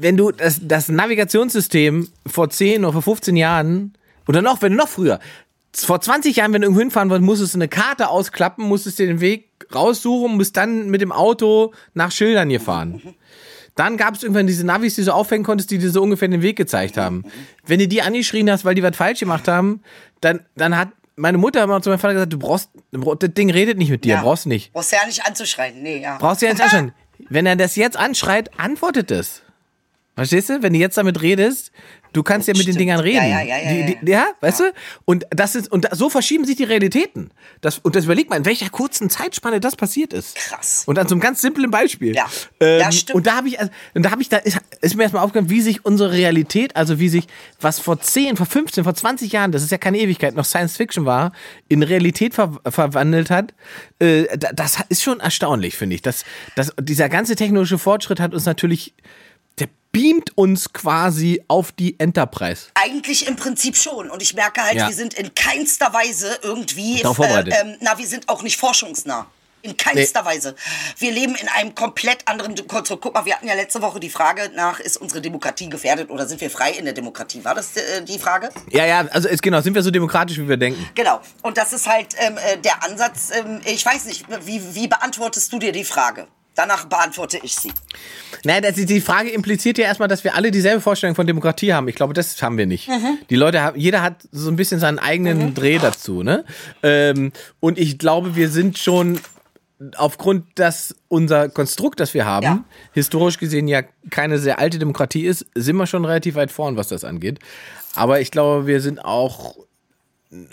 Wenn 0.00 0.16
du 0.16 0.30
das, 0.30 0.60
das 0.62 0.88
Navigationssystem 0.88 2.08
vor 2.26 2.50
10 2.50 2.84
oder 2.84 2.94
vor 2.94 3.02
15 3.02 3.36
Jahren, 3.36 3.94
oder 4.26 4.42
noch, 4.42 4.62
wenn 4.62 4.72
du 4.72 4.78
noch 4.78 4.88
früher, 4.88 5.20
vor 5.74 6.00
20 6.00 6.36
Jahren, 6.36 6.52
wenn 6.52 6.62
du 6.62 6.66
irgendwo 6.66 6.80
hinfahren 6.80 7.10
wolltest, 7.10 7.26
musstest 7.26 7.54
du 7.54 7.58
eine 7.58 7.68
Karte 7.68 8.08
ausklappen, 8.08 8.64
musstest 8.66 8.98
dir 8.98 9.06
den 9.06 9.20
Weg 9.20 9.48
raussuchen, 9.74 10.36
musst 10.36 10.56
dann 10.56 10.88
mit 10.90 11.00
dem 11.00 11.12
Auto 11.12 11.72
nach 11.94 12.10
Schildern 12.10 12.50
hier 12.50 12.60
fahren. 12.60 13.00
Dann 13.76 13.96
gab 13.96 14.14
es 14.14 14.22
irgendwann 14.22 14.46
diese 14.48 14.66
Navis, 14.66 14.96
die 14.96 15.04
du 15.04 15.14
aufhängen 15.14 15.44
konntest, 15.44 15.70
die 15.70 15.78
dir 15.78 15.90
so 15.90 16.02
ungefähr 16.02 16.28
den 16.28 16.42
Weg 16.42 16.56
gezeigt 16.56 16.96
haben. 16.96 17.24
Wenn 17.66 17.78
du 17.78 17.86
die 17.86 18.02
angeschrien 18.02 18.50
hast, 18.50 18.64
weil 18.64 18.74
die 18.74 18.82
was 18.82 18.96
falsch 18.96 19.20
gemacht 19.20 19.46
haben, 19.48 19.82
dann, 20.20 20.40
dann 20.56 20.76
hat 20.76 20.88
meine 21.14 21.38
Mutter 21.38 21.62
immer 21.62 21.80
zu 21.80 21.90
meinem 21.90 21.98
Vater 21.98 22.14
gesagt, 22.14 22.32
du 22.32 22.38
brauchst, 22.38 22.70
das 22.90 23.34
Ding 23.34 23.50
redet 23.50 23.78
nicht 23.78 23.90
mit 23.90 24.04
dir, 24.04 24.14
Ja. 24.16 24.22
brauchst 24.22 24.46
nicht. 24.46 24.72
Brauchst 24.72 24.92
ja 24.92 24.98
nicht 25.06 25.24
anzuschreien, 25.26 25.82
nee, 25.82 26.02
ja. 26.02 26.16
Brauchst 26.18 26.42
du 26.42 26.46
ja 26.46 26.52
nicht 26.52 26.62
anschauen. 26.62 26.92
Wenn 27.28 27.46
er 27.46 27.54
das 27.56 27.76
jetzt 27.76 27.96
anschreit, 27.96 28.50
antwortet 28.58 29.10
es. 29.10 29.42
Verstehst 30.16 30.48
du? 30.50 30.62
Wenn 30.62 30.72
du 30.72 30.78
jetzt 30.78 30.98
damit 30.98 31.22
redest, 31.22 31.70
du 32.12 32.22
kannst 32.22 32.46
ja 32.48 32.54
mit 32.56 32.66
den. 32.66 32.76
Dingern 32.76 33.00
reden. 33.00 33.16
Ja, 33.16 33.24
ja, 33.26 33.42
ja, 33.42 33.58
ja, 33.58 33.86
Die, 33.86 33.98
die, 34.04 34.10
ja 34.10 34.26
weißt 34.40 34.60
du? 34.60 34.64
Und 35.04 35.24
das 35.30 35.54
ist, 35.54 35.70
und 35.70 35.84
da- 35.86 35.94
so 35.94 36.10
verschieben 36.10 36.44
sich 36.44 36.56
die 36.56 36.64
Realitäten. 36.64 37.30
Das, 37.60 37.78
und 37.78 37.94
das 37.96 38.04
überlegt 38.04 38.28
man, 38.28 38.38
in 38.40 38.44
welcher 38.44 38.68
kurzen 38.70 39.08
Zeitspanne 39.08 39.60
das 39.60 39.76
passiert 39.76 40.12
ist. 40.12 40.36
Krass. 40.36 40.82
Und 40.86 40.98
an 40.98 41.06
so 41.08 41.14
einem 41.14 41.20
ganz 41.22 41.40
simplen 41.40 41.70
Beispiel. 41.70 42.14
Ja. 42.14 42.26
Ähm, 42.58 42.80
Ja, 42.80 42.92
stimmt. 42.92 43.16
Und 43.16 43.26
da 43.26 43.36
habe 43.36 43.48
ich, 43.48 43.60
also, 43.60 43.70
und 43.94 44.02
da 44.04 44.10
habe 44.10 44.20
ich, 44.20 44.28
da 44.28 44.38
ist, 44.38 44.58
ist 44.80 44.96
mir 44.96 45.04
erstmal 45.04 45.22
aufgegangen, 45.24 45.48
wie 45.50 45.60
sich 45.60 45.84
unsere 45.84 46.10
Realität, 46.12 46.74
also 46.76 46.98
wie 46.98 47.08
sich, 47.08 47.26
was 47.60 47.78
vor 47.78 48.00
10, 48.00 48.36
vor 48.36 48.46
15, 48.46 48.84
vor 48.84 48.94
20 48.94 49.32
Jahren, 49.32 49.52
das 49.52 49.62
ist 49.62 49.70
ja 49.70 49.78
keine 49.78 49.98
Ewigkeit, 49.98 50.34
noch 50.34 50.44
Science 50.44 50.76
Fiction 50.76 51.06
war, 51.06 51.32
in 51.68 51.82
Realität 51.82 52.34
ver 52.34 52.58
verwandelt 52.68 53.30
hat. 53.30 53.54
Äh, 54.00 54.24
da- 54.36 54.52
das 54.52 54.78
ist 54.88 55.02
schon 55.02 55.20
erstaunlich, 55.20 55.76
finde 55.76 55.94
ich. 55.94 56.02
Das, 56.02 56.24
das, 56.56 56.74
dieser 56.80 57.08
ganze 57.08 57.36
technologische 57.36 57.78
Fortschritt 57.78 58.20
hat 58.20 58.34
uns 58.34 58.44
natürlich, 58.46 58.94
beamt 59.92 60.36
uns 60.36 60.72
quasi 60.72 61.42
auf 61.48 61.72
die 61.72 61.98
Enterprise. 61.98 62.66
Eigentlich 62.74 63.26
im 63.26 63.36
Prinzip 63.36 63.76
schon. 63.76 64.10
Und 64.10 64.22
ich 64.22 64.34
merke 64.34 64.62
halt, 64.62 64.74
Ja. 64.76 64.88
wir 64.88 64.94
sind 64.94 65.14
in 65.14 65.34
keinster 65.34 65.92
Weise 65.92 66.38
irgendwie, 66.42 66.98
vorbereitet. 67.00 67.54
ähm, 67.60 67.76
na, 67.80 67.98
wir 67.98 68.06
sind 68.06 68.28
auch 68.28 68.42
nicht 68.42 68.56
forschungsnah. 68.56 69.26
In 69.62 69.76
keinster 69.76 70.24
Weise. 70.24 70.54
Wir 70.96 71.12
leben 71.12 71.34
in 71.34 71.46
einem 71.48 71.74
komplett 71.74 72.26
anderen 72.26 72.54
Konstrukt. 72.66 73.02
Guck 73.02 73.12
mal, 73.12 73.26
wir 73.26 73.34
hatten 73.34 73.46
ja 73.46 73.52
letzte 73.52 73.82
Woche 73.82 74.00
die 74.00 74.08
Frage 74.08 74.50
nach, 74.56 74.80
ist 74.80 74.96
unsere 74.96 75.20
Demokratie 75.20 75.68
gefährdet 75.68 76.08
oder 76.08 76.26
sind 76.26 76.40
wir 76.40 76.50
frei 76.50 76.70
in 76.70 76.86
der 76.86 76.94
Demokratie? 76.94 77.44
War 77.44 77.54
das 77.54 77.76
äh, 77.76 78.02
die 78.02 78.18
Frage? 78.18 78.48
Ja, 78.70 78.86
ja, 78.86 79.00
also 79.08 79.28
ist, 79.28 79.42
genau, 79.42 79.60
sind 79.60 79.74
wir 79.74 79.82
so 79.82 79.90
demokratisch, 79.90 80.38
wie 80.38 80.48
wir 80.48 80.56
denken. 80.56 80.88
Genau. 80.94 81.20
Und 81.42 81.58
das 81.58 81.74
ist 81.74 81.86
halt 81.86 82.14
ähm, 82.20 82.38
äh, 82.38 82.56
der 82.56 82.82
Ansatz. 82.82 83.32
Ähm, 83.34 83.60
ich 83.66 83.84
weiß 83.84 84.06
nicht, 84.06 84.24
wie, 84.46 84.62
wie 84.74 84.88
beantwortest 84.88 85.52
du 85.52 85.58
dir 85.58 85.72
die 85.72 85.84
Frage? 85.84 86.26
Danach 86.54 86.86
beantworte 86.86 87.38
ich 87.42 87.54
sie. 87.54 87.72
Naja, 88.44 88.60
das, 88.60 88.74
die 88.74 89.00
Frage 89.00 89.30
impliziert 89.30 89.78
ja 89.78 89.84
erstmal, 89.84 90.08
dass 90.08 90.24
wir 90.24 90.34
alle 90.34 90.50
dieselbe 90.50 90.80
Vorstellung 90.80 91.14
von 91.14 91.26
Demokratie 91.26 91.72
haben. 91.72 91.88
Ich 91.88 91.94
glaube, 91.94 92.12
das 92.12 92.40
haben 92.42 92.58
wir 92.58 92.66
nicht. 92.66 92.88
Mhm. 92.88 93.18
Die 93.30 93.36
Leute 93.36 93.62
haben, 93.62 93.78
jeder 93.78 94.02
hat 94.02 94.28
so 94.32 94.50
ein 94.50 94.56
bisschen 94.56 94.80
seinen 94.80 94.98
eigenen 94.98 95.54
Dreh 95.54 95.78
dazu, 95.78 96.22
ne? 96.22 96.44
Ähm, 96.82 97.32
und 97.60 97.78
ich 97.78 97.98
glaube, 97.98 98.36
wir 98.36 98.48
sind 98.48 98.78
schon 98.78 99.20
aufgrund, 99.96 100.44
dass 100.56 100.94
unser 101.08 101.48
Konstrukt, 101.48 102.00
das 102.00 102.12
wir 102.12 102.26
haben, 102.26 102.44
Ja. 102.44 102.64
historisch 102.92 103.38
gesehen 103.38 103.66
ja 103.66 103.82
keine 104.10 104.38
sehr 104.38 104.58
alte 104.58 104.78
Demokratie 104.78 105.24
ist, 105.24 105.46
sind 105.54 105.76
wir 105.76 105.86
schon 105.86 106.04
relativ 106.04 106.34
weit 106.34 106.50
vorn, 106.52 106.76
was 106.76 106.88
das 106.88 107.04
angeht. 107.04 107.38
Aber 107.94 108.20
ich 108.20 108.30
glaube, 108.30 108.66
wir 108.66 108.80
sind 108.80 109.02
auch 109.02 109.56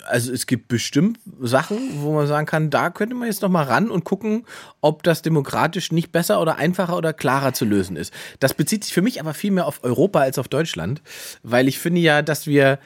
also 0.06 0.32
es 0.32 0.46
gibt 0.46 0.68
bestimmt 0.68 1.20
Sachen, 1.40 1.78
wo 2.00 2.12
man 2.12 2.26
sagen 2.26 2.46
kann, 2.46 2.70
da 2.70 2.90
könnte 2.90 3.14
man 3.14 3.28
jetzt 3.28 3.42
noch 3.42 3.48
mal 3.48 3.62
ran 3.62 3.90
und 3.90 4.04
gucken, 4.04 4.44
ob 4.80 5.02
das 5.04 5.22
demokratisch 5.22 5.92
nicht 5.92 6.10
besser 6.10 6.40
oder 6.40 6.56
einfacher 6.56 6.96
oder 6.96 7.12
klarer 7.12 7.52
zu 7.52 7.64
lösen 7.64 7.96
ist. 7.96 8.12
Das 8.40 8.54
bezieht 8.54 8.84
sich 8.84 8.92
für 8.92 9.02
mich 9.02 9.20
aber 9.20 9.34
viel 9.34 9.52
mehr 9.52 9.66
auf 9.66 9.84
Europa 9.84 10.20
als 10.20 10.38
auf 10.38 10.48
Deutschland, 10.48 11.02
weil 11.42 11.68
ich 11.68 11.78
finde 11.78 12.00
ja, 12.00 12.22
dass 12.22 12.46
wir 12.46 12.78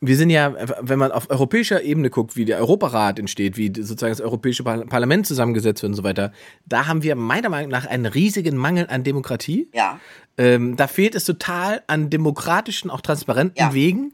wir 0.00 0.16
sind 0.16 0.28
ja, 0.28 0.54
wenn 0.80 0.98
man 0.98 1.10
auf 1.10 1.30
europäischer 1.30 1.82
Ebene 1.82 2.10
guckt, 2.10 2.36
wie 2.36 2.44
der 2.44 2.58
Europarat 2.58 3.18
entsteht, 3.18 3.56
wie 3.56 3.68
sozusagen 3.74 4.12
das 4.12 4.20
Europäische 4.20 4.62
Par- 4.62 4.84
Parlament 4.84 5.26
zusammengesetzt 5.26 5.82
wird 5.82 5.90
und 5.90 5.96
so 5.96 6.04
weiter, 6.04 6.32
da 6.66 6.86
haben 6.86 7.02
wir 7.02 7.16
meiner 7.16 7.48
Meinung 7.48 7.70
nach 7.70 7.86
einen 7.86 8.04
riesigen 8.04 8.56
Mangel 8.56 8.86
an 8.88 9.04
Demokratie. 9.04 9.70
Ja. 9.72 9.98
Ähm, 10.36 10.76
da 10.76 10.86
fehlt 10.86 11.14
es 11.14 11.24
total 11.24 11.82
an 11.86 12.10
demokratischen, 12.10 12.90
auch 12.90 13.00
transparenten 13.00 13.56
Ja. 13.58 13.72
Wegen, 13.72 14.12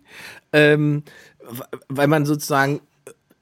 ähm, 0.53 1.03
weil 1.89 2.07
man 2.07 2.27
sozusagen 2.27 2.81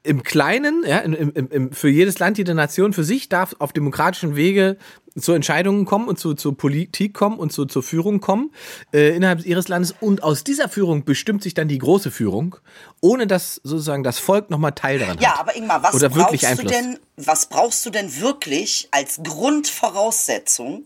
im 0.02 0.22
Kleinen, 0.22 0.82
ja, 0.86 0.98
im, 0.98 1.12
im, 1.12 1.48
im, 1.50 1.72
für 1.72 1.90
jedes 1.90 2.18
Land, 2.18 2.38
jede 2.38 2.54
Nation 2.54 2.92
für 2.92 3.04
sich 3.04 3.28
darf 3.28 3.54
auf 3.58 3.72
demokratischen 3.72 4.34
Wege 4.34 4.78
zu 5.18 5.32
Entscheidungen 5.32 5.84
kommen 5.84 6.08
und 6.08 6.18
zu, 6.18 6.34
zur 6.34 6.56
Politik 6.56 7.12
kommen 7.12 7.38
und 7.38 7.52
zu, 7.52 7.66
zur 7.66 7.82
Führung 7.82 8.20
kommen 8.20 8.50
äh, 8.94 9.14
innerhalb 9.14 9.44
ihres 9.44 9.68
Landes. 9.68 9.94
Und 10.00 10.22
aus 10.22 10.42
dieser 10.44 10.68
Führung 10.68 11.04
bestimmt 11.04 11.42
sich 11.42 11.52
dann 11.52 11.68
die 11.68 11.78
große 11.78 12.10
Führung, 12.10 12.56
ohne 13.00 13.26
dass 13.26 13.56
sozusagen 13.56 14.02
das 14.02 14.18
Volk 14.18 14.48
nochmal 14.48 14.72
Teil 14.72 15.00
daran 15.00 15.16
hat. 15.16 15.22
Ja, 15.22 15.36
aber 15.38 15.54
Ingmar, 15.54 15.82
was 15.82 15.98
brauchst 15.98 16.58
du 16.58 16.66
denn, 16.66 16.98
was 17.16 17.46
brauchst 17.46 17.84
du 17.84 17.90
denn 17.90 18.20
wirklich 18.20 18.88
als 18.92 19.20
Grundvoraussetzung 19.22 20.84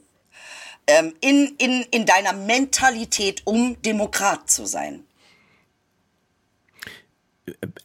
ähm, 0.89 1.15
in, 1.21 1.55
in, 1.59 1.85
in 1.91 2.05
deiner 2.07 2.33
Mentalität, 2.33 3.43
um 3.45 3.81
Demokrat 3.83 4.51
zu 4.51 4.67
sein? 4.67 5.05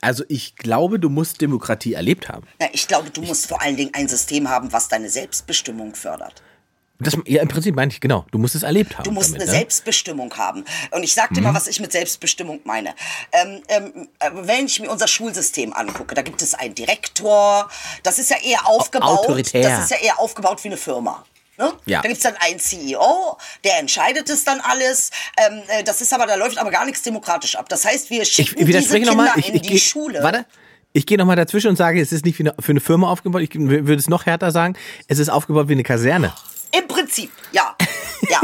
Also 0.01 0.23
ich 0.29 0.55
glaube, 0.55 0.99
du 0.99 1.09
musst 1.09 1.41
Demokratie 1.41 1.93
erlebt 1.93 2.29
haben. 2.29 2.47
Na, 2.59 2.67
ich 2.71 2.87
glaube, 2.87 3.09
du 3.09 3.21
musst 3.21 3.47
vor 3.47 3.61
allen 3.61 3.75
Dingen 3.75 3.91
ein 3.93 4.07
System 4.07 4.49
haben, 4.49 4.71
was 4.71 4.87
deine 4.87 5.09
Selbstbestimmung 5.09 5.95
fördert. 5.95 6.41
Das, 7.01 7.17
ja, 7.25 7.41
im 7.41 7.47
Prinzip 7.47 7.75
meine 7.75 7.91
ich, 7.93 8.01
genau. 8.01 8.25
Du 8.31 8.37
musst 8.37 8.55
es 8.55 8.63
erlebt 8.63 8.97
haben. 8.97 9.05
Du 9.05 9.11
musst 9.11 9.29
damit, 9.29 9.43
eine 9.43 9.51
ne? 9.51 9.57
Selbstbestimmung 9.57 10.33
haben. 10.35 10.65
Und 10.91 11.03
ich 11.03 11.13
sag 11.13 11.29
dir 11.33 11.39
Mhm. 11.39 11.47
mal, 11.47 11.53
was 11.55 11.67
ich 11.67 11.79
mit 11.79 11.93
Selbstbestimmung 11.93 12.59
meine. 12.65 12.93
Ähm, 13.31 13.61
ähm, 13.69 14.09
äh, 14.19 14.31
wenn 14.33 14.65
ich 14.65 14.81
mir 14.81 14.91
unser 14.91 15.07
Schulsystem 15.07 15.71
angucke, 15.71 16.13
da 16.13 16.21
gibt 16.23 16.41
es 16.41 16.55
einen 16.55 16.75
Direktor. 16.75 17.69
Das 18.03 18.19
ist 18.19 18.29
ja 18.29 18.37
eher 18.43 18.67
aufgebaut. 18.67 19.19
Autoritär. 19.19 19.61
Das 19.69 19.85
ist 19.85 19.91
ja 19.91 19.97
eher 19.97 20.19
aufgebaut 20.19 20.61
wie 20.65 20.67
eine 20.69 20.77
Firma. 20.77 21.23
Ne? 21.59 21.73
Ja. 21.85 22.01
Da 22.01 22.07
gibt's 22.07 22.23
dann 22.23 22.35
einen 22.39 22.57
CEO, 22.57 23.37
der 23.65 23.79
entscheidet 23.79 24.29
es 24.29 24.45
dann 24.45 24.61
alles. 24.61 25.11
Ähm, 25.37 25.61
äh, 25.67 25.83
das 25.83 25.99
ist 26.01 26.13
aber, 26.13 26.25
da 26.25 26.35
läuft 26.35 26.57
aber 26.57 26.71
gar 26.71 26.85
nichts 26.85 27.01
demokratisch 27.01 27.57
ab. 27.57 27.67
Das 27.67 27.83
heißt, 27.85 28.09
wir 28.09 28.21
Ich 28.21 28.31
schicken 28.31 28.55
diese 28.55 28.67
widerspreche 28.69 29.05
Kinder 29.05 29.11
nochmal. 29.25 29.37
Ich, 29.37 29.49
in 29.49 29.55
ich, 29.55 29.61
die 29.63 29.69
geh- 29.73 29.77
Schule. 29.79 30.23
Warte. 30.23 30.45
Ich 30.93 31.05
gehe 31.05 31.17
nochmal 31.19 31.35
dazwischen 31.35 31.67
und 31.67 31.75
sage, 31.75 32.01
es 32.01 32.11
ist 32.11 32.25
nicht 32.25 32.39
wie 32.39 32.43
eine, 32.43 32.55
für 32.59 32.71
eine 32.71 32.79
Firma 32.79 33.11
aufgebaut. 33.11 33.41
Ich 33.41 33.53
würde 33.53 33.93
es 33.95 34.07
noch 34.09 34.25
härter 34.25 34.51
sagen. 34.51 34.75
Es 35.07 35.19
ist 35.19 35.29
aufgebaut 35.29 35.67
wie 35.67 35.73
eine 35.73 35.83
Kaserne. 35.83 36.33
Im 36.71 36.87
Prinzip, 36.87 37.31
ja. 37.51 37.75
Ja. 38.29 38.41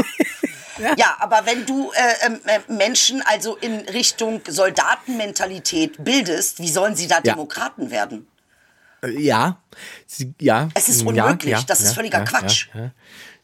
ja. 0.96 1.16
aber 1.20 1.42
wenn 1.46 1.64
du 1.66 1.90
äh, 1.92 2.26
ähm, 2.26 2.40
äh, 2.46 2.60
Menschen 2.72 3.22
also 3.22 3.56
in 3.56 3.80
Richtung 3.88 4.42
Soldatenmentalität 4.46 6.02
bildest, 6.04 6.58
wie 6.60 6.68
sollen 6.68 6.94
sie 6.94 7.06
da 7.08 7.16
Ja. 7.16 7.32
Demokraten 7.32 7.90
werden? 7.90 8.26
Ja. 9.10 9.58
Sie, 10.06 10.34
ja. 10.40 10.68
Es 10.74 10.88
ist 10.88 11.02
Ja, 11.02 11.06
unmöglich. 11.08 11.64
Das 11.66 11.80
ist 11.80 11.94
völliger 11.94 12.22
Quatsch. 12.24 12.68
Ja, 12.74 12.80
ja. 12.80 12.90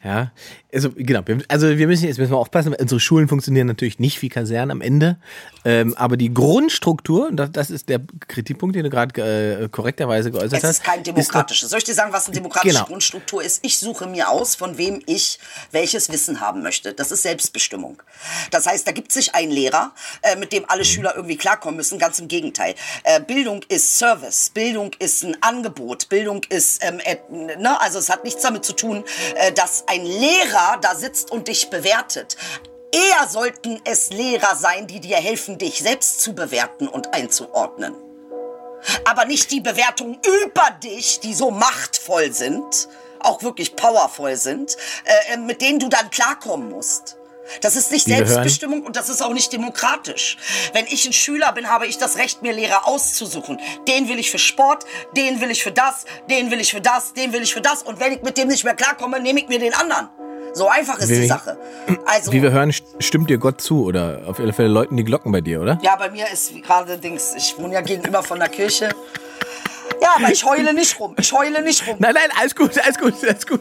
Ja, 0.04 0.32
also 0.74 0.90
genau. 0.94 1.20
Also 1.48 1.76
wir 1.76 1.86
müssen 1.86 2.06
jetzt 2.06 2.18
müssen 2.18 2.32
wir 2.32 2.38
aufpassen. 2.38 2.74
Unsere 2.74 3.00
Schulen 3.00 3.28
funktionieren 3.28 3.66
natürlich 3.66 3.98
nicht 3.98 4.22
wie 4.22 4.28
Kasernen 4.28 4.70
am 4.70 4.80
Ende, 4.80 5.18
ähm, 5.64 5.94
aber 5.96 6.16
die 6.16 6.32
Grundstruktur, 6.32 7.28
und 7.28 7.36
das, 7.36 7.52
das 7.52 7.70
ist 7.70 7.88
der 7.88 8.00
Kritikpunkt, 8.26 8.74
den 8.74 8.84
du 8.84 8.90
gerade 8.90 9.62
äh, 9.64 9.68
korrekterweise 9.68 10.30
geäußert 10.30 10.54
Es 10.54 10.64
hast, 10.64 10.70
ist 10.78 10.84
kein 10.84 11.00
ist 11.00 11.08
demokratisches. 11.08 11.68
Soll 11.70 11.78
ich 11.78 11.84
dir 11.84 11.94
sagen, 11.94 12.12
was 12.12 12.26
eine 12.26 12.34
demokratische 12.36 12.74
Genau. 12.74 12.86
Grundstruktur 12.86 13.42
ist? 13.42 13.60
Ich 13.64 13.78
suche 13.78 14.06
mir 14.06 14.30
aus, 14.30 14.54
von 14.54 14.78
wem 14.78 15.02
ich 15.06 15.38
welches 15.72 16.10
Wissen 16.10 16.40
haben 16.40 16.62
möchte. 16.62 16.94
Das 16.94 17.12
ist 17.12 17.22
Selbstbestimmung. 17.22 18.02
Das 18.50 18.66
heißt, 18.66 18.86
da 18.86 18.92
gibt 18.92 19.12
sich 19.12 19.34
ein 19.34 19.50
Lehrer, 19.50 19.92
äh, 20.22 20.36
mit 20.36 20.52
dem 20.52 20.62
Mhm. 20.62 20.68
alle 20.70 20.84
Schüler 20.84 21.12
irgendwie 21.16 21.36
klarkommen 21.36 21.76
müssen. 21.76 21.98
Ganz 21.98 22.18
im 22.18 22.28
Gegenteil. 22.28 22.74
Äh, 23.04 23.20
Bildung 23.20 23.60
ist 23.68 23.98
Service. 23.98 24.50
Bildung 24.54 24.92
ist 24.98 25.22
ein 25.22 25.36
Angebot. 25.42 26.08
Bildung 26.08 26.42
ist, 26.48 26.82
ähm, 26.82 27.00
ne? 27.30 27.80
also 27.80 27.98
es 27.98 28.08
hat 28.08 28.24
nichts 28.24 28.42
damit 28.42 28.64
zu 28.64 28.72
tun, 28.72 29.04
äh, 29.36 29.52
dass 29.52 29.84
ein 29.86 30.04
Lehrer 30.04 30.61
da 30.80 30.94
sitzt 30.94 31.30
und 31.30 31.48
dich 31.48 31.70
bewertet. 31.70 32.36
Eher 32.92 33.28
sollten 33.28 33.80
es 33.84 34.10
Lehrer 34.10 34.54
sein, 34.56 34.86
die 34.86 35.00
dir 35.00 35.16
helfen, 35.16 35.58
dich 35.58 35.78
selbst 35.78 36.20
zu 36.20 36.34
bewerten 36.34 36.88
und 36.88 37.14
einzuordnen 37.14 37.94
aber 39.04 39.24
nicht 39.24 39.50
die 39.50 39.60
Bewertungen 39.60 40.18
über 40.44 40.70
dich, 40.82 41.20
die 41.20 41.34
so 41.34 41.50
machtvoll 41.50 42.32
sind, 42.32 42.88
auch 43.20 43.42
wirklich 43.42 43.76
powervoll 43.76 44.36
sind, 44.36 44.76
äh, 45.04 45.36
mit 45.36 45.60
denen 45.60 45.78
du 45.78 45.88
dann 45.88 46.10
klarkommen 46.10 46.70
musst. 46.70 47.16
Das 47.60 47.76
ist 47.76 47.90
nicht. 47.90 48.06
Selbstbestimmung 48.06 48.82
und 48.84 48.96
das 48.96 49.08
ist 49.08 49.20
auch 49.20 49.32
nicht 49.32 49.52
demokratisch. 49.52 50.38
Wenn 50.72 50.86
ich 50.86 51.04
ein 51.06 51.12
Schüler 51.12 51.52
bin, 51.52 51.68
habe 51.68 51.86
ich 51.86 51.98
das 51.98 52.16
Recht, 52.16 52.42
mir 52.42 52.52
Lehrer 52.52 52.86
auszusuchen. 52.86 53.60
Den 53.88 54.08
will 54.08 54.18
ich 54.18 54.30
für 54.30 54.38
Sport, 54.38 54.84
den 55.16 55.40
will 55.40 55.50
ich 55.50 55.62
für 55.62 55.72
das, 55.72 56.04
den 56.30 56.50
will 56.50 56.60
ich 56.60 56.70
für 56.70 56.80
das, 56.80 57.14
den 57.14 57.32
will 57.32 57.42
ich 57.42 57.52
für 57.52 57.60
das. 57.60 57.82
Und 57.82 58.00
wenn 58.00 58.12
ich 58.12 58.22
mit 58.22 58.38
dem 58.38 58.48
nicht 58.48 58.64
mehr 58.64 58.74
klarkomme, 58.74 59.20
nehme 59.20 59.40
ich 59.40 59.48
mir 59.48 59.58
den 59.58 59.74
anderen. 59.74 60.08
So 60.54 60.68
einfach 60.68 60.98
ist 60.98 61.08
Wie 61.08 61.20
die 61.20 61.26
Sache. 61.26 61.56
Also, 62.06 62.32
Wie 62.32 62.42
wir 62.42 62.50
hören, 62.52 62.70
st- 62.70 62.82
stimmt 63.00 63.30
dir 63.30 63.38
Gott 63.38 63.60
zu 63.60 63.84
oder 63.84 64.20
auf 64.26 64.38
alle 64.38 64.52
Fälle 64.52 64.68
läuten 64.68 64.96
die 64.96 65.04
Glocken 65.04 65.32
bei 65.32 65.40
dir, 65.40 65.60
oder? 65.62 65.78
Ja, 65.82 65.96
bei 65.96 66.10
mir 66.10 66.26
ist 66.30 66.52
gerade 66.62 66.98
Dings, 66.98 67.32
ich 67.36 67.54
wohne 67.58 67.74
ja 67.74 67.80
gegenüber 67.80 68.22
von 68.22 68.38
der 68.38 68.48
Kirche. 68.48 68.90
Ja, 70.00 70.08
aber 70.16 70.32
ich 70.32 70.44
heule 70.44 70.74
nicht 70.74 70.98
rum. 70.98 71.14
Ich 71.18 71.32
heule 71.32 71.62
nicht 71.62 71.86
rum. 71.86 71.96
Nein, 72.00 72.14
nein, 72.14 72.28
alles 72.38 72.54
gut, 72.56 72.76
alles 72.82 72.98
gut, 72.98 73.14
alles 73.22 73.46
gut, 73.46 73.60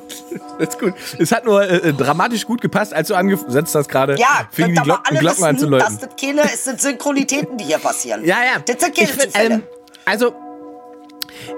alles 0.58 0.78
gut. 0.78 0.94
Es 1.20 1.32
hat 1.32 1.46
nur 1.46 1.62
äh, 1.64 1.94
dramatisch 1.94 2.46
gut 2.46 2.62
gepasst, 2.62 2.94
als 2.94 3.08
du 3.10 3.16
angesetzt 3.16 3.76
hast 3.76 3.88
gerade, 3.88 4.16
Ja, 4.18 4.48
fingen 4.52 4.74
die 4.76 4.82
Glocken, 4.82 5.06
alle 5.06 5.20
Glocken 5.20 5.56
wissen, 5.56 5.72
das 5.72 6.00
keine, 6.20 6.42
es 6.44 6.64
sind 6.64 6.82
Synchronitäten, 6.82 7.58
die 7.58 7.66
hier 7.66 7.78
passieren. 7.78 8.26
Ja, 8.26 8.38
ja. 8.44 8.60
Das 8.66 8.82
sind 8.82 8.96
keine 8.96 9.10
Ich 9.10 9.20
Zufälle. 9.20 9.54
ähm, 9.56 9.64
also, 10.04 10.34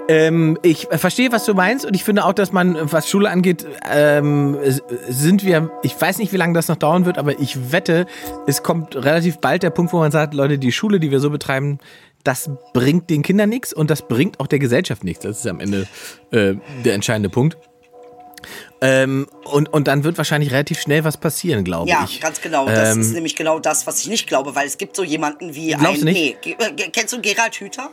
ähm, 0.08 0.58
ich 0.62 0.88
verstehe, 0.90 1.32
was 1.32 1.44
du 1.44 1.54
meinst 1.54 1.84
und 1.84 1.94
ich 1.94 2.04
finde 2.04 2.24
auch, 2.24 2.32
dass 2.32 2.52
man, 2.52 2.76
was 2.92 3.08
Schule 3.08 3.30
angeht, 3.30 3.66
ähm, 3.90 4.56
sind 5.08 5.44
wir, 5.44 5.70
ich 5.82 6.00
weiß 6.00 6.18
nicht, 6.18 6.32
wie 6.32 6.36
lange 6.36 6.54
das 6.54 6.68
noch 6.68 6.76
dauern 6.76 7.06
wird, 7.06 7.18
aber 7.18 7.38
ich 7.40 7.72
wette, 7.72 8.06
es 8.46 8.62
kommt 8.62 8.96
relativ 8.96 9.38
bald 9.38 9.62
der 9.62 9.70
Punkt, 9.70 9.92
wo 9.92 9.98
man 9.98 10.10
sagt, 10.12 10.34
Leute, 10.34 10.58
die 10.58 10.72
Schule, 10.72 11.00
die 11.00 11.10
wir 11.10 11.20
so 11.20 11.30
betreiben, 11.30 11.78
das 12.24 12.50
bringt 12.72 13.10
den 13.10 13.22
Kindern 13.22 13.50
nichts 13.50 13.72
und 13.72 13.90
das 13.90 14.08
bringt 14.08 14.40
auch 14.40 14.46
der 14.46 14.58
Gesellschaft 14.58 15.04
nichts. 15.04 15.24
Das 15.24 15.38
ist 15.38 15.46
am 15.46 15.60
Ende 15.60 15.86
äh, 16.30 16.54
der 16.84 16.94
entscheidende 16.94 17.28
Punkt. 17.28 17.56
Ähm, 18.80 19.26
und, 19.44 19.72
und 19.72 19.88
dann 19.88 20.04
wird 20.04 20.18
wahrscheinlich 20.18 20.52
relativ 20.52 20.80
schnell 20.80 21.04
was 21.04 21.16
passieren, 21.16 21.64
glaube 21.64 21.88
ja, 21.88 22.04
ich. 22.04 22.20
ganz 22.20 22.40
genau. 22.40 22.66
Das 22.66 22.94
Ähm, 22.94 23.00
ist 23.00 23.12
nämlich 23.12 23.36
genau 23.36 23.58
das, 23.58 23.86
was 23.86 24.00
ich 24.00 24.08
nicht 24.08 24.26
glaube, 24.26 24.54
weil 24.54 24.66
es 24.66 24.78
gibt 24.78 24.96
so 24.96 25.04
jemanden 25.04 25.54
wie 25.54 25.74
ein. 25.74 25.80
nicht? 26.00 26.04
Nee, 26.04 26.36
äh, 26.44 26.90
kennst 26.90 27.14
du 27.14 27.20
Gerald 27.20 27.54
Hüther? 27.54 27.90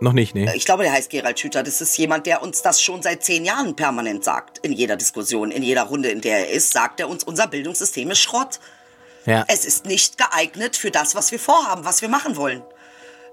Noch 0.00 0.14
nicht, 0.14 0.34
nee. 0.34 0.50
Ich 0.54 0.64
glaube, 0.64 0.82
der 0.82 0.92
heißt 0.92 1.10
Gerald 1.10 1.38
Hüther. 1.38 1.62
Das 1.62 1.80
ist 1.80 1.96
jemand, 1.98 2.26
der 2.26 2.42
uns 2.42 2.62
das 2.62 2.82
schon 2.82 3.02
seit 3.02 3.22
zehn 3.22 3.44
Jahren 3.44 3.76
permanent 3.76 4.24
sagt. 4.24 4.58
In 4.58 4.72
jeder 4.72 4.96
Diskussion, 4.96 5.50
in 5.50 5.62
jeder 5.62 5.82
Runde, 5.82 6.08
in 6.08 6.22
der 6.22 6.48
er 6.48 6.50
ist, 6.50 6.72
sagt 6.72 7.00
er 7.00 7.08
uns, 7.08 7.22
unser 7.22 7.46
Bildungssystem 7.46 8.10
ist 8.10 8.20
Schrott. 8.20 8.60
Ja. 9.26 9.44
Es 9.48 9.66
ist 9.66 9.84
nicht 9.84 10.16
geeignet 10.16 10.76
für 10.76 10.90
das, 10.90 11.14
was 11.14 11.30
wir 11.32 11.38
vorhaben, 11.38 11.84
was 11.84 12.00
wir 12.00 12.08
machen 12.08 12.36
wollen. 12.36 12.62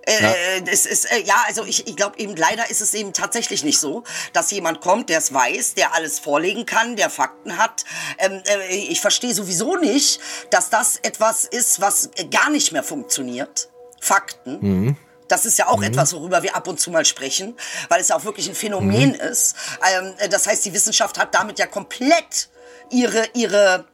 Äh, 0.08 0.62
es 0.72 0.86
ist, 0.86 1.12
äh, 1.12 1.22
ja, 1.24 1.36
also 1.48 1.66
ich, 1.66 1.86
ich 1.86 1.98
glaube 1.98 2.18
eben, 2.18 2.36
leider 2.36 2.70
ist 2.70 2.80
es 2.80 2.94
eben 2.94 3.12
tatsächlich 3.12 3.66
nicht 3.66 3.78
so, 3.78 4.04
dass 4.32 4.52
jemand 4.52 4.80
kommt, 4.80 5.10
der 5.10 5.18
es 5.18 5.34
weiß, 5.34 5.74
der 5.74 5.94
alles 5.94 6.20
vorlegen 6.20 6.66
kann, 6.66 6.96
der 6.96 7.10
Fakten 7.10 7.58
hat. 7.58 7.84
Ähm, 8.18 8.42
äh, 8.48 8.76
ich 8.76 9.02
verstehe 9.02 9.34
sowieso 9.34 9.76
nicht, 9.76 10.22
dass 10.50 10.70
das 10.70 10.98
etwas 10.98 11.44
ist, 11.44 11.82
was 11.82 12.10
gar 12.32 12.50
nicht 12.50 12.72
mehr 12.72 12.84
funktioniert. 12.84 13.70
Fakten. 14.00 14.98
Das 15.28 15.46
ist 15.46 15.58
ja 15.58 15.68
auch 15.68 15.82
etwas, 15.82 16.14
worüber 16.14 16.44
wir 16.44 16.56
ab 16.56 16.68
und 16.68 16.80
zu 16.80 16.92
mal 16.92 17.06
sprechen, 17.06 17.56
weil 17.90 18.02
es 18.02 18.10
ja 18.10 18.16
auch 18.16 18.24
wirklich 18.24 18.48
ein 18.48 18.56
Phänomen 18.56 19.14
ist. 19.14 19.56
Ähm, 19.94 20.14
äh, 20.20 20.30
das 20.30 20.48
heißt, 20.48 20.66
die 20.66 20.74
Wissenschaft 20.74 21.20
hat 21.20 21.34
damit 21.36 21.60
ja 21.60 21.66
komplett 21.66 22.50
ihre, 22.90 23.28
ihre 23.34 23.86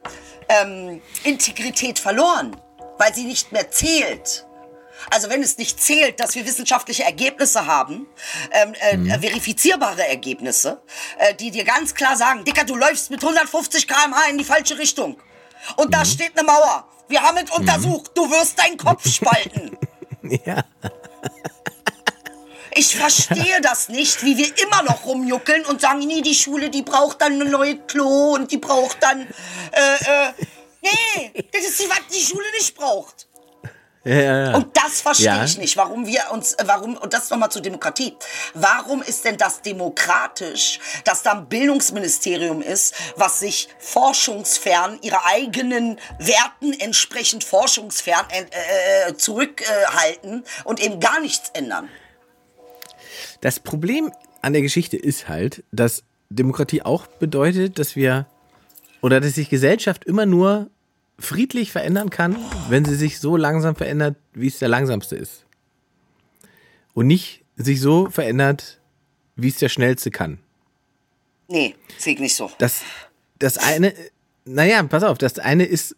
ähm, 0.48 1.02
Integrität 1.24 1.98
verloren, 1.98 2.56
weil 2.98 3.14
sie 3.14 3.24
nicht 3.24 3.52
mehr 3.52 3.70
zählt. 3.70 4.46
Also 5.10 5.28
wenn 5.28 5.42
es 5.42 5.58
nicht 5.58 5.82
zählt, 5.82 6.20
dass 6.20 6.34
wir 6.34 6.46
wissenschaftliche 6.46 7.02
Ergebnisse 7.04 7.66
haben, 7.66 8.06
ähm, 8.52 9.06
äh, 9.06 9.18
verifizierbare 9.18 10.06
Ergebnisse, 10.06 10.80
äh, 11.18 11.34
die 11.34 11.50
dir 11.50 11.64
ganz 11.64 11.94
klar 11.94 12.16
sagen, 12.16 12.44
Dicker, 12.44 12.64
du 12.64 12.76
läufst 12.76 13.10
mit 13.10 13.22
150 13.22 13.86
km/h 13.86 14.30
in 14.30 14.38
die 14.38 14.44
falsche 14.44 14.78
Richtung. 14.78 15.18
Und 15.76 15.92
da 15.92 16.04
steht 16.04 16.36
eine 16.36 16.46
Mauer. 16.46 16.88
Wir 17.08 17.22
haben 17.22 17.36
es 17.36 17.50
untersucht. 17.50 18.12
Du 18.14 18.30
wirst 18.30 18.58
deinen 18.58 18.76
Kopf 18.76 19.06
spalten. 19.08 19.76
ja. 20.22 20.64
Ich 22.76 22.96
verstehe 22.96 23.60
das 23.62 23.88
nicht, 23.88 24.24
wie 24.24 24.36
wir 24.36 24.52
immer 24.58 24.82
noch 24.82 25.06
rumjuckeln 25.06 25.64
und 25.66 25.80
sagen, 25.80 26.00
nee, 26.00 26.22
die 26.22 26.34
Schule, 26.34 26.70
die 26.70 26.82
braucht 26.82 27.20
dann 27.20 27.34
eine 27.34 27.44
neue 27.44 27.76
Klo 27.76 28.34
und 28.34 28.50
die 28.50 28.58
braucht 28.58 29.00
dann, 29.00 29.22
äh, 29.22 30.28
äh, 30.28 30.32
nee, 30.82 31.44
das 31.52 31.62
ist 31.62 31.80
die, 31.80 31.88
was 31.88 32.00
die 32.12 32.20
Schule 32.20 32.46
nicht 32.58 32.74
braucht. 32.74 33.28
Ja. 34.04 34.54
Und 34.54 34.76
das 34.76 35.00
verstehe 35.00 35.26
Ja. 35.26 35.44
ich 35.44 35.56
nicht, 35.56 35.76
warum 35.78 36.06
wir 36.06 36.30
uns, 36.30 36.52
äh, 36.54 36.64
warum, 36.66 36.96
und 36.98 37.14
das 37.14 37.30
nochmal 37.30 37.50
zur 37.50 37.62
Demokratie. 37.62 38.14
Warum 38.52 39.02
ist 39.02 39.24
denn 39.24 39.38
das 39.38 39.62
demokratisch, 39.62 40.78
dass 41.04 41.22
da 41.22 41.32
ein 41.32 41.48
Bildungsministerium 41.48 42.60
ist, 42.60 42.94
was 43.16 43.40
sich 43.40 43.68
forschungsfern, 43.78 44.98
ihre 45.00 45.24
eigenen 45.24 45.98
Werten 46.18 46.78
entsprechend 46.78 47.44
forschungsfern 47.44 48.26
äh, 48.30 49.08
äh, 49.08 49.16
zurückhalten 49.16 50.44
und 50.64 50.80
eben 50.80 51.00
gar 51.00 51.20
nichts 51.20 51.50
ändern? 51.54 51.88
Das 53.40 53.58
Problem 53.58 54.12
an 54.42 54.52
der 54.52 54.62
Geschichte 54.62 54.98
ist 54.98 55.28
halt, 55.28 55.64
dass 55.72 56.02
Demokratie 56.28 56.82
auch 56.82 57.06
bedeutet, 57.06 57.78
dass 57.78 57.96
wir 57.96 58.26
oder 59.00 59.20
dass 59.20 59.34
sich 59.34 59.48
Gesellschaft 59.48 60.04
immer 60.04 60.26
nur 60.26 60.68
friedlich 61.18 61.72
verändern 61.72 62.10
kann, 62.10 62.36
wenn 62.68 62.84
sie 62.84 62.96
sich 62.96 63.20
so 63.20 63.36
langsam 63.36 63.76
verändert, 63.76 64.16
wie 64.32 64.48
es 64.48 64.58
der 64.58 64.68
langsamste 64.68 65.16
ist. 65.16 65.44
Und 66.92 67.06
nicht 67.06 67.44
sich 67.56 67.80
so 67.80 68.10
verändert, 68.10 68.80
wie 69.36 69.48
es 69.48 69.58
der 69.58 69.68
Schnellste 69.68 70.10
kann. 70.10 70.38
Nee, 71.48 71.74
sehe 71.98 72.14
ich 72.14 72.20
nicht 72.20 72.34
so. 72.34 72.50
Das, 72.58 72.82
das 73.38 73.58
eine, 73.58 73.92
naja, 74.44 74.82
pass 74.84 75.02
auf, 75.02 75.18
das 75.18 75.38
eine 75.38 75.64
ist 75.64 75.96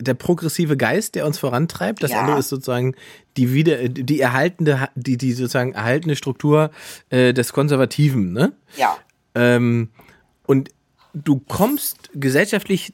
der 0.00 0.14
progressive 0.14 0.76
Geist, 0.76 1.14
der 1.14 1.26
uns 1.26 1.38
vorantreibt. 1.38 2.02
Das 2.02 2.10
Ja. 2.10 2.20
andere 2.20 2.38
ist 2.40 2.48
sozusagen 2.48 2.94
die 3.36 3.52
wieder, 3.52 3.88
die 3.88 4.20
erhaltende, 4.20 4.88
die, 4.96 5.16
die 5.16 5.32
sozusagen 5.32 5.72
erhaltene 5.72 6.16
Struktur 6.16 6.70
äh, 7.10 7.32
des 7.32 7.52
Konservativen, 7.52 8.32
ne? 8.32 8.52
Ja. 8.76 8.96
Ähm, 9.34 9.90
und 10.44 10.70
du 11.14 11.38
kommst 11.38 12.10
gesellschaftlich 12.14 12.92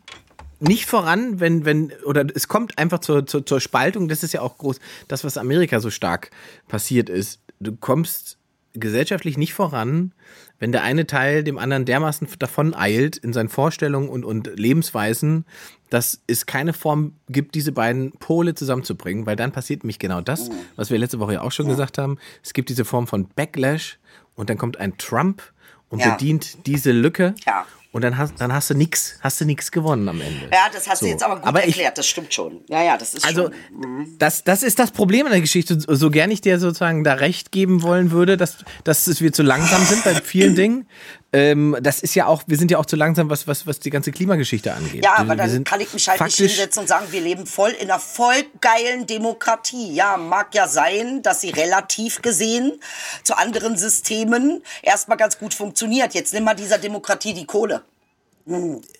nicht 0.60 0.86
voran, 0.86 1.40
wenn, 1.40 1.64
wenn, 1.64 1.92
oder 2.04 2.24
es 2.34 2.48
kommt 2.48 2.78
einfach 2.78 2.98
zur, 3.00 3.26
zur, 3.26 3.44
zur 3.46 3.60
Spaltung, 3.60 4.08
das 4.08 4.22
ist 4.22 4.32
ja 4.32 4.40
auch 4.40 4.58
groß, 4.58 4.80
das, 5.06 5.24
was 5.24 5.36
Amerika 5.38 5.80
so 5.80 5.90
stark 5.90 6.30
passiert 6.66 7.08
ist. 7.08 7.40
Du 7.60 7.76
kommst 7.76 8.38
gesellschaftlich 8.74 9.36
nicht 9.38 9.54
voran, 9.54 10.12
wenn 10.58 10.72
der 10.72 10.82
eine 10.82 11.06
Teil 11.06 11.42
dem 11.44 11.58
anderen 11.58 11.84
dermaßen 11.84 12.28
davon 12.38 12.74
eilt 12.74 13.16
in 13.16 13.32
seinen 13.32 13.48
Vorstellungen 13.48 14.08
und, 14.08 14.24
und 14.24 14.50
Lebensweisen, 14.58 15.44
dass 15.90 16.20
es 16.26 16.46
keine 16.46 16.72
Form 16.72 17.14
gibt, 17.28 17.54
diese 17.54 17.72
beiden 17.72 18.12
Pole 18.12 18.54
zusammenzubringen, 18.54 19.26
weil 19.26 19.36
dann 19.36 19.52
passiert 19.52 19.82
nämlich 19.84 19.98
genau 19.98 20.20
das, 20.20 20.50
was 20.76 20.90
wir 20.90 20.98
letzte 20.98 21.18
Woche 21.18 21.34
ja 21.34 21.40
auch 21.42 21.52
schon 21.52 21.68
gesagt 21.68 21.98
haben. 21.98 22.18
Es 22.42 22.52
gibt 22.52 22.68
diese 22.68 22.84
Form 22.84 23.06
von 23.06 23.28
Backlash 23.28 23.98
und 24.34 24.50
dann 24.50 24.58
kommt 24.58 24.78
ein 24.78 24.98
Trump 24.98 25.42
und 25.88 26.00
Ja. 26.00 26.10
bedient 26.12 26.66
diese 26.66 26.92
Lücke. 26.92 27.34
Ja. 27.46 27.66
Und 27.90 28.02
dann 28.02 28.18
hast, 28.18 28.34
dann 28.38 28.52
hast 28.52 28.68
du 28.68 28.74
nix, 28.74 29.16
hast 29.22 29.40
du 29.40 29.46
nix 29.46 29.70
gewonnen 29.70 30.06
am 30.10 30.20
Ende. 30.20 30.50
Ja, 30.52 30.68
das 30.70 30.86
hast 30.88 30.98
So. 31.00 31.06
du 31.06 31.10
jetzt 31.12 31.22
aber 31.22 31.36
gut 31.36 31.46
Aber 31.46 31.60
ich- 31.60 31.68
erklärt, 31.68 31.96
das 31.96 32.06
stimmt 32.06 32.34
schon. 32.34 32.60
Ja, 32.68 32.82
ja, 32.82 32.98
das 32.98 33.14
ist 33.14 33.24
Also, 33.24 33.44
schon. 33.44 34.16
das, 34.18 34.44
das 34.44 34.62
ist 34.62 34.78
das 34.78 34.90
Problem 34.90 35.24
in 35.24 35.32
der 35.32 35.40
Geschichte. 35.40 35.78
So 35.80 36.10
gern 36.10 36.30
ich 36.30 36.42
dir 36.42 36.60
sozusagen 36.60 37.02
da 37.02 37.14
recht 37.14 37.50
geben 37.50 37.82
wollen 37.82 38.10
würde, 38.10 38.36
dass, 38.36 38.58
dass 38.84 39.20
wir 39.22 39.32
zu 39.32 39.42
langsam 39.42 39.82
sind 39.86 40.04
bei 40.04 40.14
vielen 40.16 40.54
Dingen. 40.54 40.86
Ähm, 41.30 41.76
das 41.82 42.00
ist 42.00 42.14
ja 42.14 42.26
auch, 42.26 42.42
wir 42.46 42.56
sind 42.56 42.70
ja 42.70 42.78
auch 42.78 42.86
zu 42.86 42.96
langsam, 42.96 43.28
was, 43.28 43.46
was, 43.46 43.66
was 43.66 43.80
die 43.80 43.90
ganze 43.90 44.12
Klimageschichte 44.12 44.72
angeht. 44.72 45.04
Ja, 45.04 45.16
aber 45.18 45.36
wir 45.36 45.36
dann 45.36 45.64
kann 45.64 45.80
ich 45.80 45.92
mich 45.92 46.08
halt 46.08 46.20
nicht 46.20 46.36
hinsetzen 46.36 46.82
und 46.82 46.88
sagen, 46.88 47.06
wir 47.10 47.20
leben 47.20 47.46
voll 47.46 47.70
in 47.70 47.90
einer 47.90 48.00
voll 48.00 48.46
geilen 48.62 49.06
Demokratie. 49.06 49.92
Ja, 49.92 50.16
mag 50.16 50.54
ja 50.54 50.68
sein, 50.68 51.22
dass 51.22 51.42
sie 51.42 51.50
relativ 51.50 52.22
gesehen 52.22 52.80
zu 53.24 53.36
anderen 53.36 53.76
Systemen 53.76 54.62
erstmal 54.80 55.18
ganz 55.18 55.38
gut 55.38 55.52
funktioniert. 55.52 56.14
Jetzt 56.14 56.32
nimm 56.32 56.44
mal 56.44 56.54
dieser 56.54 56.78
Demokratie 56.78 57.34
die 57.34 57.44
Kohle. 57.44 57.82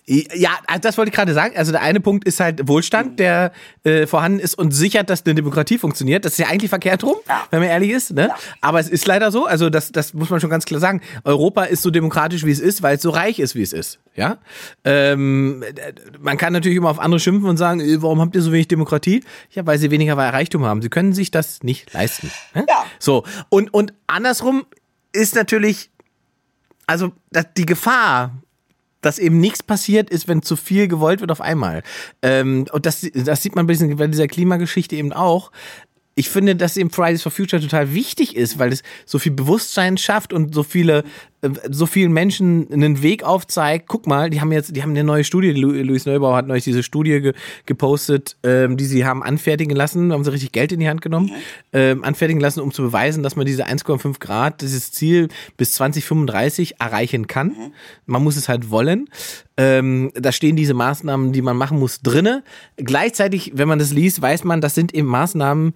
Ja, 0.05 0.51
also 0.67 0.81
das 0.81 0.97
wollte 0.97 1.09
ich 1.09 1.15
gerade 1.15 1.33
sagen. 1.33 1.55
Also 1.57 1.71
der 1.71 1.81
eine 1.81 1.99
Punkt 1.99 2.25
ist 2.25 2.39
halt 2.39 2.67
Wohlstand, 2.67 3.19
der 3.19 3.51
äh, 3.83 4.05
vorhanden 4.07 4.39
ist 4.39 4.55
und 4.55 4.71
sichert, 4.71 5.09
dass 5.09 5.25
eine 5.25 5.35
Demokratie 5.35 5.77
funktioniert. 5.77 6.25
Das 6.25 6.33
ist 6.33 6.37
ja 6.39 6.47
eigentlich 6.47 6.69
verkehrt 6.69 7.03
rum, 7.03 7.15
Ja. 7.27 7.45
wenn 7.51 7.59
man 7.59 7.69
ehrlich 7.69 7.91
ist. 7.91 8.11
Ne? 8.11 8.29
Aber 8.61 8.79
es 8.79 8.89
ist 8.89 9.05
leider 9.07 9.31
so. 9.31 9.45
Also 9.45 9.69
das, 9.69 9.91
das 9.91 10.13
muss 10.13 10.29
man 10.29 10.39
schon 10.39 10.49
ganz 10.49 10.65
klar 10.65 10.79
sagen. 10.79 11.01
Europa 11.23 11.63
ist 11.63 11.81
so 11.81 11.89
demokratisch, 11.91 12.45
wie 12.45 12.51
es 12.51 12.59
ist, 12.59 12.81
weil 12.83 12.95
es 12.97 13.01
so 13.01 13.09
reich 13.09 13.39
ist, 13.39 13.55
wie 13.55 13.61
es 13.61 13.73
ist. 13.73 13.99
Ja, 14.15 14.37
ähm, 14.83 15.63
äh, 15.63 15.93
man 16.19 16.37
kann 16.37 16.51
natürlich 16.53 16.77
immer 16.77 16.89
auf 16.89 16.99
andere 16.99 17.19
schimpfen 17.19 17.47
und 17.49 17.57
sagen, 17.57 17.79
äh, 17.79 18.01
warum 18.01 18.19
habt 18.19 18.35
ihr 18.35 18.41
so 18.41 18.51
wenig 18.51 18.67
Demokratie? 18.67 19.23
Ja, 19.51 19.65
weil 19.65 19.77
sie 19.77 19.91
weniger 19.91 20.17
Reichtum 20.17 20.65
haben. 20.65 20.81
Sie 20.81 20.89
können 20.89 21.13
sich 21.13 21.31
das 21.31 21.63
nicht 21.63 21.93
leisten. 21.93 22.29
Ne? 22.53 22.65
Ja. 22.67 22.85
So 22.99 23.23
und 23.49 23.73
und 23.73 23.93
andersrum 24.07 24.65
ist 25.13 25.35
natürlich 25.35 25.89
also 26.87 27.11
die 27.55 27.65
Gefahr, 27.65 28.31
dass 29.01 29.19
eben 29.19 29.39
nichts 29.39 29.63
passiert 29.63 30.09
ist, 30.09 30.27
wenn 30.27 30.41
zu 30.41 30.55
viel 30.55 30.87
gewollt 30.87 31.21
wird 31.21 31.31
auf 31.31 31.41
einmal. 31.41 31.83
Ähm, 32.21 32.65
und 32.71 32.85
das, 32.85 33.05
das 33.13 33.41
sieht 33.41 33.55
man 33.55 33.67
bei, 33.67 33.73
diesen, 33.73 33.95
bei 33.97 34.07
dieser 34.07 34.27
Klimageschichte 34.27 34.95
eben 34.95 35.13
auch. 35.13 35.51
Ich 36.15 36.29
finde, 36.29 36.55
dass 36.55 36.75
eben 36.75 36.89
Fridays 36.89 37.23
for 37.23 37.31
Future 37.31 37.61
total 37.61 37.93
wichtig 37.93 38.35
ist, 38.35 38.59
weil 38.59 38.73
es 38.73 38.83
so 39.05 39.19
viel 39.19 39.31
Bewusstsein 39.31 39.97
schafft 39.97 40.33
und 40.33 40.53
so 40.53 40.63
viele, 40.63 41.05
so 41.69 41.85
vielen 41.85 42.11
Menschen 42.11 42.71
einen 42.71 43.01
Weg 43.01 43.23
aufzeigt. 43.23 43.87
Guck 43.87 44.07
mal, 44.07 44.29
die 44.29 44.41
haben 44.41 44.51
jetzt, 44.51 44.75
die 44.75 44.81
haben 44.81 44.89
eine 44.91 45.03
neue 45.03 45.23
Studie. 45.23 45.51
Lu 45.51 45.71
Luis 45.71 46.05
Neubauer 46.05 46.35
hat 46.35 46.47
neulich 46.47 46.65
diese 46.65 46.83
Studie 46.83 47.21
ge 47.21 47.33
gepostet, 47.65 48.35
ähm, 48.43 48.75
die 48.77 48.85
sie 48.85 49.05
haben 49.05 49.23
anfertigen 49.23 49.75
lassen, 49.75 50.11
haben 50.11 50.23
sie 50.23 50.31
richtig 50.31 50.51
Geld 50.51 50.71
in 50.71 50.79
die 50.79 50.89
Hand 50.89 51.01
genommen, 51.01 51.31
ähm, 51.71 52.03
anfertigen 52.03 52.41
lassen, 52.41 52.59
um 52.59 52.73
zu 52.73 52.81
beweisen, 52.81 53.23
dass 53.23 53.35
man 53.35 53.45
diese 53.45 53.65
1,5 53.65 54.19
Grad, 54.19 54.61
dieses 54.61 54.91
Ziel 54.91 55.29
bis 55.55 55.73
2035 55.73 56.79
erreichen 56.79 57.27
kann. 57.27 57.55
Man 58.05 58.23
muss 58.23 58.35
es 58.35 58.49
halt 58.49 58.69
wollen. 58.69 59.09
Ähm, 59.55 60.11
da 60.15 60.31
stehen 60.31 60.55
diese 60.55 60.73
Maßnahmen, 60.73 61.31
die 61.31 61.41
man 61.41 61.57
machen 61.57 61.79
muss, 61.79 62.01
drinne. 62.01 62.43
Gleichzeitig, 62.77 63.53
wenn 63.55 63.67
man 63.67 63.79
das 63.79 63.91
liest, 63.91 64.21
weiß 64.21 64.43
man, 64.43 64.61
das 64.61 64.75
sind 64.75 64.93
eben 64.93 65.07
Maßnahmen, 65.07 65.73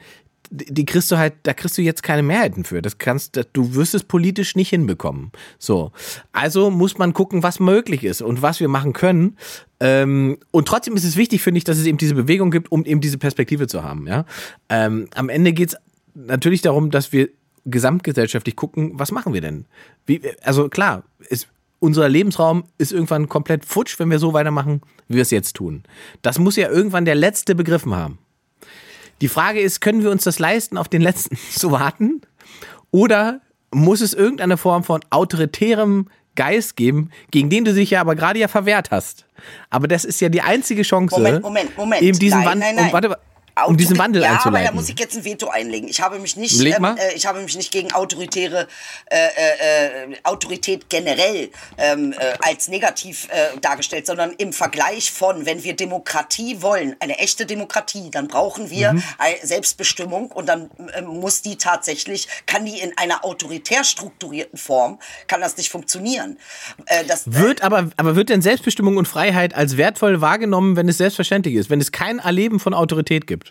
die 0.50 0.86
kriegst 0.86 1.12
du 1.12 1.18
halt, 1.18 1.34
da 1.44 1.54
kriegst 1.54 1.78
du 1.78 1.82
jetzt 1.82 2.04
keine 2.04 2.24
Mehrheiten 2.24 2.64
für. 2.64 2.82
Das 2.82 2.98
kannst, 2.98 3.40
du 3.54 3.76
wirst 3.76 3.96
es 3.96 4.04
politisch 4.04 4.56
nicht 4.56 4.70
hinbekommen. 4.70 5.32
So. 5.58 5.92
Also 6.32 6.70
muss 6.70 6.98
man 6.98 7.14
gucken, 7.14 7.44
was 7.44 7.60
möglich 7.60 8.04
ist 8.04 8.22
und 8.22 8.42
was 8.42 8.60
wir 8.60 8.68
machen 8.68 8.94
können. 8.94 9.38
Ähm, 9.80 10.38
und 10.52 10.68
trotzdem 10.68 10.96
ist 10.96 11.04
es 11.04 11.18
wichtig, 11.18 11.42
finde 11.42 11.58
ich, 11.58 11.64
dass 11.64 11.78
es 11.78 11.86
eben 11.86 11.98
diese 11.98 12.16
Bewegung 12.16 12.52
gibt, 12.52 12.72
um 12.72 12.86
eben 12.86 13.02
diese 13.02 13.18
Perspektive 13.18 13.68
zu 13.68 13.84
haben. 13.84 14.08
Ja? 14.08 14.26
Ähm, 14.70 15.08
am 15.16 15.30
Ende 15.30 15.54
geht's 15.54 15.76
natürlich 16.14 16.62
darum, 16.62 16.92
dass 16.92 17.12
wir 17.12 17.30
gesamtgesellschaftlich 17.66 18.56
gucken, 18.56 18.92
was 18.96 19.12
machen 19.12 19.34
wir 19.34 19.42
denn? 19.42 19.66
Wie, 20.06 20.22
also 20.44 20.70
klar, 20.70 21.04
ist, 21.30 21.48
unser 21.80 22.08
Lebensraum 22.10 22.66
ist 22.78 22.92
irgendwann 22.92 23.30
komplett 23.30 23.66
futsch, 23.66 24.00
wenn 24.00 24.12
wir 24.12 24.20
so 24.20 24.34
weitermachen, 24.34 24.82
wie 25.08 25.16
wir 25.16 25.22
es 25.22 25.32
jetzt 25.32 25.56
tun. 25.56 25.84
Das 26.22 26.40
muss 26.40 26.56
ja 26.56 26.70
irgendwann 26.70 27.06
der 27.06 27.16
Letzte 27.16 27.56
begriffen 27.56 27.96
haben. 27.96 28.20
Die 29.24 29.30
Frage 29.30 29.62
ist, 29.62 29.80
können 29.80 30.04
wir 30.04 30.12
uns 30.12 30.26
das 30.26 30.38
leisten, 30.38 30.78
auf 30.78 30.90
den 30.90 31.02
letzten 31.02 31.38
zu 31.56 31.72
warten? 31.72 32.20
Oder 32.92 33.40
muss 33.72 34.02
es 34.02 34.14
irgendeine 34.14 34.58
Form 34.58 34.84
von 34.84 35.00
autoritärem 35.12 36.10
Geist 36.36 36.76
geben, 36.76 37.10
gegen 37.32 37.50
den 37.50 37.64
du 37.64 37.74
dich 37.74 37.92
ja 37.92 38.02
aber 38.02 38.16
gerade 38.16 38.40
ja 38.40 38.50
verwehrt 38.50 38.92
hast? 38.92 39.26
Aber 39.70 39.88
das 39.88 40.04
ist 40.04 40.20
ja 40.20 40.28
die 40.28 40.42
einzige 40.42 40.82
Chance, 40.82 41.16
Moment, 41.16 41.42
Moment, 41.42 41.78
Moment. 41.78 42.02
eben 42.02 42.20
diesen 42.20 42.40
Nein, 42.40 42.48
Wandel, 42.50 42.68
nein, 42.68 42.76
nein. 42.76 42.86
Um, 42.88 42.92
warte, 42.92 43.18
um 43.68 43.78
diesen 43.78 43.98
Wandel 43.98 44.24
ja, 44.24 44.40
aber 44.44 44.62
da 44.62 44.72
muss 44.72 44.90
ich 44.90 45.00
jetzt 45.00 45.16
ein 45.16 45.26
Veto 45.26 45.50
einlegen. 45.50 45.88
Ich 45.88 46.02
habe 46.02 46.20
mich 46.20 46.36
nicht, 46.38 46.60
ähm, 46.60 46.84
äh, 46.84 47.14
ich 47.14 47.26
habe 47.26 47.42
mich 47.42 47.56
nicht 47.56 47.72
gegen 47.72 47.92
autoritäre 47.92 48.68
äh, 49.06 49.18
äh, 49.18 50.12
äh, 50.12 50.18
Autorität 50.24 50.90
generell 50.90 51.50
ähm, 51.78 52.14
äh, 52.14 52.34
als 52.40 52.68
negativ 52.68 53.28
äh, 53.30 53.60
dargestellt, 53.60 54.08
sondern 54.08 54.32
im 54.38 54.54
Vergleich 54.54 55.12
von, 55.12 55.46
wenn 55.46 55.64
wir 55.64 55.76
Demokratie 55.76 56.62
wollen, 56.62 56.96
eine 57.00 57.20
echte 57.20 57.46
Demokratie, 57.46 58.10
dann 58.10 58.28
brauchen 58.28 58.70
wir 58.70 58.94
Mhm. 58.94 59.04
Selbstbestimmung 59.42 60.32
und 60.32 60.48
dann 60.48 60.70
ähm, 60.96 61.06
muss 61.06 61.42
die 61.42 61.58
tatsächlich, 61.58 62.28
kann 62.46 62.66
die 62.66 62.80
in 62.80 62.98
einer 62.98 63.26
autoritär 63.26 63.84
strukturierten 63.84 64.58
Form, 64.58 65.00
kann 65.28 65.42
das 65.42 65.58
nicht 65.58 65.70
funktionieren. 65.70 66.38
Das, 67.08 67.24
Wird 67.26 67.62
aber, 67.64 67.90
aber 67.98 68.16
wird 68.16 68.30
denn 68.30 68.42
Selbstbestimmung 68.42 68.98
und 68.98 69.08
Freiheit 69.08 69.54
als 69.56 69.78
wertvoll 69.78 70.22
wahrgenommen, 70.22 70.76
wenn 70.76 70.88
es 70.88 70.98
selbstverständlich 70.98 71.56
ist, 71.56 71.70
wenn 71.70 71.82
es 71.82 71.92
kein 71.92 72.20
Erleben 72.20 72.60
von 72.60 72.74
Autorität 72.74 73.28
gibt? 73.28 73.43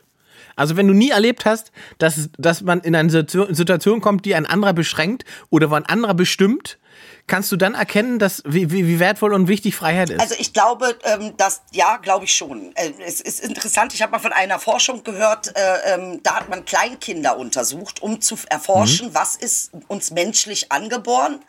Also 0.57 0.77
wenn 0.77 0.89
du 0.89 0.95
nie 0.95 1.11
erlebt 1.11 1.45
hast, 1.45 1.73
dass, 1.99 2.31
dass 2.39 2.63
man 2.63 2.81
in 2.81 2.95
eine 2.95 3.11
Situ- 3.11 3.53
Situation 3.53 4.01
kommt, 4.01 4.25
die 4.25 4.35
ein 4.35 4.47
anderer 4.47 4.73
beschränkt 4.73 5.25
oder 5.51 5.71
wo 5.71 5.75
ein 5.75 5.87
anderer 5.87 6.15
bestimmt, 6.15 6.79
kannst 7.27 7.51
du 7.53 7.57
dann 7.57 7.75
erkennen, 7.75 8.19
dass, 8.19 8.43
wie, 8.45 8.71
wie, 8.71 8.99
wertvoll 8.99 9.33
und 9.33 9.49
wichtig 9.49 9.75
Freiheit 9.75 10.11
ist. 10.11 10.21
Also 10.21 10.35
ich 10.39 10.53
glaube, 10.53 10.97
ähm, 11.05 11.35
dass 11.37 11.63
ja, 11.73 11.97
glaube 11.97 12.25
ich 12.25 12.35
schon. 12.35 12.75
Äh, 12.75 12.93
es 13.07 13.21
ist 13.21 13.41
interessant. 13.41 13.95
Ich 13.95 14.03
habe 14.03 14.13
mal 14.13 14.19
von 14.19 14.33
einer 14.33 14.59
Forschung 14.59 15.03
gehört. 15.05 15.57
Äh, 15.57 15.95
ähm, 15.95 16.21
da 16.23 16.37
hat 16.37 16.49
man 16.49 16.65
Kleinkinder 16.65 17.39
untersucht, 17.39 18.03
um 18.03 18.21
zu 18.21 18.37
erforschen, 18.49 19.15
was 19.15 19.37
ist 19.37 19.71
uns 19.89 20.11
menschlich 20.11 20.71
angeboren 20.73 21.41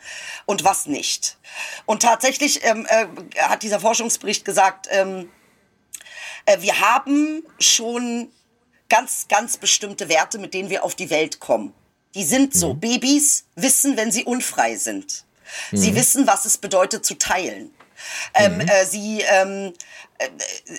und 0.46 0.64
was 0.64 0.86
nicht. 0.86 1.38
Und 1.86 2.02
tatsächlich 2.02 2.64
ähm, 2.64 2.86
äh, 2.88 3.06
hat 3.42 3.62
dieser 3.62 3.80
Forschungsbericht 3.80 4.44
gesagt, 4.44 4.88
ähm, 4.90 5.28
äh, 6.46 6.60
wir 6.60 6.80
haben 6.80 7.42
schon 7.58 8.28
ganz, 8.88 9.26
ganz 9.28 9.56
bestimmte 9.56 10.08
Werte, 10.08 10.38
mit 10.38 10.54
denen 10.54 10.70
wir 10.70 10.84
auf 10.84 10.94
die 10.94 11.10
Welt 11.10 11.40
kommen. 11.40 11.74
Die 12.14 12.24
sind 12.24 12.54
so. 12.54 12.74
Babys 12.74 13.44
wissen, 13.56 13.96
wenn 13.96 14.12
sie 14.12 14.24
unfrei 14.24 14.76
sind. 14.76 15.24
Sie 15.72 15.94
wissen, 15.94 16.26
was 16.26 16.44
es 16.46 16.58
bedeutet 16.58 17.04
zu 17.04 17.14
teilen. 17.18 17.70
Ähm, 18.34 18.60
äh, 18.60 18.86
sie, 18.86 19.20
ähm, 19.22 19.72
äh, 20.18 20.26
äh, 20.26 20.78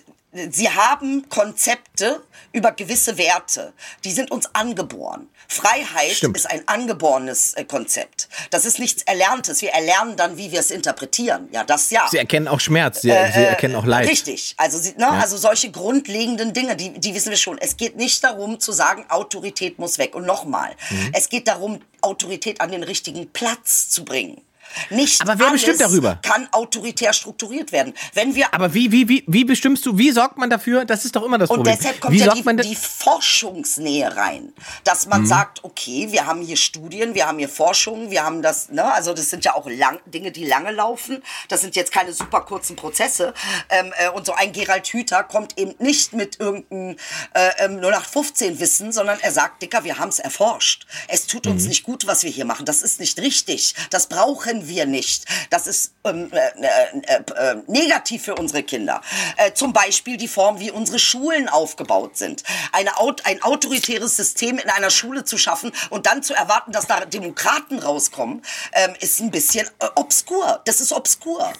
sie 0.51 0.69
haben 0.69 1.27
Konzepte 1.29 2.21
über 2.51 2.71
gewisse 2.71 3.17
Werte. 3.17 3.73
Die 4.03 4.11
sind 4.11 4.31
uns 4.31 4.53
angeboren. 4.53 5.29
Freiheit 5.47 6.11
Stimmt. 6.11 6.37
ist 6.37 6.49
ein 6.49 6.67
angeborenes 6.67 7.53
äh, 7.53 7.63
Konzept. 7.65 8.27
Das 8.49 8.65
ist 8.65 8.79
nichts 8.79 9.03
Erlerntes. 9.03 9.61
Wir 9.61 9.69
erlernen 9.71 10.15
dann, 10.17 10.37
wie 10.37 10.51
wir 10.51 10.59
es 10.59 10.71
interpretieren. 10.71 11.47
Ja, 11.51 11.63
das 11.63 11.89
ja. 11.91 12.07
sie 12.09 12.17
erkennen 12.17 12.47
auch 12.47 12.59
Schmerz, 12.59 13.01
sie, 13.01 13.09
sie 13.09 13.43
erkennen 13.43 13.75
auch 13.75 13.85
Leid. 13.85 14.05
Äh, 14.05 14.09
Richtig. 14.09 14.55
Also, 14.57 14.77
sie, 14.79 14.93
ne, 14.97 15.09
also 15.09 15.37
solche 15.37 15.71
grundlegenden 15.71 16.53
Dinge, 16.53 16.75
die, 16.75 16.91
die 16.99 17.13
wissen 17.13 17.29
wir 17.29 17.37
schon. 17.37 17.57
Es 17.59 17.77
geht 17.77 17.95
nicht 17.95 18.23
darum 18.23 18.59
zu 18.59 18.71
sagen, 18.71 19.05
Autorität 19.09 19.79
muss 19.79 19.97
weg. 19.97 20.15
Und 20.15 20.25
nochmal, 20.25 20.75
Mhm. 20.89 21.11
es 21.13 21.29
geht 21.29 21.47
darum, 21.47 21.79
Autorität 22.01 22.61
an 22.61 22.71
den 22.71 22.83
richtigen 22.83 23.31
Platz 23.31 23.89
zu 23.89 24.03
bringen. 24.05 24.41
Nicht 24.89 25.21
Aber 25.21 25.39
wer 25.39 25.51
bestimmt 25.51 25.79
darüber? 25.81 26.19
kann 26.21 26.47
autoritär 26.51 27.13
strukturiert 27.13 27.71
werden. 27.71 27.93
Wenn 28.13 28.35
wir 28.35 28.53
Aber 28.53 28.73
wie, 28.73 28.91
wie, 28.91 29.07
wie, 29.07 29.23
wie 29.27 29.45
bestimmst 29.45 29.85
du, 29.85 29.97
wie 29.97 30.11
sorgt 30.11 30.37
man 30.37 30.49
dafür? 30.49 30.85
Das 30.85 31.05
ist 31.05 31.15
doch 31.15 31.23
immer 31.23 31.37
das 31.37 31.49
und 31.49 31.57
Problem. 31.57 31.75
deshalb 31.77 32.01
kommt 32.01 32.13
wie 32.13 32.19
ja 32.19 32.33
die, 32.33 32.43
die 32.61 32.75
Forschungsnähe 32.75 34.15
rein, 34.15 34.53
dass 34.83 35.05
Mhm. 35.05 35.09
man 35.09 35.25
sagt, 35.25 35.63
okay, 35.63 36.07
wir 36.11 36.25
haben 36.25 36.41
hier 36.41 36.57
Studien, 36.57 37.15
wir 37.15 37.27
haben 37.27 37.37
hier 37.39 37.49
Forschung, 37.49 38.11
wir 38.11 38.23
haben 38.23 38.41
das, 38.41 38.69
ne, 38.69 38.83
also 38.93 39.13
das 39.13 39.29
sind 39.29 39.45
ja 39.45 39.55
auch 39.55 39.67
lang, 39.69 39.99
Dinge, 40.05 40.31
die 40.31 40.45
lange 40.45 40.71
laufen. 40.71 41.21
Das 41.47 41.61
sind 41.61 41.75
jetzt 41.75 41.91
keine 41.91 42.13
super 42.13 42.41
kurzen 42.41 42.75
Prozesse. 42.75 43.33
Ähm, 43.69 43.93
äh, 43.97 44.09
und 44.09 44.25
so 44.25 44.33
ein 44.33 44.51
Gerald 44.51 44.87
Hüther 44.87 45.23
kommt 45.23 45.57
eben 45.57 45.73
nicht 45.79 46.13
mit 46.13 46.39
irgendeinem 46.39 46.97
äh, 47.33 47.49
ähm, 47.65 47.77
0815 47.79 48.59
Wissen, 48.59 48.91
sondern 48.91 49.19
er 49.21 49.31
sagt, 49.31 49.61
Dicker, 49.61 49.83
wir 49.83 49.97
haben 49.99 50.09
es 50.09 50.19
erforscht. 50.19 50.85
Es 51.07 51.27
tut 51.27 51.45
Mhm. 51.45 51.51
uns 51.53 51.65
nicht 51.67 51.83
gut, 51.83 52.07
was 52.07 52.23
wir 52.23 52.31
hier 52.31 52.45
machen. 52.45 52.65
Das 52.65 52.81
ist 52.81 52.99
nicht 52.99 53.19
richtig. 53.19 53.75
Das 53.89 54.07
brauchen 54.07 54.64
wir 54.67 54.85
nicht. 54.85 55.25
Das 55.49 55.67
ist 55.67 55.93
ähm, 56.03 56.31
äh, 56.31 56.51
äh, 56.61 57.51
äh, 57.51 57.55
negativ 57.67 58.23
für 58.23 58.35
unsere 58.35 58.63
Kinder. 58.63 59.01
Äh, 59.37 59.53
zum 59.53 59.73
Beispiel 59.73 60.17
die 60.17 60.27
Form, 60.27 60.59
wie 60.59 60.71
unsere 60.71 60.99
Schulen 60.99 61.49
aufgebaut 61.49 62.17
sind. 62.17 62.43
Eine, 62.71 62.91
ein 63.23 63.43
autoritäres 63.43 64.15
System 64.15 64.57
in 64.57 64.69
einer 64.69 64.89
Schule 64.89 65.23
zu 65.23 65.37
schaffen 65.37 65.71
und 65.89 66.05
dann 66.05 66.23
zu 66.23 66.33
erwarten, 66.33 66.71
dass 66.71 66.87
da 66.87 67.05
Demokraten 67.05 67.79
rauskommen, 67.79 68.41
ähm, 68.73 68.93
ist 68.99 69.19
ein 69.19 69.31
bisschen 69.31 69.67
äh, 69.79 69.87
obskur. 69.95 70.61
Das 70.65 70.81
ist 70.81 70.91
obskur. 70.91 71.53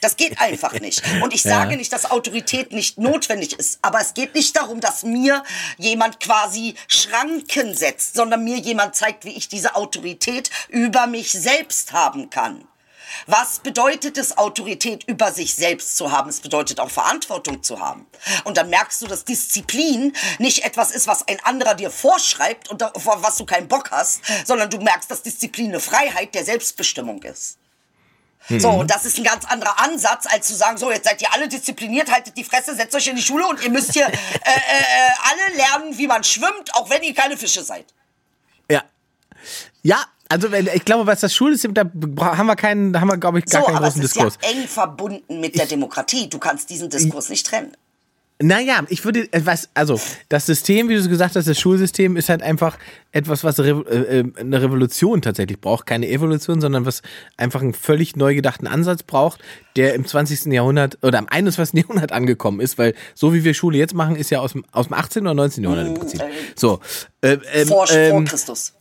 Das 0.00 0.16
geht 0.16 0.40
einfach 0.40 0.72
nicht. 0.80 1.02
Und 1.22 1.34
ich 1.34 1.42
sage 1.54 1.72
Ja. 1.72 1.76
nicht, 1.76 1.92
dass 1.92 2.10
Autorität 2.10 2.72
nicht 2.72 2.98
notwendig 2.98 3.58
ist, 3.58 3.78
aber 3.82 4.00
es 4.00 4.14
geht 4.14 4.34
nicht 4.34 4.56
darum, 4.56 4.80
dass 4.80 5.02
mir 5.02 5.42
jemand 5.76 6.20
quasi 6.20 6.74
Schranken 6.86 7.74
setzt, 7.74 8.14
sondern 8.14 8.44
mir 8.44 8.58
jemand 8.58 8.94
zeigt, 8.94 9.24
wie 9.24 9.36
ich 9.36 9.48
diese 9.48 9.74
Autorität 9.74 10.50
über 10.68 11.06
mich 11.06 11.32
selbst 11.32 11.92
haben 11.92 12.30
kann. 12.30 12.66
Was 13.26 13.60
bedeutet 13.60 14.18
es, 14.18 14.36
Autorität 14.36 15.04
über 15.04 15.32
sich 15.32 15.54
selbst 15.54 15.96
zu 15.96 16.12
haben? 16.12 16.28
Es 16.28 16.40
bedeutet 16.40 16.78
auch 16.78 16.90
Verantwortung 16.90 17.62
zu 17.62 17.80
haben. 17.80 18.06
Und 18.44 18.56
dann 18.58 18.68
merkst 18.68 19.00
du, 19.02 19.06
dass 19.06 19.24
Disziplin 19.24 20.14
nicht 20.38 20.64
etwas 20.64 20.90
ist, 20.90 21.06
was 21.06 21.26
ein 21.26 21.38
anderer 21.42 21.74
dir 21.74 21.90
vorschreibt 21.90 22.68
und 22.68 22.82
auf 22.82 23.06
was 23.06 23.36
du 23.36 23.46
keinen 23.46 23.68
Bock 23.68 23.90
hast, 23.90 24.20
sondern 24.46 24.70
du 24.70 24.78
merkst, 24.78 25.10
dass 25.10 25.22
Disziplin 25.22 25.68
eine 25.70 25.80
Freiheit 25.80 26.34
der 26.34 26.44
Selbstbestimmung 26.44 27.22
ist. 27.22 27.58
So, 28.48 28.70
und 28.70 28.90
das 28.90 29.04
ist 29.04 29.18
ein 29.18 29.24
ganz 29.24 29.44
anderer 29.44 29.78
Ansatz, 29.82 30.26
als 30.26 30.46
zu 30.46 30.54
sagen, 30.54 30.78
so, 30.78 30.90
jetzt 30.90 31.04
seid 31.06 31.20
ihr 31.20 31.32
alle 31.34 31.48
diszipliniert, 31.48 32.10
haltet 32.10 32.36
die 32.36 32.44
Fresse, 32.44 32.74
setzt 32.74 32.94
euch 32.94 33.06
in 33.06 33.16
die 33.16 33.22
Schule 33.22 33.46
und 33.46 33.62
ihr 33.62 33.70
müsst 33.70 33.92
hier 33.92 34.06
äh, 34.06 34.10
äh, 34.10 35.10
alle 35.22 35.56
lernen, 35.56 35.98
wie 35.98 36.06
man 36.06 36.24
schwimmt, 36.24 36.74
auch 36.74 36.88
wenn 36.88 37.02
ihr 37.02 37.14
keine 37.14 37.36
Fische 37.36 37.62
seid. 37.62 37.84
Ja. 38.70 38.82
Ja, 39.82 40.02
also 40.30 40.52
ich 40.52 40.84
glaube, 40.84 41.06
was 41.06 41.20
das 41.20 41.34
Schulsystem, 41.34 41.74
da 41.74 41.84
haben 41.84 42.46
wir 42.46 42.56
keinen, 42.56 42.92
da 42.92 43.00
haben 43.00 43.08
wir, 43.08 43.16
glaube 43.18 43.38
ich, 43.38 43.46
gar 43.46 43.62
so, 43.62 43.66
keinen 43.66 43.76
aber 43.76 43.88
es 43.88 43.94
großen 43.94 44.04
ist 44.04 44.16
Diskurs. 44.16 44.38
ja 44.42 44.50
eng 44.50 44.68
verbunden 44.68 45.40
mit 45.40 45.58
der 45.58 45.66
Demokratie. 45.66 46.28
Du 46.28 46.38
kannst 46.38 46.70
diesen 46.70 46.90
Diskurs 46.90 47.28
nicht 47.28 47.46
trennen. 47.46 47.72
Naja, 48.40 48.84
ich 48.88 49.04
würde, 49.04 49.32
äh, 49.32 49.40
was, 49.44 49.68
also, 49.74 50.00
das 50.28 50.46
System, 50.46 50.88
wie 50.88 50.94
du 50.94 51.00
es 51.00 51.08
gesagt 51.08 51.34
hast, 51.34 51.48
das 51.48 51.58
Schulsystem 51.58 52.16
ist 52.16 52.28
halt 52.28 52.42
einfach 52.42 52.78
etwas, 53.10 53.42
was 53.42 53.58
äh, 53.58 53.70
äh, 53.70 54.24
eine 54.38 54.62
Revolution 54.62 55.22
tatsächlich 55.22 55.60
braucht. 55.60 55.86
Keine 55.86 56.08
Evolution, 56.08 56.60
sondern 56.60 56.86
was 56.86 57.02
einfach 57.36 57.62
einen 57.62 57.74
völlig 57.74 58.14
neu 58.14 58.36
gedachten 58.36 58.68
Ansatz 58.68 59.02
braucht, 59.02 59.40
der 59.74 59.94
im 59.94 60.06
20. 60.06 60.52
Jahrhundert 60.52 60.98
oder 61.02 61.18
am 61.18 61.26
21. 61.28 61.74
Jahrhundert 61.82 62.12
angekommen 62.12 62.60
ist, 62.60 62.78
weil 62.78 62.94
so 63.14 63.34
wie 63.34 63.42
wir 63.42 63.54
Schule 63.54 63.76
jetzt 63.76 63.94
machen, 63.94 64.14
ist 64.14 64.30
ja 64.30 64.38
aus 64.38 64.52
dem, 64.52 64.64
aus 64.70 64.86
dem 64.86 64.94
18. 64.94 65.22
oder 65.22 65.34
19. 65.34 65.64
Jahrhundert 65.64 65.88
im 65.88 65.94
Prinzip. 65.94 66.22
So. 66.54 66.78
Äh, 67.20 67.38
ähm, 67.52 67.66
Vor, 67.66 67.88
vor 67.88 67.96
ähm, 67.96 68.24
Christus. 68.24 68.74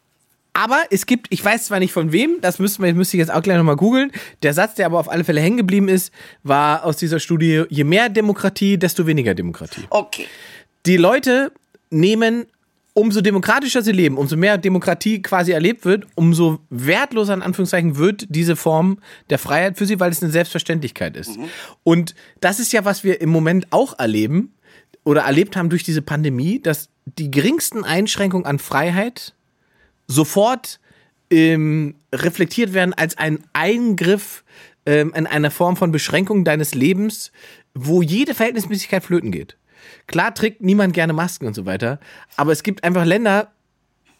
Aber 0.58 0.86
es 0.89 1.05
gibt, 1.05 1.28
ich 1.30 1.45
weiß 1.45 1.66
zwar 1.66 1.78
nicht 1.78 1.93
von 1.93 2.12
wem, 2.12 2.41
das 2.41 2.58
müsste, 2.58 2.82
man, 2.82 2.95
müsste 2.95 3.16
ich 3.16 3.20
jetzt 3.20 3.30
auch 3.30 3.43
gleich 3.43 3.58
nochmal 3.58 3.76
googeln. 3.76 4.12
Der 4.41 4.55
Satz, 4.55 4.74
der 4.74 4.88
aber 4.88 4.99
auf 4.99 5.08
alle 5.08 5.24
Fälle 5.24 5.39
hängen 5.39 5.58
geblieben 5.58 5.88
ist, 5.88 6.12
war 6.41 6.84
aus 6.84 6.97
dieser 6.97 7.20
Studie, 7.20 7.66
je 7.70 7.84
mehr 7.84 8.10
Demokratie, 8.10 8.80
desto 8.80 9.05
weniger 9.05 9.36
Demokratie. 9.36 9.84
Okay. 9.91 10.26
Die 10.88 10.97
Leute 10.97 11.51
nehmen, 11.91 12.47
umso 12.93 13.22
demokratischer 13.22 13.84
sie 13.84 13.91
leben, 13.91 14.18
umso 14.18 14.36
mehr 14.36 14.58
Demokratie 14.58 15.22
quasi 15.22 15.51
erlebt 15.51 15.86
wird, 15.86 16.08
umso 16.16 16.58
wertloser 16.72 17.36
in 17.36 17.43
Anführungszeichen 17.43 17.97
wird 17.97 18.26
diese 18.30 18.55
Form 18.55 18.97
der 19.30 19.38
Freiheit 19.38 19.78
für 19.78 19.86
sie, 19.86 19.99
weil 19.99 20.10
es 20.10 20.24
eine 20.24 20.32
Selbstverständlichkeit 20.32 21.18
ist. 21.18 21.38
Und 21.84 22.16
das 22.39 22.60
ist 22.60 22.74
ja, 22.74 22.84
was 22.84 23.03
wir 23.03 23.22
im 23.22 23.30
Moment 23.30 23.68
auch 23.70 23.99
erleben 23.99 24.55
oder 25.03 25.22
erlebt 25.22 25.55
haben 25.55 25.70
durch 25.70 25.84
diese 25.84 26.01
Pandemie, 26.01 26.60
dass 26.60 26.89
die 27.05 27.30
geringsten 27.30 27.84
Einschränkungen 27.84 28.47
an 28.47 28.58
Freiheit 28.58 29.36
sofort 30.08 30.80
ähm, 31.30 31.95
reflektiert 32.14 32.74
werden 32.74 32.93
als 32.93 33.18
ein 33.18 33.39
Eingriff 33.53 34.43
ähm, 34.86 35.14
in 35.16 35.28
einer 35.28 35.51
Form 35.51 35.76
von 35.76 35.91
Beschränkung 35.91 36.43
deines 36.43 36.74
Lebens, 36.74 37.32
wo 37.74 38.01
jede 38.01 38.34
Verhältnismäßigkeit 38.34 39.03
flöten 39.03 39.32
geht. 39.32 39.58
Klar 40.08 40.34
trägt 40.34 40.62
niemand 40.62 40.93
gerne 40.93 41.14
Masken 41.14 41.47
und 41.47 41.53
so 41.53 41.66
weiter, 41.66 41.99
aber 42.36 42.51
es 42.51 42.64
gibt 42.64 42.84
einfach 42.84 43.05
Länder, 43.05 43.51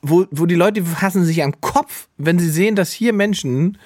wo, 0.02 0.26
wo 0.32 0.46
die 0.46 0.56
Leute 0.56 0.84
fassen 0.84 1.24
sich 1.24 1.44
am 1.44 1.60
Kopf, 1.62 2.08
wenn 2.18 2.40
sie 2.40 2.50
sehen, 2.50 2.76
dass 2.76 2.92
hier 2.92 3.14
Menschen 3.14 3.78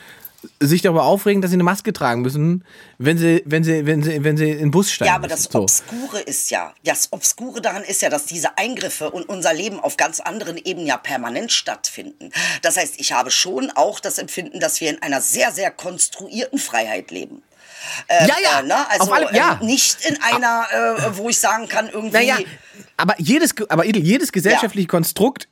sich 0.60 0.82
darüber 0.82 1.04
aufregen, 1.04 1.42
dass 1.42 1.52
sie 1.52 1.56
eine 1.56 1.64
Maske 1.64 1.94
tragen 1.94 2.22
müssen, 2.22 2.64
wenn 2.98 3.18
sie, 3.18 3.44
wenn 3.46 3.64
sie, 3.64 3.86
wenn 3.86 4.02
sie, 4.04 4.24
wenn 4.24 4.38
sie 4.38 4.50
in 4.50 4.58
den 4.58 4.72
Bus 4.72 4.92
steigen. 4.92 5.10
Ja, 5.10 5.16
aber 5.16 5.28
das 5.28 5.42
müssen. 5.42 5.52
so. 5.52 5.60
Obskure 5.62 6.20
ist 6.22 6.50
ja, 6.50 6.74
das 6.84 7.10
Obskure 7.12 7.62
daran 7.62 7.84
ist 7.84 8.02
ja, 8.02 8.10
dass 8.10 8.26
diese 8.26 8.58
Eingriffe 8.58 9.12
und 9.12 9.30
unser 9.30 9.54
Leben 9.54 9.80
auf 9.80 9.98
ganz 9.98 10.20
anderen 10.20 10.58
Ebenen 10.58 10.88
ja 10.88 10.98
permanent 10.98 11.52
stattfinden. 11.52 12.32
Das 12.64 12.78
heißt, 12.78 12.96
ich 12.98 13.12
habe 13.14 13.30
schon 13.32 13.72
auch 13.76 14.00
das 14.00 14.18
Empfinden, 14.18 14.60
dass 14.60 14.82
wir 14.82 14.90
in 14.90 15.02
einer 15.04 15.22
sehr, 15.22 15.52
sehr 15.52 15.70
konstruierten 15.70 16.58
Freiheit 16.60 17.12
leben. 17.12 17.44
Äh, 18.08 18.28
Ja, 18.28 18.36
ja, 18.44 18.60
Äh, 18.62 18.64
ne? 18.68 18.90
Also 18.90 19.12
alle- 19.12 19.36
ja. 19.36 19.60
äh, 19.62 19.66
nicht 19.66 20.06
in 20.06 20.18
einer, 20.22 20.66
äh, 20.72 21.18
wo 21.18 21.30
ich 21.30 21.40
sagen 21.40 21.68
kann, 21.68 21.88
irgendwie. 21.90 22.14
Naja, 22.18 22.38
aber 22.98 23.16
jedes, 23.20 23.54
aber 23.70 23.86
jedes 23.86 24.32
gesellschaftliche 24.32 24.88
Konstrukt 24.88 25.48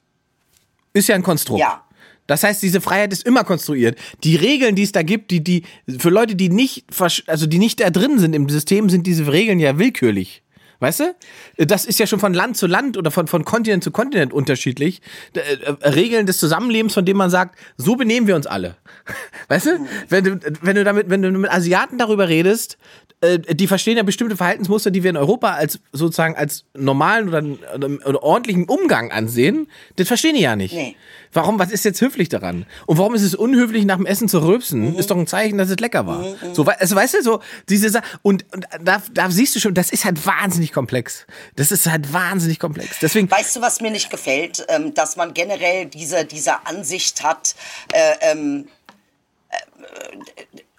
ist 0.94 1.08
ja 1.08 1.16
ein 1.16 1.24
Konstrukt. 1.24 1.60
Ja. 1.62 1.84
Das 2.30 2.44
heißt, 2.44 2.62
diese 2.62 2.80
Freiheit 2.80 3.12
ist 3.12 3.26
immer 3.26 3.44
konstruiert. 3.44 3.98
Die 4.24 4.36
Regeln, 4.36 4.76
die 4.76 4.84
es 4.84 4.92
da 4.92 5.02
gibt, 5.02 5.32
die, 5.32 5.44
die, 5.44 5.64
für 5.98 6.12
Leute, 6.12 6.36
die 6.36 6.50
nicht, 6.50 6.86
also 7.26 7.48
die 7.48 7.58
nicht 7.58 7.80
da 7.80 7.90
drin 7.90 8.20
sind 8.20 8.36
im 8.36 8.48
System, 8.48 8.88
sind 8.88 9.08
diese 9.08 9.32
Regeln 9.32 9.60
ja 9.60 9.80
willkürlich. 9.80 10.44
Weißt 10.80 11.00
du? 11.00 11.16
Das 11.58 11.86
ist 11.86 12.00
ja 12.00 12.06
schon 12.06 12.20
von 12.20 12.36
Land 12.36 12.56
zu 12.56 12.68
Land 12.68 12.98
oder 12.98 13.10
von, 13.10 13.26
von 13.26 13.44
Kontinent 13.46 13.84
zu 13.84 13.90
Kontinent 13.90 14.32
unterschiedlich. 14.32 15.02
Äh, 15.34 15.90
Regeln 15.90 16.28
des 16.28 16.38
Zusammenlebens, 16.38 16.94
von 16.94 17.04
denen 17.04 17.18
man 17.18 17.32
sagt, 17.32 17.58
so 17.78 17.96
benehmen 17.96 18.28
wir 18.28 18.36
uns 18.36 18.46
alle. 18.46 18.78
Weißt 19.50 19.66
du? 19.66 19.88
Wenn 20.08 20.24
du, 20.24 20.40
wenn 20.62 20.76
du 20.76 20.84
damit, 20.84 21.10
wenn 21.10 21.24
du 21.24 21.32
mit 21.32 21.52
Asiaten 21.52 21.98
darüber 21.98 22.30
redest, 22.30 22.78
äh, 23.22 23.40
die 23.40 23.68
verstehen 23.68 23.98
ja 23.98 24.04
bestimmte 24.04 24.38
Verhaltensmuster, 24.38 24.92
die 24.92 25.04
wir 25.04 25.10
in 25.10 25.18
Europa 25.18 25.54
als 25.54 25.80
sozusagen 25.92 26.36
als 26.36 26.64
normalen 26.78 27.28
oder, 27.28 27.44
oder, 27.76 28.08
oder 28.08 28.24
ordentlichen 28.24 28.66
Umgang 28.66 29.12
ansehen, 29.12 29.68
das 29.98 30.08
verstehen 30.08 30.36
die 30.36 30.42
ja 30.42 30.56
nicht. 30.56 30.74
Nee. 30.74 30.96
Warum, 31.34 31.60
was 31.60 31.72
ist 31.72 31.86
jetzt 31.86 32.02
höflich 32.02 32.30
daran? 32.30 32.66
Und 32.88 32.98
warum 32.98 33.14
ist 33.14 33.22
es 33.22 33.36
unhöflich, 33.36 33.86
nach 33.86 33.98
dem 33.98 34.06
Essen 34.06 34.28
zu 34.28 34.40
rülpsen? 34.44 34.96
Ist 34.98 35.12
doch 35.12 35.18
ein 35.18 35.28
Zeichen, 35.28 35.58
dass 35.58 35.70
es 35.70 35.80
lecker 35.80 36.08
war. 36.08 36.24
So, 36.54 36.66
we- 36.66 36.80
also, 36.80 36.96
weißt 36.96 37.14
du, 37.16 37.22
so, 37.24 37.40
diese 37.70 37.90
Sa 37.90 38.02
und, 38.24 38.46
und 38.54 38.66
da, 38.84 39.02
da 39.14 39.30
siehst 39.30 39.56
du 39.56 39.60
schon, 39.60 39.74
das 39.74 39.92
ist 39.92 40.06
halt 40.06 40.26
wahnsinnig 40.26 40.72
komplex. 40.74 41.26
Das 41.56 41.72
ist 41.72 41.86
halt 41.88 42.12
wahnsinnig 42.14 42.60
komplex. 42.60 42.98
Deswegen, 43.02 43.30
Weißt 43.30 43.56
du, 43.56 43.62
was 43.62 43.80
mir 43.82 43.92
nicht 43.92 44.10
gefällt? 44.10 44.66
Ähm, 44.70 44.94
dass 44.94 45.16
man 45.18 45.34
generell 45.34 45.86
diese, 45.86 46.26
diese 46.26 46.66
Ansicht 46.66 47.24
hat, 47.24 47.56
äh, 47.94 48.32
ähm, 48.32 48.66
äh, 48.68 48.79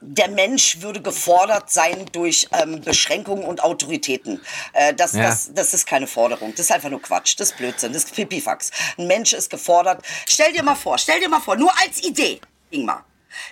der 0.01 0.29
Mensch 0.29 0.81
würde 0.81 1.03
gefordert 1.03 1.71
sein 1.71 2.07
durch 2.13 2.49
ähm, 2.53 2.81
Beschränkungen 2.81 3.45
und 3.45 3.63
Autoritäten. 3.63 4.41
Äh, 4.73 4.95
das, 4.95 5.13
Ja. 5.13 5.23
das, 5.25 5.53
das 5.53 5.75
ist 5.75 5.87
keine 5.87 6.07
Forderung. 6.07 6.53
Das 6.53 6.67
ist 6.67 6.73
einfach 6.73 6.91
nur 6.91 7.03
Quatsch. 7.03 7.35
Das 7.39 7.51
ist 7.51 7.57
Blödsinn. 7.59 7.93
Das 7.93 8.05
ist 8.05 8.15
Pipifax. 8.15 8.71
Ein 8.99 9.07
Mensch 9.07 9.33
ist 9.33 9.51
gefordert. 9.51 10.03
Stell 10.27 10.53
dir 10.53 10.63
mal 10.63 10.75
vor, 10.75 10.99
stell 10.99 11.21
dir 11.21 11.29
mal 11.29 11.41
vor, 11.41 11.57
nur 11.57 11.73
als 11.81 12.03
Idee, 12.03 12.41
Ingmar. 12.71 13.05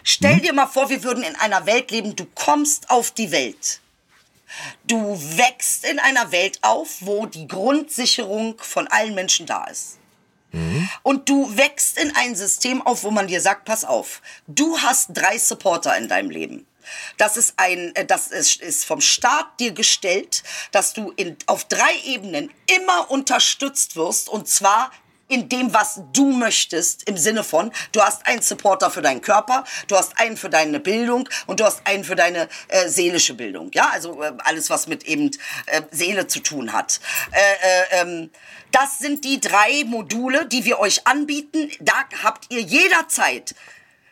Stell 0.02 0.40
dir 0.40 0.52
mal 0.52 0.66
vor, 0.66 0.90
wir 0.90 1.02
würden 1.04 1.22
in 1.22 1.36
einer 1.36 1.66
Welt 1.66 1.90
leben, 1.90 2.16
du 2.16 2.24
kommst 2.34 2.90
auf 2.90 3.10
die 3.12 3.30
Welt. 3.30 3.80
Du 4.84 5.20
wächst 5.36 5.84
in 5.84 5.98
einer 5.98 6.32
Welt 6.32 6.58
auf, 6.62 6.96
wo 7.00 7.26
die 7.26 7.46
Grundsicherung 7.46 8.58
von 8.58 8.88
allen 8.88 9.14
Menschen 9.14 9.46
da 9.46 9.64
ist. 9.66 9.97
Und 11.02 11.28
du 11.28 11.56
wächst 11.56 11.98
in 11.98 12.14
ein 12.16 12.34
System 12.34 12.80
auf, 12.82 13.04
wo 13.04 13.10
man 13.10 13.26
dir 13.26 13.40
sagt, 13.40 13.64
pass 13.64 13.84
auf, 13.84 14.22
du 14.46 14.78
hast 14.78 15.08
drei 15.12 15.38
Supporter 15.38 15.96
in 15.96 16.08
deinem 16.08 16.30
Leben. 16.30 16.66
Das 17.18 17.36
ist 17.36 17.54
ein, 17.58 17.94
äh, 17.96 18.06
das 18.06 18.28
ist, 18.28 18.62
ist 18.62 18.84
vom 18.84 19.00
Staat 19.00 19.60
dir 19.60 19.72
gestellt, 19.72 20.42
dass 20.72 20.94
du 20.94 21.12
in, 21.16 21.36
auf 21.46 21.64
drei 21.64 21.94
Ebenen 22.04 22.50
immer 22.66 23.10
unterstützt 23.10 23.96
wirst 23.96 24.28
und 24.30 24.48
zwar 24.48 24.90
in 25.28 25.48
dem, 25.48 25.72
was 25.74 26.00
du 26.12 26.32
möchtest, 26.32 27.08
im 27.08 27.16
Sinne 27.16 27.44
von, 27.44 27.70
du 27.92 28.02
hast 28.02 28.26
einen 28.26 28.42
Supporter 28.42 28.90
für 28.90 29.02
deinen 29.02 29.20
Körper, 29.20 29.64
du 29.86 29.96
hast 29.96 30.18
einen 30.18 30.36
für 30.36 30.48
deine 30.48 30.80
Bildung 30.80 31.28
und 31.46 31.60
du 31.60 31.64
hast 31.64 31.86
einen 31.86 32.04
für 32.04 32.16
deine 32.16 32.48
äh, 32.68 32.88
seelische 32.88 33.34
Bildung. 33.34 33.70
Ja, 33.74 33.90
also 33.92 34.22
äh, 34.22 34.32
alles, 34.38 34.70
was 34.70 34.86
mit 34.86 35.04
eben 35.04 35.30
äh, 35.66 35.82
Seele 35.90 36.26
zu 36.26 36.40
tun 36.40 36.72
hat. 36.72 37.00
Äh, 37.32 38.00
äh, 38.00 38.02
ähm, 38.02 38.30
das 38.72 38.98
sind 38.98 39.24
die 39.24 39.40
drei 39.40 39.84
Module, 39.86 40.46
die 40.46 40.64
wir 40.64 40.78
euch 40.78 41.06
anbieten. 41.06 41.70
Da 41.80 42.04
habt 42.22 42.52
ihr 42.52 42.60
jederzeit 42.60 43.54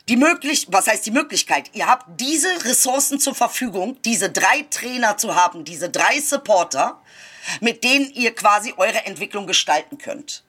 die 0.08 0.16
möglich, 0.16 0.68
was 0.70 0.86
heißt 0.86 1.04
die 1.04 1.10
Möglichkeit? 1.10 1.70
Ihr 1.72 1.88
habt 1.88 2.20
diese 2.20 2.48
Ressourcen 2.64 3.18
zur 3.18 3.34
Verfügung, 3.34 4.00
diese 4.02 4.30
drei 4.30 4.64
Trainer 4.70 5.16
zu 5.16 5.34
haben, 5.34 5.64
diese 5.64 5.90
drei 5.90 6.20
Supporter, 6.20 7.00
mit 7.60 7.82
denen 7.82 8.10
ihr 8.12 8.32
quasi 8.32 8.72
eure 8.76 9.04
Entwicklung 9.04 9.48
gestalten 9.48 9.98
könnt. 9.98 10.44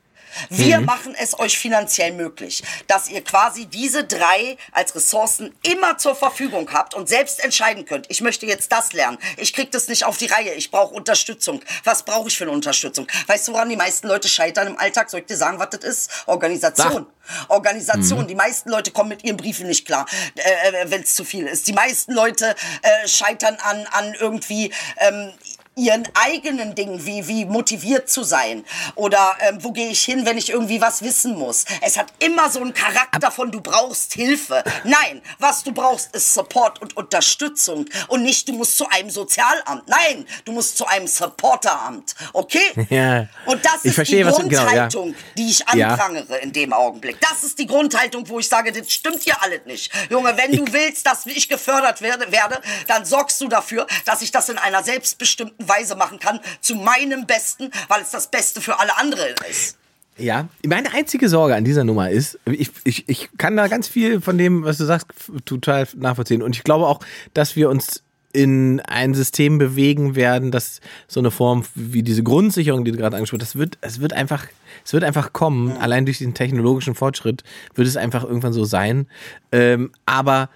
Wir 0.49 0.79
mhm. 0.79 0.85
machen 0.85 1.15
es 1.17 1.39
euch 1.39 1.57
finanziell 1.57 2.11
möglich, 2.13 2.63
dass 2.87 3.09
ihr 3.09 3.23
quasi 3.23 3.65
diese 3.65 4.03
drei 4.03 4.57
als 4.71 4.95
Ressourcen 4.95 5.53
immer 5.63 5.97
zur 5.97 6.15
Verfügung 6.15 6.69
habt 6.73 6.93
und 6.93 7.09
selbst 7.09 7.43
entscheiden 7.43 7.85
könnt. 7.85 8.05
Ich 8.09 8.21
möchte 8.21 8.45
jetzt 8.45 8.71
das 8.71 8.93
lernen. 8.93 9.17
Ich 9.37 9.53
krieg 9.53 9.71
das 9.71 9.87
nicht 9.87 10.05
auf 10.05 10.17
die 10.17 10.27
Reihe. 10.27 10.53
Ich 10.53 10.71
brauche 10.71 10.93
Unterstützung. 10.93 11.61
Was 11.83 12.03
brauche 12.03 12.27
ich 12.27 12.37
für 12.37 12.43
eine 12.43 12.51
Unterstützung? 12.51 13.07
Weißt 13.27 13.47
du, 13.47 13.53
woran 13.53 13.69
die 13.69 13.75
meisten 13.75 14.07
Leute 14.07 14.27
scheitern 14.27 14.67
im 14.67 14.77
Alltag? 14.77 15.09
Soll 15.09 15.21
ich 15.21 15.25
dir 15.25 15.37
sagen, 15.37 15.59
was 15.59 15.69
das 15.71 15.83
ist? 15.83 16.11
Organisation. 16.27 17.07
Sag. 17.07 17.49
Organisation. 17.49 18.23
Mhm. 18.23 18.27
Die 18.27 18.35
meisten 18.35 18.69
Leute 18.69 18.91
kommen 18.91 19.09
mit 19.09 19.23
ihren 19.23 19.37
Briefen 19.37 19.67
nicht 19.67 19.85
klar, 19.85 20.05
äh, 20.35 20.41
äh 20.41 20.91
wenn 20.91 21.01
es 21.01 21.15
zu 21.15 21.23
viel 21.23 21.47
ist. 21.47 21.67
Die 21.67 21.73
meisten 21.73 22.13
Leute 22.13 22.55
äh, 22.81 23.07
scheitern 23.07 23.57
an, 23.61 23.85
an 23.91 24.13
irgendwie 24.19 24.71
ähm, 24.97 25.33
ihren 25.77 26.07
eigenen 26.13 26.75
Dingen, 26.75 27.05
wie, 27.05 27.27
wie 27.27 27.45
motiviert 27.45 28.09
zu 28.09 28.23
sein 28.23 28.65
oder 28.95 29.35
ähm, 29.41 29.63
wo 29.63 29.71
gehe 29.71 29.89
ich 29.89 30.03
hin, 30.03 30.25
wenn 30.25 30.37
ich 30.37 30.49
irgendwie 30.49 30.81
was 30.81 31.01
wissen 31.01 31.37
muss. 31.37 31.65
Es 31.81 31.97
hat 31.97 32.07
immer 32.19 32.49
so 32.49 32.59
einen 32.59 32.73
Charakter 32.73 33.31
von, 33.31 33.51
du 33.51 33.61
brauchst 33.61 34.13
Hilfe. 34.13 34.63
Nein, 34.83 35.21
was 35.39 35.63
du 35.63 35.71
brauchst, 35.71 36.15
ist 36.15 36.33
Support 36.33 36.81
und 36.81 36.97
Unterstützung 36.97 37.85
und 38.07 38.23
nicht, 38.23 38.49
du 38.49 38.53
musst 38.53 38.77
zu 38.77 38.87
einem 38.89 39.09
Sozialamt. 39.09 39.87
Nein, 39.87 40.25
du 40.45 40.51
musst 40.51 40.77
zu 40.77 40.85
einem 40.85 41.07
Supporteramt. 41.07 42.15
Okay? 42.33 42.59
Ja. 42.89 43.27
Und 43.45 43.63
das 43.65 43.83
ist 43.83 43.95
verstehe, 43.95 44.23
die 44.23 44.31
Grundhaltung, 44.31 45.07
genau, 45.07 45.17
ja. 45.17 45.25
die 45.37 45.49
ich 45.49 45.67
anprangere 45.67 46.35
ja. 46.35 46.37
in 46.37 46.53
dem 46.53 46.71
Augenblick. 46.71 47.19
Das 47.19 47.43
ist 47.43 47.59
die 47.59 47.67
Grundhaltung, 47.67 48.27
wo 48.29 48.39
ich 48.39 48.47
sage, 48.47 48.71
das 48.71 48.89
stimmt 48.91 49.23
hier 49.23 49.35
alles 49.43 49.65
nicht. 49.65 49.91
Junge, 50.09 50.35
wenn 50.37 50.53
du 50.53 50.65
willst, 50.71 51.05
dass 51.05 51.25
ich 51.25 51.49
gefördert 51.49 52.01
werde, 52.01 52.31
werde, 52.31 52.61
dann 52.87 53.03
sorgst 53.03 53.41
du 53.41 53.49
dafür, 53.49 53.85
dass 54.05 54.21
ich 54.21 54.31
das 54.31 54.47
in 54.49 54.57
einer 54.57 54.83
selbstbestimmten 54.83 55.66
Weise 55.67 55.95
machen 55.95 56.19
kann, 56.19 56.39
zu 56.61 56.75
meinem 56.75 57.25
Besten, 57.25 57.71
weil 57.87 58.01
es 58.01 58.11
das 58.11 58.29
Beste 58.29 58.61
für 58.61 58.79
alle 58.79 58.97
anderen 58.97 59.35
ist. 59.49 59.77
Ja, 60.17 60.47
meine 60.65 60.93
einzige 60.93 61.29
Sorge 61.29 61.55
an 61.55 61.63
dieser 61.63 61.83
Nummer 61.83 62.09
ist, 62.09 62.39
ich, 62.45 62.71
ich, 62.83 63.07
ich 63.07 63.29
kann 63.37 63.55
da 63.55 63.67
ganz 63.67 63.87
viel 63.87 64.19
von 64.19 64.37
dem, 64.37 64.63
was 64.63 64.77
du 64.77 64.85
sagst, 64.85 65.07
total 65.45 65.87
nachvollziehen. 65.95 66.41
Und 66.41 66.55
ich 66.55 66.63
glaube 66.63 66.87
auch, 66.87 67.01
dass 67.33 67.55
wir 67.55 67.69
uns 67.69 68.01
in 68.33 68.79
ein 68.81 69.13
System 69.13 69.57
bewegen 69.57 70.15
werden, 70.15 70.51
das 70.51 70.81
so 71.07 71.19
eine 71.19 71.31
Form 71.31 71.63
wie 71.75 72.03
diese 72.03 72.23
Grundsicherung, 72.23 72.83
die 72.83 72.91
du 72.91 72.97
gerade 72.97 73.15
angesprochen 73.15 73.41
hast, 73.41 73.55
das 73.55 73.59
wird, 73.59 73.77
es 73.81 73.99
wird 73.99 74.13
einfach, 74.13 74.47
es 74.83 74.93
wird 74.93 75.03
einfach 75.03 75.33
kommen. 75.33 75.73
Mhm. 75.73 75.77
Allein 75.77 76.05
durch 76.05 76.17
den 76.17 76.33
technologischen 76.33 76.95
Fortschritt 76.95 77.43
wird 77.75 77.87
es 77.87 77.97
einfach 77.97 78.23
irgendwann 78.23 78.53
so 78.53 78.65
sein. 78.65 79.07
Ähm, 79.51 79.91
aber 80.05 80.49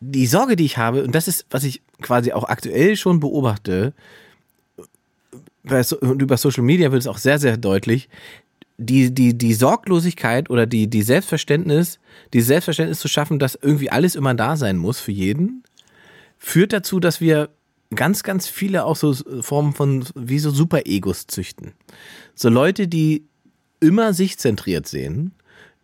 die 0.00 0.26
Sorge, 0.26 0.56
die 0.56 0.64
ich 0.64 0.76
habe, 0.76 1.04
und 1.04 1.14
das 1.14 1.28
ist, 1.28 1.46
was 1.50 1.64
ich 1.64 1.82
quasi 2.02 2.32
auch 2.32 2.44
aktuell 2.44 2.96
schon 2.96 3.20
beobachte, 3.20 3.94
und 5.64 6.22
über 6.22 6.36
Social 6.36 6.64
Media 6.64 6.90
wird 6.90 7.02
es 7.02 7.06
auch 7.06 7.18
sehr, 7.18 7.38
sehr 7.38 7.56
deutlich, 7.56 8.08
die, 8.78 9.12
die, 9.12 9.36
die 9.36 9.54
Sorglosigkeit 9.54 10.50
oder 10.50 10.66
die, 10.66 10.88
die 10.88 11.02
Selbstverständnis, 11.02 11.98
die 12.32 12.40
Selbstverständnis 12.40 12.98
zu 12.98 13.08
schaffen, 13.08 13.38
dass 13.38 13.54
irgendwie 13.60 13.90
alles 13.90 14.14
immer 14.14 14.34
da 14.34 14.56
sein 14.56 14.76
muss 14.76 14.98
für 14.98 15.12
jeden, 15.12 15.62
führt 16.38 16.72
dazu, 16.72 16.98
dass 16.98 17.20
wir 17.20 17.50
ganz, 17.94 18.22
ganz 18.22 18.48
viele 18.48 18.84
auch 18.84 18.96
so 18.96 19.14
Formen 19.42 19.74
von, 19.74 20.04
wie 20.14 20.38
so 20.38 20.50
Super-Egos 20.50 21.26
züchten. 21.26 21.72
So 22.34 22.48
Leute, 22.48 22.88
die 22.88 23.24
immer 23.80 24.14
sich 24.14 24.38
zentriert 24.38 24.88
sehen, 24.88 25.32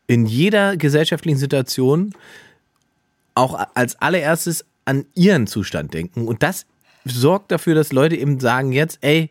in 0.06 0.26
jeder 0.26 0.76
gesellschaftlichen 0.76 1.38
Situation 1.38 2.14
auch 3.34 3.68
als 3.74 4.00
allererstes 4.00 4.64
an 4.84 5.04
ihren 5.14 5.46
Zustand 5.46 5.92
denken. 5.94 6.26
Und 6.26 6.42
das 6.42 6.66
sorgt 7.04 7.52
dafür, 7.52 7.74
dass 7.74 7.92
Leute 7.92 8.16
eben 8.16 8.40
sagen 8.40 8.72
jetzt, 8.72 8.98
ey, 9.02 9.30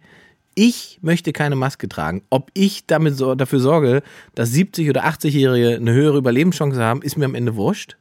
ich 0.57 0.97
möchte 1.01 1.33
keine 1.33 1.55
Maske 1.55 1.87
tragen. 1.87 2.23
Ob 2.31 2.49
ich 2.55 2.87
damit 2.87 3.15
so, 3.15 3.35
dafür 3.35 3.59
sorge, 3.59 4.01
dass 4.33 4.49
70- 4.49 4.89
oder 4.89 5.05
80-Jährige 5.05 5.75
eine 5.75 5.91
höhere 5.93 6.17
Überlebenschance 6.17 6.81
haben, 6.83 7.03
ist 7.03 7.15
mir 7.15 7.25
am 7.25 7.35
Ende 7.35 7.55
wurscht. 7.55 7.95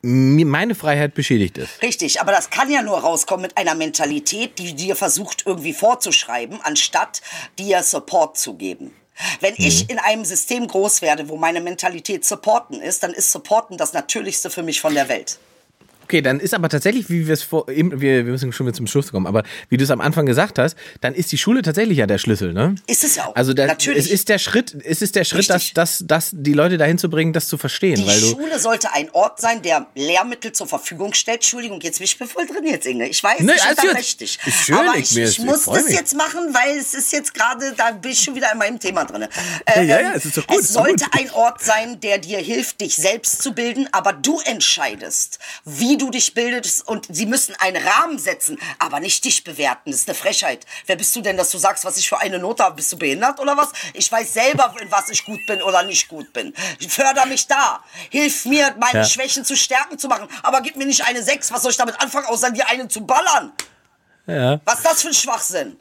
Meine 0.00 0.74
Freiheit 0.74 1.12
beschädigt 1.14 1.58
ist. 1.58 1.82
Richtig, 1.82 2.22
aber 2.22 2.32
das 2.32 2.48
kann 2.48 2.70
ja 2.70 2.80
nur 2.80 2.98
rauskommen 2.98 3.42
mit 3.42 3.58
einer 3.58 3.74
Mentalität, 3.74 4.58
die 4.58 4.74
dir 4.74 4.96
versucht 4.96 5.42
irgendwie 5.44 5.74
vorzuschreiben, 5.74 6.58
anstatt 6.62 7.20
dir 7.58 7.82
Support 7.82 8.38
zu 8.38 8.54
geben. 8.54 8.92
Wenn 9.40 9.54
mhm. 9.58 9.66
ich 9.66 9.90
in 9.90 9.98
einem 9.98 10.24
System 10.24 10.66
groß 10.66 11.02
werde, 11.02 11.28
wo 11.28 11.36
meine 11.36 11.60
Mentalität 11.60 12.24
supporten 12.24 12.80
ist, 12.80 13.02
dann 13.02 13.12
ist 13.12 13.30
supporten 13.30 13.76
das 13.76 13.92
Natürlichste 13.92 14.48
für 14.48 14.62
mich 14.62 14.80
von 14.80 14.94
der 14.94 15.10
Welt. 15.10 15.38
Okay, 16.06 16.22
dann 16.22 16.38
ist 16.38 16.54
aber 16.54 16.68
tatsächlich, 16.68 17.10
wie 17.10 17.26
wir 17.26 17.34
es 17.34 17.42
vor, 17.42 17.68
eben, 17.68 18.00
wir, 18.00 18.24
wir 18.24 18.30
müssen 18.30 18.52
schon 18.52 18.64
wieder 18.64 18.76
zum 18.76 18.86
Schluss 18.86 19.10
kommen, 19.10 19.26
aber 19.26 19.42
wie 19.70 19.76
du 19.76 19.82
es 19.82 19.90
am 19.90 20.00
Anfang 20.00 20.24
gesagt 20.24 20.56
hast, 20.56 20.76
dann 21.00 21.14
ist 21.14 21.32
die 21.32 21.38
Schule 21.38 21.62
tatsächlich 21.62 21.98
ja 21.98 22.06
der 22.06 22.18
Schlüssel, 22.18 22.52
ne? 22.52 22.76
Ist 22.86 23.02
es 23.02 23.16
ja 23.16 23.26
auch. 23.26 23.34
Also 23.34 23.54
der, 23.54 23.66
Natürlich. 23.66 24.04
es 24.04 24.08
ist 24.08 24.28
der 24.28 24.38
Schritt, 24.38 24.76
es 24.84 25.02
ist 25.02 25.16
der 25.16 25.24
Schritt, 25.24 25.50
dass, 25.50 25.72
dass, 25.72 26.04
dass 26.06 26.30
die 26.32 26.52
Leute 26.52 26.78
dahin 26.78 26.96
zu 26.96 27.10
bringen, 27.10 27.32
das 27.32 27.48
zu 27.48 27.58
verstehen. 27.58 27.96
Die 27.96 28.06
weil 28.06 28.20
du 28.20 28.28
Schule 28.28 28.60
sollte 28.60 28.92
ein 28.92 29.10
Ort 29.10 29.40
sein, 29.40 29.62
der 29.62 29.88
Lehrmittel 29.96 30.52
zur 30.52 30.68
Verfügung 30.68 31.12
stellt. 31.12 31.38
Entschuldigung, 31.38 31.80
jetzt 31.80 31.98
bin 31.98 32.04
ich 32.04 32.16
voll 32.16 32.46
drin 32.46 32.66
jetzt, 32.66 32.86
Inge. 32.86 33.08
Ich 33.08 33.24
weiß, 33.24 33.40
ne, 33.40 33.54
ich 33.56 33.64
also, 33.64 33.88
richtig. 33.88 34.38
Ist 34.46 34.58
schön, 34.58 34.76
aber 34.76 34.96
ich, 34.96 35.16
ich, 35.16 35.24
ich 35.24 35.38
muss 35.40 35.64
das 35.64 35.90
jetzt 35.90 36.16
machen, 36.16 36.54
weil 36.54 36.78
es 36.78 36.94
ist 36.94 37.12
jetzt 37.12 37.34
gerade, 37.34 37.74
da 37.76 37.90
bin 37.90 38.12
ich 38.12 38.20
schon 38.20 38.36
wieder 38.36 38.52
in 38.52 38.58
meinem 38.58 38.78
Thema 38.78 39.04
drin. 39.06 39.26
Äh, 39.64 39.84
ja, 39.84 40.00
ja, 40.00 40.12
es 40.14 40.24
ist 40.24 40.36
doch 40.36 40.46
gut. 40.46 40.60
Es 40.60 40.68
sollte 40.72 41.06
ein 41.10 41.32
Ort 41.32 41.64
sein, 41.64 41.98
der 41.98 42.18
dir 42.18 42.38
hilft, 42.38 42.80
dich 42.80 42.94
selbst 42.94 43.42
zu 43.42 43.54
bilden, 43.54 43.88
aber 43.90 44.12
du 44.12 44.38
entscheidest, 44.44 45.40
wie 45.64 45.95
du 45.98 46.10
dich 46.10 46.34
bildest 46.34 46.86
und 46.86 47.06
sie 47.10 47.26
müssen 47.26 47.54
einen 47.58 47.82
Rahmen 47.82 48.18
setzen, 48.18 48.58
aber 48.78 49.00
nicht 49.00 49.24
dich 49.24 49.44
bewerten. 49.44 49.90
Das 49.90 50.00
ist 50.00 50.08
eine 50.08 50.14
Frechheit. 50.14 50.66
Wer 50.86 50.96
bist 50.96 51.14
du 51.16 51.20
denn, 51.20 51.36
dass 51.36 51.50
du 51.50 51.58
sagst, 51.58 51.84
was 51.84 51.96
ich 51.96 52.08
für 52.08 52.20
eine 52.20 52.38
Note 52.38 52.62
habe? 52.62 52.76
Bist 52.76 52.92
du 52.92 52.98
behindert 52.98 53.40
oder 53.40 53.56
was? 53.56 53.72
Ich 53.94 54.10
weiß 54.10 54.34
selber, 54.34 54.74
in 54.80 54.90
was 54.90 55.08
ich 55.08 55.24
gut 55.24 55.40
bin 55.46 55.62
oder 55.62 55.82
nicht 55.82 56.08
gut 56.08 56.32
bin. 56.32 56.52
Förder 56.88 57.26
mich 57.26 57.46
da. 57.46 57.82
Hilf 58.10 58.44
mir, 58.46 58.74
meine 58.78 59.00
ja. 59.00 59.04
Schwächen 59.04 59.44
zu 59.44 59.56
stärken 59.56 59.98
zu 59.98 60.08
machen. 60.08 60.28
Aber 60.42 60.60
gib 60.60 60.76
mir 60.76 60.86
nicht 60.86 61.04
eine 61.04 61.22
6. 61.22 61.52
Was 61.52 61.62
soll 61.62 61.70
ich 61.70 61.76
damit 61.76 62.00
anfangen, 62.00 62.26
außer 62.26 62.50
dir 62.50 62.68
einen 62.68 62.88
zu 62.88 63.06
ballern? 63.06 63.52
Ja. 64.26 64.60
Was 64.64 64.78
ist 64.78 64.86
das 64.86 65.02
für 65.02 65.08
ein 65.08 65.14
Schwachsinn? 65.14 65.76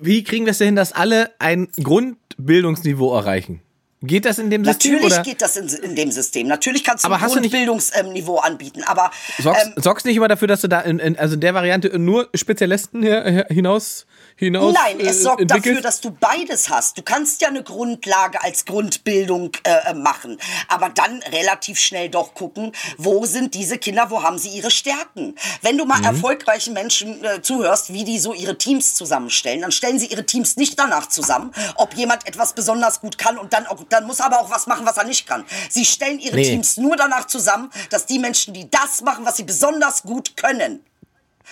Wie 0.00 0.24
kriegen 0.24 0.46
wir 0.46 0.52
es 0.52 0.58
denn 0.58 0.68
hin, 0.68 0.76
dass 0.76 0.92
alle 0.92 1.34
ein 1.38 1.68
Grundbildungsniveau 1.82 3.14
erreichen? 3.14 3.62
Geht 4.06 4.24
das 4.24 4.38
in 4.38 4.50
dem 4.50 4.64
System? 4.64 4.92
Natürlich 4.92 5.12
oder? 5.12 5.22
geht 5.22 5.42
das 5.42 5.56
in, 5.56 5.68
in, 5.68 5.96
dem 5.96 6.10
System. 6.10 6.46
Natürlich 6.46 6.84
kannst 6.84 7.04
du 7.04 7.08
aber 7.08 7.16
ein 7.16 7.30
Grundbildungsniveau 7.30 8.38
anbieten, 8.38 8.82
aber 8.84 9.10
sorgst, 9.38 9.66
ähm, 9.66 9.72
sorgst 9.76 10.06
nicht 10.06 10.16
immer 10.16 10.28
dafür, 10.28 10.48
dass 10.48 10.60
du 10.60 10.68
da 10.68 10.80
in, 10.80 10.98
in, 10.98 11.18
also 11.18 11.34
in 11.34 11.40
der 11.40 11.54
Variante 11.54 11.98
nur 11.98 12.28
Spezialisten 12.34 13.02
hier, 13.02 13.46
hinaus 13.48 14.06
hinaus 14.36 14.74
Nein, 14.74 15.00
es 15.00 15.22
sorgt 15.22 15.42
äh, 15.42 15.46
dafür, 15.46 15.80
dass 15.80 16.00
du 16.00 16.10
beides 16.10 16.68
hast. 16.68 16.98
Du 16.98 17.02
kannst 17.02 17.40
ja 17.40 17.48
eine 17.48 17.62
Grundlage 17.62 18.42
als 18.42 18.64
Grundbildung 18.64 19.52
äh, 19.64 19.90
äh, 19.90 19.94
machen, 19.94 20.38
aber 20.68 20.88
dann 20.88 21.22
relativ 21.30 21.78
schnell 21.78 22.08
doch 22.08 22.34
gucken, 22.34 22.72
wo 22.98 23.26
sind 23.26 23.54
diese 23.54 23.78
Kinder, 23.78 24.10
wo 24.10 24.22
haben 24.22 24.38
sie 24.38 24.48
ihre 24.48 24.70
Stärken. 24.70 25.34
Wenn 25.62 25.78
du 25.78 25.84
mal 25.84 25.98
mhm. 25.98 26.04
erfolgreichen 26.04 26.74
Menschen 26.74 27.24
äh, 27.24 27.42
zuhörst, 27.42 27.92
wie 27.92 28.04
die 28.04 28.18
so 28.18 28.34
ihre 28.34 28.58
Teams 28.58 28.94
zusammenstellen, 28.94 29.62
dann 29.62 29.72
stellen 29.72 29.98
sie 29.98 30.06
ihre 30.06 30.26
Teams 30.26 30.56
nicht 30.56 30.78
danach 30.78 31.08
zusammen, 31.08 31.52
ob 31.76 31.94
jemand 31.94 32.26
etwas 32.26 32.54
besonders 32.54 33.00
gut 33.00 33.18
kann 33.18 33.38
und 33.38 33.52
dann, 33.52 33.66
auch, 33.66 33.82
dann 33.88 34.06
muss 34.06 34.20
aber 34.20 34.40
auch 34.40 34.50
was 34.50 34.66
machen, 34.66 34.86
was 34.86 34.96
er 34.96 35.04
nicht 35.04 35.26
kann. 35.26 35.44
Sie 35.70 35.84
stellen 35.84 36.18
ihre 36.18 36.36
nee. 36.36 36.44
Teams 36.44 36.76
nur 36.76 36.96
danach 36.96 37.26
zusammen, 37.26 37.70
dass 37.90 38.06
die 38.06 38.18
Menschen, 38.18 38.54
die 38.54 38.70
das 38.70 39.02
machen, 39.02 39.24
was 39.24 39.36
sie 39.36 39.44
besonders 39.44 40.02
gut 40.02 40.36
können, 40.36 40.84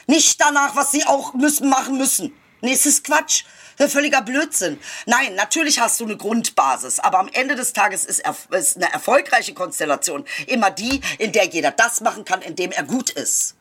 nicht 0.07 0.41
danach, 0.41 0.75
was 0.75 0.91
sie 0.91 1.05
auch 1.07 1.35
müssen 1.35 1.69
machen 1.69 1.99
müssen. 1.99 2.33
Nee, 2.63 2.75
es 2.75 2.87
ist 2.87 3.05
Quatsch. 3.05 3.45
Völliger 3.77 4.23
Blödsinn. 4.23 4.79
Nein, 5.07 5.35
natürlich 5.35 5.81
hast 5.81 5.99
du 5.99 6.05
eine 6.05 6.17
Grundbasis, 6.17 7.01
aber 7.01 7.19
am 7.19 7.29
Ende 7.33 7.57
des 7.57 7.73
Tages 7.73 8.05
ist, 8.05 8.23
ist 8.51 8.77
eine 8.77 8.93
erfolgreiche 8.93 9.55
Konstellation 9.55 10.25
immer 10.47 10.71
die, 10.71 11.01
in 11.19 11.33
der 11.33 11.47
jeder 11.47 11.73
das 11.73 12.01
machen 12.01 12.25
kann, 12.25 12.41
in 12.43 12.55
dem 12.55 12.71
er 12.71 12.85
gut 12.85 13.11
ist. 13.11 13.57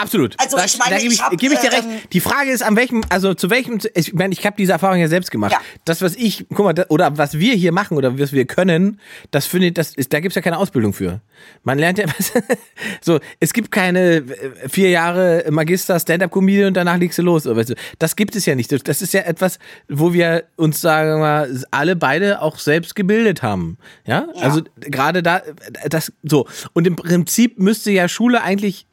Absolut. 0.00 0.34
Also 0.38 0.56
das, 0.56 0.74
ich 0.74 0.78
meine, 0.78 0.96
da 0.96 0.98
gebe 0.98 1.12
ich, 1.12 1.20
ich, 1.20 1.38
geb 1.38 1.52
ich 1.52 1.58
dir 1.58 1.72
recht. 1.72 1.84
Ähm, 1.84 1.98
die 2.12 2.20
Frage 2.20 2.50
ist, 2.50 2.62
an 2.62 2.76
welchem, 2.76 3.02
also 3.08 3.34
zu 3.34 3.50
welchem, 3.50 3.78
ich 3.94 4.12
meine, 4.14 4.32
ich 4.32 4.44
habe 4.46 4.56
diese 4.56 4.72
Erfahrung 4.72 4.98
ja 4.98 5.08
selbst 5.08 5.30
gemacht. 5.30 5.52
Ja. 5.52 5.60
Das, 5.84 6.00
was 6.02 6.16
ich, 6.16 6.46
guck 6.48 6.64
mal, 6.66 6.72
das, 6.72 6.90
oder 6.90 7.18
was 7.18 7.38
wir 7.38 7.54
hier 7.54 7.72
machen 7.72 7.96
oder 7.96 8.18
was 8.18 8.32
wir 8.32 8.46
können, 8.46 9.00
das 9.30 9.46
finde 9.46 9.72
das 9.72 9.94
ist, 9.94 10.12
da 10.12 10.20
gibt's 10.20 10.36
ja 10.36 10.42
keine 10.42 10.58
Ausbildung 10.58 10.92
für. 10.92 11.20
Man 11.64 11.78
lernt 11.78 11.98
ja, 11.98 12.06
so, 13.00 13.20
es 13.40 13.52
gibt 13.52 13.70
keine 13.70 14.16
äh, 14.16 14.68
vier 14.68 14.90
Jahre 14.90 15.44
Magister 15.50 15.98
Stand-up-Comedian 16.00 16.68
und 16.68 16.74
danach 16.74 16.96
legst 16.96 17.18
du 17.18 17.22
los. 17.22 17.44
Weißt 17.46 17.70
du, 17.70 17.74
das 17.98 18.16
gibt 18.16 18.36
es 18.36 18.46
ja 18.46 18.54
nicht. 18.54 18.72
Das 18.88 19.02
ist 19.02 19.12
ja 19.12 19.22
etwas, 19.22 19.58
wo 19.88 20.12
wir 20.12 20.44
uns, 20.56 20.80
sagen 20.80 21.10
wir 21.10 21.18
mal, 21.18 21.64
alle 21.70 21.96
beide 21.96 22.40
auch 22.40 22.58
selbst 22.58 22.94
gebildet 22.94 23.42
haben. 23.42 23.76
Ja, 24.06 24.28
ja. 24.34 24.42
also 24.42 24.62
gerade 24.80 25.22
da, 25.22 25.42
das, 25.88 26.12
so. 26.22 26.46
Und 26.72 26.86
im 26.86 26.96
Prinzip 26.96 27.58
müsste 27.58 27.90
ja 27.90 28.08
Schule 28.08 28.42
eigentlich 28.42 28.86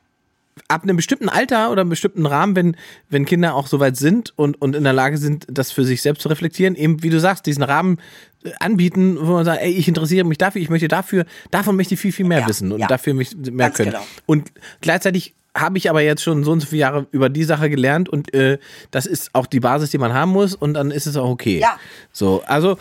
ab 0.68 0.84
einem 0.84 0.96
bestimmten 0.96 1.30
Alter 1.30 1.72
oder 1.72 1.82
einem 1.82 1.90
bestimmten 1.90 2.26
Rahmen, 2.26 2.56
wenn, 2.56 2.76
wenn 3.10 3.26
Kinder 3.26 3.56
auch 3.56 3.68
soweit 3.68 3.98
sind 3.98 4.34
und, 4.36 4.62
und 4.62 4.76
in 4.76 4.84
der 4.84 4.94
Lage 4.94 5.18
sind, 5.18 5.46
das 5.50 5.72
für 5.72 5.86
sich 5.86 6.02
selbst 6.02 6.22
zu 6.22 6.30
reflektieren, 6.30 6.76
eben 6.76 7.04
wie 7.04 7.10
du 7.10 7.20
sagst, 7.20 7.46
diesen 7.46 7.64
Rahmen 7.64 8.00
äh, 8.44 8.52
anbieten, 8.60 9.18
wo 9.20 9.34
man 9.34 9.46
sagt, 9.46 9.62
ey, 9.62 9.72
ich 9.72 9.88
interessiere 9.88 10.26
mich 10.26 10.38
dafür, 10.38 10.62
ich 10.62 10.70
möchte 10.70 10.88
dafür, 10.88 11.26
davon 11.52 11.76
möchte 11.76 11.94
ich 11.94 12.00
viel, 12.00 12.12
viel 12.12 12.26
mehr 12.26 12.40
Ja, 12.42 12.48
wissen 12.48 12.72
und 12.72 12.80
ja. 12.80 12.88
dafür 12.88 13.14
mich 13.14 13.36
mehr 13.36 13.68
Ganz 13.68 13.78
können. 13.78 13.92
genau. 13.92 14.04
Und 14.26 14.52
gleichzeitig 14.82 15.34
habe 15.56 15.78
ich 15.78 15.90
aber 15.90 16.02
jetzt 16.02 16.22
schon 16.22 16.44
so 16.44 16.52
und 16.52 16.60
so 16.60 16.68
viele 16.68 16.82
Jahre 16.82 17.08
über 17.12 17.30
die 17.30 17.44
Sache 17.44 17.70
gelernt 17.70 18.10
und 18.10 18.34
äh, 18.34 18.60
das 18.92 19.06
ist 19.08 19.34
auch 19.34 19.48
die 19.48 19.60
Basis, 19.60 19.90
die 19.90 19.98
man 19.98 20.14
haben 20.14 20.32
muss 20.32 20.54
und 20.54 20.76
dann 20.76 20.92
ist 20.92 21.08
es 21.08 21.18
auch 21.18 21.30
okay. 21.30 21.60
Ja. 21.60 21.80
So, 22.12 22.44
also 22.46 22.78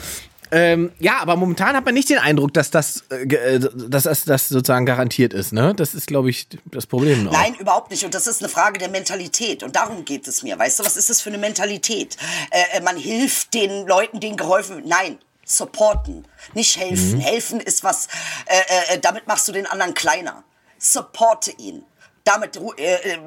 ähm, 0.51 0.93
ja, 0.99 1.19
aber 1.21 1.37
momentan 1.37 1.75
hat 1.75 1.85
man 1.85 1.95
nicht 1.95 2.09
den 2.09 2.19
Eindruck, 2.19 2.55
dass 2.55 2.71
das, 2.71 3.05
äh, 3.11 3.25
äh, 3.25 3.61
dass 3.89 4.05
das, 4.05 4.25
das 4.25 4.49
sozusagen 4.49 4.87
garantiert 4.87 5.33
ist. 5.33 5.53
Ne? 5.53 5.75
Das 5.75 5.95
ist, 5.95 6.07
glaube 6.07 6.31
ich, 6.31 6.49
das 6.67 6.87
Problem. 6.87 7.29
Auch. 7.29 7.33
Nein, 7.33 7.55
überhaupt 7.57 7.91
nicht. 7.91 8.05
Und 8.05 8.15
das 8.15 8.27
ist 8.27 8.43
eine 8.43 8.49
Frage 8.49 8.79
der 8.79 8.89
Mentalität. 8.89 9.63
Und 9.63 9.75
darum 9.75 10.05
geht 10.05 10.29
es 10.29 10.43
mir. 10.43 10.59
Weißt 10.59 10.79
du, 10.79 10.85
was 10.85 10.97
ist 10.97 11.11
das 11.11 11.21
für 11.21 11.31
eine 11.31 11.39
Mentalität? 11.39 12.17
Äh, 12.51 12.79
äh, 12.79 12.81
man 12.81 12.97
hilft 12.97 13.55
den 13.55 13.87
Leuten, 13.87 14.21
denen 14.21 14.37
geholfen 14.37 14.77
wird. 14.77 14.87
Nein. 14.87 15.19
Supporten, 15.49 16.27
nicht 16.55 16.77
helfen. 16.77 17.21
Helfen 17.21 17.61
ist 17.61 17.85
was, 17.85 18.09
äh, 18.47 18.95
äh, 18.95 18.99
damit 18.99 19.29
machst 19.29 19.47
du 19.47 19.53
den 19.53 19.67
anderen 19.67 19.95
kleiner. 19.95 20.43
Supporte 20.77 21.53
ihn. 21.53 21.85
Damit 22.25 22.61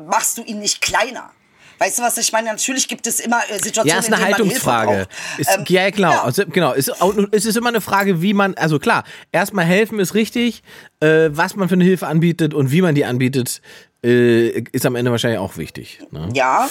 machst 0.06 0.38
du 0.38 0.44
ihn 0.44 0.60
nicht 0.60 0.82
kleiner. 0.82 1.32
Weißt 1.80 1.98
du, 1.98 2.04
was 2.04 2.18
ich 2.18 2.32
meine? 2.32 2.50
Natürlich 2.50 2.88
gibt 2.88 3.08
es 3.08 3.20
immer 3.20 3.42
äh, 3.50 3.54
Situationen, 3.60 3.88
Ja, 3.88 3.98
ist 4.00 4.06
eine 4.08 4.16
in 4.18 4.22
denen 4.22 4.34
Haltungsfrage. 4.36 4.88
man 4.88 4.96
Hilfe 4.98 5.10
braucht. 5.10 5.40
Ist, 5.40 5.58
Ähm, 5.58 5.66
ja, 5.70 5.90
genau. 5.90 6.12
ja. 6.12 6.24
Also, 6.24 6.44
genau. 6.46 6.74
Ist, 6.74 6.92
es 7.32 7.46
ist 7.46 7.56
immer 7.58 7.70
eine 7.70 7.82
Frage, 7.82 8.22
wie 8.22 8.34
man, 8.34 8.54
also 8.56 8.80
klar, 8.80 9.04
erstmal 9.32 9.66
helfen 9.66 10.00
ist 10.00 10.14
richtig, 10.14 10.62
äh, 11.00 11.30
was 11.32 11.56
man 11.56 11.70
für 11.70 11.76
eine 11.76 11.84
Hilfe 11.86 12.08
anbietet 12.08 12.54
und 12.54 12.72
wie 12.72 12.82
man 12.82 12.96
die 12.96 13.06
anbietet, 13.06 13.62
äh, 14.04 14.62
ist 14.72 14.86
am 14.86 14.96
Ende 14.96 15.12
wahrscheinlich 15.12 15.40
auch 15.40 15.58
wichtig. 15.58 16.00
Ne? 16.12 16.30
Ja, 16.34 16.70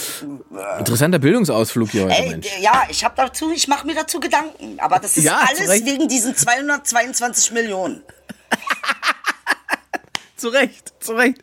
Interessanter 0.79 1.19
Bildungsausflug 1.19 1.91
hier 1.91 2.05
heute, 2.05 2.15
Ey, 2.15 2.31
Mensch. 2.31 2.47
ja, 2.61 2.85
ich 2.89 3.05
habe 3.05 3.15
dazu, 3.17 3.53
ich 3.53 3.69
mache 3.69 3.87
mir 3.87 3.95
dazu 3.95 4.19
Gedanken, 4.21 4.79
aber 4.79 4.99
das 4.99 5.17
ist 5.17 5.25
Ja, 5.25 5.41
alles 5.47 5.85
wegen 5.85 6.09
diesen 6.09 6.35
222 6.37 7.53
Millionen. 7.53 8.03
Zu 10.37 10.49
Recht, 10.51 10.93
zu 11.01 11.15
Recht. 11.15 11.39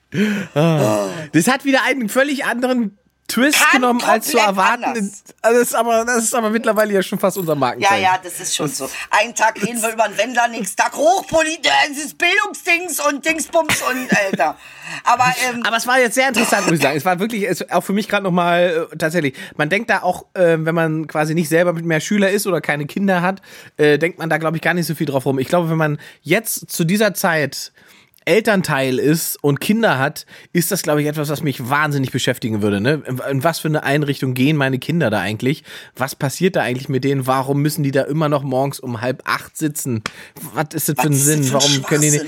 Ah. 0.55 1.07
Das 1.33 1.47
hat 1.49 1.65
wieder 1.65 1.83
einen 1.83 2.07
völlig 2.07 2.45
anderen 2.45 2.97
Twist 3.27 3.57
Kann 3.59 3.81
genommen, 3.81 4.03
als 4.03 4.27
zu 4.27 4.37
erwarten. 4.37 4.83
anders. 4.83 5.23
Also 5.41 5.59
das, 5.59 5.67
ist 5.69 5.75
aber, 5.75 6.05
das 6.05 6.23
ist 6.23 6.35
aber 6.35 6.49
mittlerweile 6.51 6.93
ja 6.93 7.01
schon 7.01 7.17
fast 7.17 7.37
unser 7.37 7.53
Ja, 7.53 7.59
Markenzeichen. 7.59 8.03
ja, 8.03 8.19
das 8.21 8.39
ist 8.39 8.55
schon 8.55 8.67
so. 8.67 8.87
Einen 9.09 9.33
Tag 9.33 9.61
reden 9.61 9.81
wir 9.81 9.91
über 9.93 10.07
den 10.07 10.17
Wendler, 10.17 10.47
nächsten 10.47 10.75
Tag 10.77 10.93
Hochpolitik, 10.95 11.71
dieses 11.89 12.13
Bildungsdings 12.13 12.99
und 12.99 13.25
Dingsbums 13.25 13.81
und 13.81 14.15
Alter. 14.15 14.55
Aber, 15.03 15.25
ähm, 15.49 15.63
Aber 15.65 15.77
es 15.77 15.87
war 15.87 15.99
jetzt 15.99 16.13
sehr 16.15 16.27
interessant, 16.27 16.65
muss 16.67 16.75
ich 16.75 16.81
sagen. 16.81 16.97
Es 16.97 17.05
war 17.05 17.19
wirklich, 17.19 17.43
es, 17.49 17.67
auch 17.71 17.81
für 17.83 17.93
mich 17.93 18.07
gerade 18.07 18.23
nochmal 18.23 18.87
äh, 18.91 18.97
tatsächlich. 18.97 19.35
Man 19.55 19.69
denkt 19.69 19.89
da 19.89 20.03
auch, 20.03 20.25
äh, 20.35 20.57
wenn 20.59 20.75
man 20.75 21.07
quasi 21.07 21.33
nicht 21.33 21.49
selber 21.49 21.73
mit 21.73 21.85
mehr 21.85 22.01
Schüler 22.01 22.29
ist 22.29 22.45
oder 22.45 22.61
keine 22.61 22.85
Kinder 22.85 23.23
hat, 23.23 23.41
äh, 23.77 23.97
denkt 23.97 24.19
man 24.19 24.29
da, 24.29 24.37
glaube 24.37 24.57
ich, 24.57 24.61
gar 24.61 24.75
nicht 24.75 24.85
so 24.85 24.93
viel 24.93 25.07
drauf 25.07 25.25
rum. 25.25 25.39
Ich 25.39 25.47
glaube, 25.47 25.69
wenn 25.71 25.77
man 25.77 25.99
jetzt 26.21 26.69
zu 26.71 26.83
dieser 26.83 27.15
Zeit 27.15 27.71
Elternteil 28.25 28.97
ist 28.99 29.41
und 29.43 29.61
Kinder 29.61 29.99
hat, 29.99 30.25
ist 30.51 30.71
das, 30.71 30.81
glaube 30.81 31.01
ich, 31.01 31.07
etwas, 31.07 31.29
was 31.29 31.41
mich 31.43 31.69
wahnsinnig 31.69 32.11
beschäftigen 32.11 32.61
würde. 32.61 32.81
Ne? 32.81 33.03
In 33.29 33.43
was 33.43 33.59
für 33.59 33.67
eine 33.67 33.83
Einrichtung 33.83 34.33
gehen 34.33 34.57
meine 34.57 34.79
Kinder 34.79 35.09
da 35.09 35.19
eigentlich? 35.19 35.63
Was 35.95 36.15
passiert 36.15 36.55
da 36.55 36.61
eigentlich 36.61 36.89
mit 36.89 37.03
denen? 37.03 37.27
Warum 37.27 37.61
müssen 37.61 37.83
die 37.83 37.91
da 37.91 38.01
immer 38.01 38.27
noch 38.27 38.43
morgens 38.43 38.79
um 38.79 39.01
halb 39.01 39.21
acht 39.25 39.55
sitzen? 39.57 40.03
Was 40.53 40.65
ist 40.73 40.89
das 40.89 40.95
für 40.99 41.07
ein 41.07 41.13
Sinn? 41.13 41.53
Warum 41.53 41.83
können 41.83 42.01
die 42.01 42.11
nicht? 42.11 42.25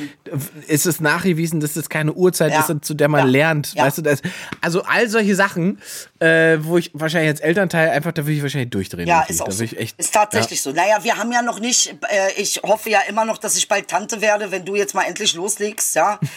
Ist 0.67 0.85
es 0.85 0.99
nachgewiesen, 0.99 1.59
dass 1.59 1.73
das 1.73 1.89
keine 1.89 2.13
Uhrzeit 2.13 2.51
Ja. 2.53 2.59
ist, 2.61 2.85
zu 2.85 2.93
der 2.93 3.07
man 3.07 3.21
Ja. 3.21 3.25
lernt? 3.25 3.73
Ja. 3.73 3.85
Weißt 3.85 3.97
du, 3.97 4.01
das, 4.03 4.21
also 4.61 4.83
all 4.83 5.09
solche 5.09 5.35
Sachen, 5.35 5.79
äh, 6.19 6.57
wo 6.61 6.77
ich 6.77 6.91
wahrscheinlich 6.93 7.29
als 7.31 7.39
Elternteil 7.39 7.89
einfach, 7.89 8.11
da 8.11 8.23
würde 8.23 8.33
ich 8.33 8.41
wahrscheinlich 8.43 8.69
durchdrehen. 8.69 9.07
ja, 9.07 9.21
ist 9.27 9.41
auch 9.41 9.51
so. 9.51 9.63
echt, 9.63 9.99
Ist 9.99 10.13
tatsächlich 10.13 10.61
so. 10.61 10.71
Naja, 10.71 11.03
wir 11.03 11.17
haben 11.17 11.31
ja 11.31 11.41
noch 11.41 11.59
nicht, 11.59 11.95
äh, 12.09 12.39
ich 12.39 12.61
hoffe 12.63 12.89
ja 12.91 12.99
immer 13.09 13.25
noch, 13.25 13.37
dass 13.39 13.57
ich 13.57 13.67
bald 13.67 13.87
Tante 13.87 14.21
werde, 14.21 14.51
wenn 14.51 14.63
du 14.65 14.75
jetzt 14.75 14.93
mal 14.93 15.03
endlich 15.03 15.33
loslegst, 15.33 15.86
ja. 15.95 16.19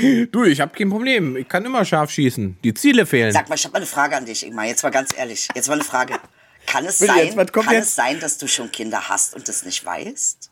Ja. 0.00 0.24
Du, 0.30 0.44
ich 0.44 0.60
habe 0.60 0.72
kein 0.76 0.88
Problem. 0.88 1.36
Ich 1.36 1.48
kann 1.48 1.64
immer 1.64 1.84
scharf 1.84 2.10
schießen. 2.12 2.58
Die 2.62 2.74
Ziele 2.74 3.06
fehlen. 3.06 3.32
Sag 3.32 3.48
mal, 3.48 3.56
ich 3.56 3.64
habe 3.64 3.72
mal 3.72 3.78
eine 3.78 3.86
Frage 3.86 4.16
an 4.16 4.24
dich, 4.24 4.46
Ingmar. 4.46 4.66
Jetzt 4.66 4.84
mal 4.84 4.90
ganz 4.90 5.12
ehrlich. 5.16 5.48
Jetzt 5.54 5.66
mal 5.66 5.74
eine 5.74 5.82
Frage. 5.84 6.14
Kann 6.66 6.84
es 6.86 6.98
sein, 6.98 7.16
jetzt, 7.36 7.52
kann 7.52 7.72
jetzt? 7.72 7.88
es 7.88 7.94
sein, 7.96 8.20
dass 8.20 8.38
du 8.38 8.46
schon 8.46 8.70
Kinder 8.70 9.08
hast 9.08 9.34
und 9.34 9.48
das 9.48 9.64
nicht 9.64 9.84
weißt? 9.84 10.50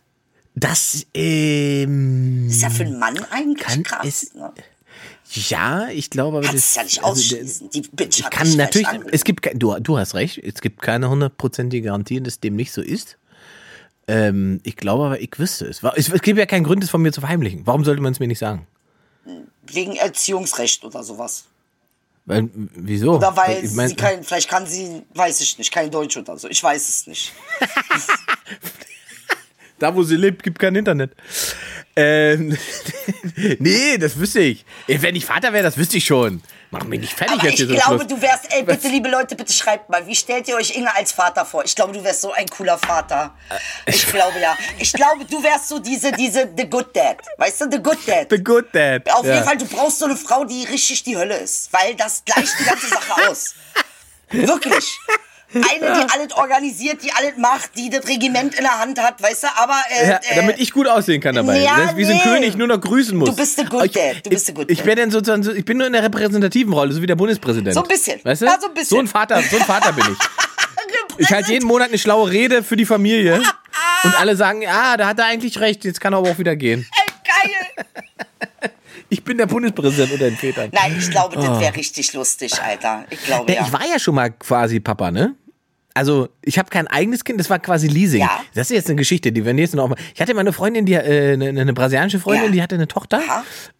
Das, 0.56 1.06
ähm, 1.14 2.48
Ist 2.48 2.62
ja 2.62 2.70
für 2.70 2.82
einen 2.84 2.98
Mann 2.98 3.16
eigentlich 3.30 3.64
Kann 3.66 3.82
krass. 3.84 4.06
es- 4.06 4.34
ne? 4.34 4.52
ja, 5.30 5.88
ich 5.88 6.10
glaube, 6.10 6.38
aber 6.38 6.46
Kannst 6.46 6.64
das 6.64 6.70
es 6.70 6.74
ja 6.76 6.82
nicht 6.84 7.04
also 7.04 7.10
ausschließen. 7.36 7.70
Die 7.70 7.82
Bitch 7.92 8.24
hat 8.24 8.32
kann 8.32 8.56
natürlich, 8.56 8.88
es 9.12 9.22
gibt, 9.22 9.48
du, 9.54 9.78
du 9.78 9.98
hast 9.98 10.14
recht, 10.14 10.38
es 10.38 10.60
gibt 10.60 10.82
keine 10.82 11.08
hundertprozentige 11.10 11.86
Garantie, 11.86 12.20
dass 12.20 12.40
dem 12.40 12.56
nicht 12.56 12.72
so 12.72 12.82
ist. 12.82 13.18
Ähm, 14.08 14.60
ich 14.64 14.76
glaube 14.76 15.04
aber, 15.04 15.20
ich 15.20 15.38
wüsste 15.38 15.66
es. 15.66 15.82
Es, 15.94 16.10
gibt 16.22 16.38
ja 16.38 16.46
keinen 16.46 16.64
Grund, 16.64 16.82
es 16.82 16.90
von 16.90 17.02
mir 17.02 17.12
zu 17.12 17.20
verheimlichen. 17.20 17.66
Warum 17.66 17.84
sollte 17.84 18.02
man 18.02 18.12
es 18.12 18.20
mir 18.20 18.26
nicht 18.26 18.38
sagen? 18.38 18.66
Wegen 19.66 19.96
Erziehungsrecht 19.96 20.82
oder 20.84 21.02
sowas. 21.02 21.44
Weil, 22.24 22.48
wieso? 22.52 23.16
Oder 23.16 23.36
weil 23.36 23.64
ich 23.64 23.72
mein, 23.72 23.88
sie 23.88 23.96
kein, 23.96 24.24
vielleicht 24.24 24.48
kann 24.48 24.66
sie, 24.66 25.02
weiß 25.14 25.40
ich 25.40 25.58
nicht, 25.58 25.72
kein 25.72 25.90
Deutsch 25.90 26.16
oder 26.16 26.38
so. 26.38 26.48
Ich 26.48 26.62
weiß 26.62 26.88
es 26.88 27.06
nicht. 27.06 27.32
da, 29.78 29.94
wo 29.94 30.02
sie 30.02 30.16
lebt, 30.16 30.42
gibt 30.42 30.58
kein 30.58 30.74
Internet. 30.74 31.12
Ähm, 31.96 32.56
nee, 33.58 33.98
das 33.98 34.18
wüsste 34.18 34.40
ich. 34.40 34.64
Wenn 34.86 35.16
ich 35.16 35.24
Vater 35.26 35.52
wäre, 35.52 35.64
das 35.64 35.76
wüsste 35.76 35.96
ich 35.96 36.04
schon. 36.04 36.42
Mach 36.70 36.84
mich 36.84 37.00
nicht 37.00 37.14
fertig 37.14 37.38
Aber 37.40 37.48
jetzt 37.48 37.60
ich 37.60 37.68
glaube, 37.68 37.98
Schluss. 37.98 38.06
du 38.06 38.20
wärst, 38.20 38.52
ey, 38.52 38.62
bitte, 38.62 38.88
liebe 38.88 39.08
Leute, 39.08 39.34
bitte 39.34 39.52
schreibt 39.52 39.88
mal, 39.88 40.06
wie 40.06 40.14
stellt 40.14 40.46
ihr 40.48 40.56
euch 40.56 40.76
Inge 40.76 40.94
als 40.94 41.12
Vater 41.12 41.46
vor? 41.46 41.64
Ich 41.64 41.74
glaube, 41.74 41.94
du 41.94 42.04
wärst 42.04 42.20
so 42.20 42.30
ein 42.32 42.46
cooler 42.46 42.76
Vater. 42.78 43.34
Äh, 43.86 43.90
Ich 43.90 44.06
glaube, 44.06 44.38
ja. 44.38 44.56
Ich 44.78 44.92
glaube, 44.92 45.24
du 45.24 45.42
wärst 45.42 45.68
so 45.68 45.78
diese, 45.78 46.12
diese, 46.12 46.48
the 46.56 46.68
good 46.68 46.94
dad. 46.94 47.16
Weißt 47.38 47.62
du, 47.62 47.70
the 47.70 47.82
good 47.82 47.98
dad. 48.06 48.26
The 48.30 48.44
good 48.44 48.66
dad. 48.72 49.10
Auf 49.10 49.24
ja. 49.24 49.34
jeden 49.34 49.46
Fall, 49.46 49.56
du 49.56 49.64
brauchst 49.66 49.98
so 49.98 50.04
eine 50.04 50.16
Frau, 50.16 50.44
die 50.44 50.64
richtig 50.64 51.02
die 51.04 51.16
Hölle 51.16 51.38
ist. 51.38 51.72
Weil 51.72 51.94
das 51.96 52.22
gleicht 52.24 52.52
die 52.60 52.64
ganze 52.64 52.88
Sache 52.88 53.28
aus. 53.30 53.54
Wirklich. 54.30 54.98
Eine, 55.54 55.64
die 55.94 56.10
alles 56.12 56.32
organisiert, 56.34 57.02
die 57.02 57.10
alles 57.12 57.36
macht, 57.38 57.70
die 57.76 57.88
das 57.88 58.06
Regiment 58.06 58.54
in 58.54 58.64
der 58.64 58.78
Hand 58.78 59.00
hat, 59.00 59.22
weißt 59.22 59.44
du, 59.44 59.46
aber. 59.56 59.80
Äh, 59.90 60.08
Ja, 60.08 60.16
äh, 60.16 60.36
damit 60.36 60.58
ich 60.60 60.72
gut 60.72 60.86
aussehen 60.86 61.20
kann 61.22 61.34
dabei. 61.34 61.60
ja, 61.60 61.76
das 61.78 61.90
ist 61.92 61.96
wie 61.96 62.04
so 62.04 62.10
ein 62.12 62.16
nee. 62.18 62.22
König 62.22 62.56
nur 62.56 62.66
noch 62.68 62.80
grüßen 62.80 63.16
muss. 63.16 63.30
Du 63.30 63.36
bist 63.36 63.56
the 63.56 63.64
good 63.64 63.86
ich, 63.86 63.92
dad, 63.92 64.26
du 64.26 64.30
bist 64.30 64.46
the 64.46 64.52
good 64.52 64.70
ich, 64.70 64.78
dad. 64.78 64.86
Ich 64.86 64.94
bin 64.94 64.96
dann 64.96 65.10
sozusagen, 65.10 65.42
so, 65.42 65.52
ich 65.52 65.64
bin 65.64 65.78
nur 65.78 65.86
in 65.86 65.94
der 65.94 66.02
repräsentativen 66.02 66.72
Rolle, 66.72 66.92
so 66.92 67.00
wie 67.00 67.06
der 67.06 67.16
Bundespräsident. 67.16 67.74
So 67.74 67.82
ein 67.82 67.88
bisschen. 67.88 68.20
Weißt 68.22 68.42
du? 68.42 68.46
Ja, 68.46 68.58
so 68.60 68.68
ein 68.68 68.74
bisschen. 68.74 68.88
So 68.88 68.98
ein 68.98 69.06
Vater, 69.08 69.40
so 69.42 69.56
ein 69.56 69.62
Vater 69.62 69.92
bin 69.92 70.04
ich. 70.12 70.18
Ich 71.20 71.32
halte 71.32 71.50
jeden 71.52 71.66
Monat 71.66 71.88
eine 71.88 71.98
schlaue 71.98 72.30
Rede 72.30 72.62
für 72.62 72.76
die 72.76 72.86
Familie 72.86 73.42
und 74.04 74.20
alle 74.20 74.36
sagen, 74.36 74.62
ah, 74.68 74.96
da 74.96 75.08
hat 75.08 75.18
er 75.18 75.24
eigentlich 75.24 75.58
recht, 75.58 75.84
jetzt 75.84 76.00
kann 76.00 76.12
er 76.14 76.18
aber 76.18 76.30
auch 76.30 76.38
wieder 76.38 76.54
gehen. 76.54 76.86
Ey, 76.96 77.48
geil. 77.50 78.70
Ich 79.10 79.24
bin 79.24 79.38
der 79.38 79.46
Bundespräsident 79.46 80.12
unter 80.12 80.24
den 80.26 80.36
Vätern. 80.36 80.70
Nein, 80.72 80.96
ich 80.98 81.10
glaube, 81.10 81.36
das 81.36 81.60
wäre 81.60 81.74
richtig 81.76 82.12
lustig, 82.12 82.52
Alter. 82.62 83.04
Ich 83.10 83.22
glaube, 83.24 83.52
Ja. 83.52 83.62
Ich 83.66 83.72
war 83.72 83.86
ja 83.90 83.98
schon 83.98 84.14
mal 84.14 84.30
quasi 84.30 84.80
Papa, 84.80 85.10
ne? 85.10 85.34
Also, 85.94 86.28
ich 86.42 86.58
habe 86.58 86.68
kein 86.70 86.86
eigenes 86.86 87.24
Kind, 87.24 87.40
das 87.40 87.50
war 87.50 87.58
quasi 87.58 87.88
Leasing. 87.88 88.20
Ja. 88.20 88.40
Das 88.54 88.70
ist 88.70 88.76
jetzt 88.76 88.86
eine 88.88 88.96
Geschichte, 88.96 89.32
die 89.32 89.44
wir 89.44 89.52
nächstes 89.52 89.76
noch 89.76 89.88
mal. 89.88 89.96
Ich 90.14 90.20
hatte 90.20 90.32
mal 90.34 90.42
eine 90.42 90.52
Freundin, 90.52 90.86
die 90.86 90.92
äh, 90.92 91.32
eine, 91.32 91.48
eine 91.48 91.72
brasilianische 91.72 92.20
Freundin, 92.20 92.44
Ja. 92.46 92.50
die 92.52 92.62
hatte 92.62 92.74
eine 92.76 92.86
Tochter. 92.86 93.20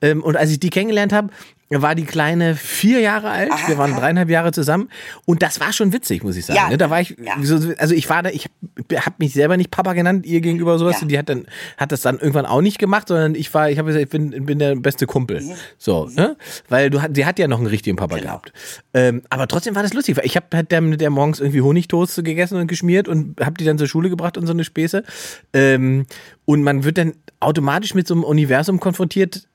Ähm, 0.02 0.24
und 0.24 0.36
als 0.36 0.50
ich 0.50 0.58
die 0.58 0.70
kennengelernt 0.70 1.12
habe, 1.12 1.28
war 1.70 1.94
die 1.94 2.04
Kleine 2.04 2.54
vier 2.56 3.00
Jahre 3.00 3.28
alt. 3.30 3.52
Aha, 3.52 3.68
wir 3.68 3.76
waren 3.78 3.94
dreieinhalb 3.94 4.30
Jahre 4.30 4.52
zusammen. 4.52 4.88
Und 5.26 5.42
das 5.42 5.60
war 5.60 5.72
schon 5.72 5.92
witzig, 5.92 6.22
muss 6.24 6.36
ich 6.36 6.46
sagen. 6.46 6.56
Ja. 6.58 6.68
Ne? 6.70 6.78
Da 6.78 6.88
war 6.88 7.00
ich, 7.00 7.16
Ja. 7.22 7.34
so, 7.42 7.74
also 7.76 7.94
ich 7.94 8.08
war 8.08 8.22
da, 8.22 8.30
ich 8.30 8.48
habe 8.94 9.16
mich 9.18 9.34
selber 9.34 9.56
nicht 9.58 9.70
Papa 9.70 9.92
genannt, 9.92 10.24
ihr 10.24 10.40
gegenüber 10.40 10.78
sowas. 10.78 10.96
Ja. 10.96 11.02
Und 11.02 11.08
die 11.08 11.18
hat 11.18 11.28
dann, 11.28 11.46
hat 11.76 11.92
das 11.92 12.00
dann 12.00 12.18
irgendwann 12.18 12.46
auch 12.46 12.62
nicht 12.62 12.78
gemacht, 12.78 13.08
sondern 13.08 13.34
ich 13.34 13.52
war, 13.52 13.70
ich 13.70 13.78
habe 13.78 13.88
gesagt, 13.88 14.04
ich 14.04 14.10
bin, 14.10 14.46
bin 14.46 14.58
der 14.58 14.76
beste 14.76 15.06
Kumpel. 15.06 15.42
So, 15.76 16.06
ne? 16.14 16.36
Weil 16.70 16.88
du, 16.90 17.00
sie 17.14 17.26
hat 17.26 17.38
ja 17.38 17.48
noch 17.48 17.58
einen 17.58 17.66
richtigen 17.66 17.96
Papa 17.96 18.18
gehabt. 18.18 18.52
Ähm, 18.94 19.22
aber 19.28 19.46
trotzdem 19.46 19.74
war 19.74 19.82
das 19.82 19.92
lustig, 19.92 20.16
weil 20.16 20.24
ich 20.24 20.36
habe 20.36 20.46
halt 20.54 20.70
der, 20.72 20.80
der 20.80 21.10
morgens 21.10 21.38
irgendwie 21.40 21.60
Honigtoast 21.60 22.24
gegessen 22.24 22.56
und 22.58 22.66
geschmiert 22.66 23.08
und 23.08 23.38
habe 23.40 23.54
die 23.58 23.64
dann 23.64 23.76
zur 23.76 23.88
Schule 23.88 24.08
gebracht 24.08 24.38
und 24.38 24.46
so 24.46 24.52
eine 24.54 24.64
Späße. 24.64 25.04
Ähm, 25.52 26.06
und 26.46 26.62
man 26.62 26.84
wird 26.84 26.96
dann 26.96 27.12
automatisch 27.40 27.94
mit 27.94 28.08
so 28.08 28.14
einem 28.14 28.24
Universum 28.24 28.80
konfrontiert, 28.80 29.46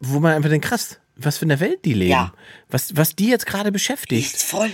wo 0.00 0.20
man 0.20 0.34
einfach 0.34 0.50
denkt, 0.50 0.66
krass, 0.66 0.98
was 1.16 1.38
für 1.38 1.44
eine 1.46 1.60
Welt 1.60 1.84
die 1.84 1.94
leben. 1.94 2.10
Ja. 2.10 2.32
Was, 2.68 2.96
was 2.96 3.16
die 3.16 3.28
jetzt 3.28 3.46
gerade 3.46 3.72
beschäftigt. 3.72 4.34
Ist 4.34 4.42
voll. 4.44 4.70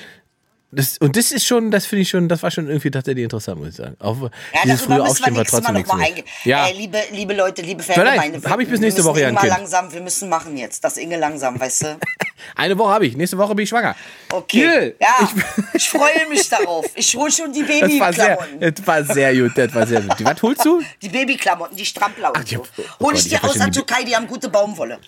Das, 0.75 0.97
und 0.97 1.19
das 1.19 1.33
ist 1.33 1.45
schon, 1.47 1.71
das 1.71 1.85
finde 1.85 2.01
ich 2.01 2.09
schon, 2.09 2.31
das 2.31 2.43
war 2.43 2.51
schon 2.51 2.67
irgendwie 2.67 2.91
tatsächlich 2.91 3.25
interessant, 3.25 3.59
muss 3.59 3.69
ich 3.69 3.75
sagen. 3.75 3.95
Auch 3.99 4.17
Ja, 4.23 4.31
dieses 4.65 4.81
frühe 4.81 4.95
müssen 4.97 5.05
wir 5.05 5.11
Aufstehen 5.11 5.37
war 5.37 5.45
trotzdem 5.45 5.75
nichts. 5.75 6.31
Ja, 6.45 6.67
Ey, 6.67 6.73
liebe, 6.79 6.99
liebe 7.11 7.35
Leute, 7.35 7.61
liebe 7.61 7.83
Vielleicht 7.83 8.01
Fangemeinde. 8.17 8.49
hab 8.49 8.59
ich 8.59 8.69
bis 8.71 8.81
nächste 8.81 9.05
Woche 9.05 9.21
ja 9.21 9.29
ein 9.29 9.37
Kind. 9.37 9.51
langsam, 9.53 9.93
wir 9.93 10.01
müssen 10.01 10.31
machen 10.31 10.57
jetzt. 10.57 10.83
Das 10.83 10.97
Inge 10.97 11.19
langsam, 11.19 11.61
weißt 11.61 11.83
du? 11.83 11.99
eine 12.57 12.79
Woche 12.79 12.89
habe 12.91 13.07
ich, 13.07 13.15
nächste 13.19 13.37
Woche 13.37 13.55
bin 13.55 13.65
ich 13.65 13.69
schwanger. 13.69 13.95
Okay. 14.33 14.61
Jill, 14.61 14.97
ja, 14.99 15.29
ich, 15.75 15.91
freue 15.91 16.27
mich 16.31 16.49
darauf. 16.49 16.87
Ich 16.95 17.15
hole 17.17 17.31
schon 17.31 17.53
die 17.53 17.61
Das 17.67 17.69
Babyklamotten. 17.81 18.61
das 18.61 18.87
war 18.87 19.05
sehr 19.05 19.35
gut, 19.37 19.53
das 19.55 19.75
war 19.75 19.87
sehr 19.87 20.01
gut. 20.01 20.25
Was 20.25 20.41
holst 20.43 20.65
du? 20.65 20.81
Die 21.03 21.11
Babyklamotten, 21.11 21.77
die 21.77 21.85
Strampler 21.85 22.29
und 22.31 22.39
Ach, 22.39 22.45
die- 22.45 22.55
so. 22.55 22.63
oh 22.63 22.83
Hol 23.01 23.09
Gott, 23.11 23.13
ich 23.19 23.25
ich 23.25 23.29
dir 23.29 23.37
hab 23.37 23.45
aus 23.45 23.51
verstanden, 23.57 23.75
der 23.75 23.83
die- 23.83 23.87
Türkei, 23.87 24.05
die 24.05 24.17
haben 24.17 24.27
gute 24.27 24.49
Baumwolle. 24.49 24.99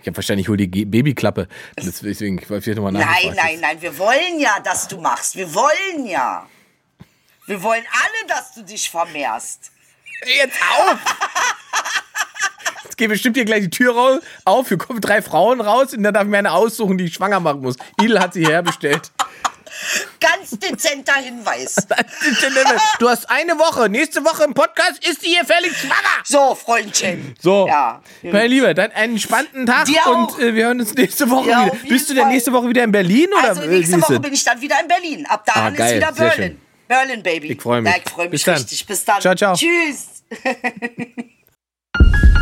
Ich 0.00 0.06
habe 0.06 0.16
wahrscheinlich 0.16 0.48
hol 0.48 0.56
die 0.56 0.70
Ge- 0.70 0.84
Babyklappe. 0.84 1.48
Deswegen 1.76 2.38
ich 2.38 2.48
wollte 2.48 2.70
ich 2.70 2.76
nochmal 2.76 2.92
Nein, 2.92 3.34
nein, 3.34 3.58
nein, 3.60 3.82
wir 3.82 3.96
wollen 3.98 4.38
ja, 4.38 4.60
dass 4.60 4.88
du 4.88 5.00
machst. 5.00 5.36
Wir 5.36 5.52
wollen 5.54 6.06
ja. 6.06 6.46
Wir 7.46 7.62
wollen 7.62 7.84
alle, 7.90 8.28
dass 8.28 8.54
du 8.54 8.62
dich 8.62 8.90
vermehrst. 8.90 9.72
Jetzt 10.26 10.58
auf! 10.78 10.98
Jetzt 12.84 12.96
geht 12.96 13.08
bestimmt 13.08 13.36
hier 13.36 13.44
gleich 13.44 13.62
die 13.62 13.70
Tür 13.70 13.94
raus, 13.94 14.20
auf. 14.44 14.68
Hier 14.68 14.78
kommen 14.78 15.00
drei 15.00 15.22
Frauen 15.22 15.60
raus 15.60 15.94
und 15.94 16.02
dann 16.02 16.14
darf 16.14 16.24
ich 16.24 16.28
mir 16.30 16.38
eine 16.38 16.52
aussuchen, 16.52 16.98
die 16.98 17.04
ich 17.04 17.14
schwanger 17.14 17.40
machen 17.40 17.60
muss. 17.60 17.76
Idel 18.00 18.20
hat 18.20 18.34
sie 18.34 18.46
herbestellt. 18.46 19.10
Ganz 20.20 20.50
dezenter 20.58 21.14
Hinweis. 21.14 21.76
Du 22.98 23.08
hast 23.08 23.30
eine 23.30 23.58
Woche. 23.58 23.88
Nächste 23.88 24.24
Woche 24.24 24.44
im 24.44 24.54
Podcast 24.54 25.06
ist 25.08 25.20
sie 25.22 25.28
hier 25.28 25.44
völlig 25.44 25.76
schwanger. 25.76 25.94
So, 26.24 26.54
Freundchen. 26.54 27.34
So, 27.40 27.66
Ja. 27.68 28.02
mein 28.22 28.50
Lieber, 28.50 28.74
dann 28.74 28.90
einen 28.92 29.12
entspannten 29.14 29.66
Tag 29.66 29.86
Dir 29.86 30.06
und 30.06 30.38
äh, 30.40 30.54
wir 30.54 30.66
hören 30.66 30.80
uns 30.80 30.94
nächste 30.94 31.28
Woche 31.30 31.48
Ja, 31.50 31.66
wieder. 31.66 31.76
Bist 31.88 32.10
du 32.10 32.14
denn 32.14 32.28
nächste 32.28 32.52
Woche 32.52 32.68
wieder 32.68 32.84
in 32.84 32.92
Berlin 32.92 33.28
oder 33.38 33.48
Also 33.50 33.62
nächste 33.62 34.00
Woche 34.02 34.20
bin 34.20 34.32
ich 34.32 34.44
dann 34.44 34.60
wieder 34.60 34.80
in 34.80 34.88
Berlin. 34.88 35.26
Ab 35.26 35.44
da 35.46 35.52
Ah, 35.54 35.68
ist 35.68 35.76
geil, 35.76 35.96
wieder 35.96 36.12
Berlin. 36.12 36.60
Berlin, 36.88 37.22
Baby. 37.22 37.52
Ich 37.52 37.60
freu 37.62 37.80
mich. 37.82 37.92
Ja, 37.92 37.98
ich 38.04 38.10
freue 38.10 38.24
mich 38.26 38.30
Bis 38.32 38.42
dann. 38.44 38.54
richtig. 38.56 38.86
Bis 38.86 39.04
dann. 39.04 39.20
Ciao, 39.20 39.34
ciao. 39.34 39.54
Tschüss. 39.54 40.24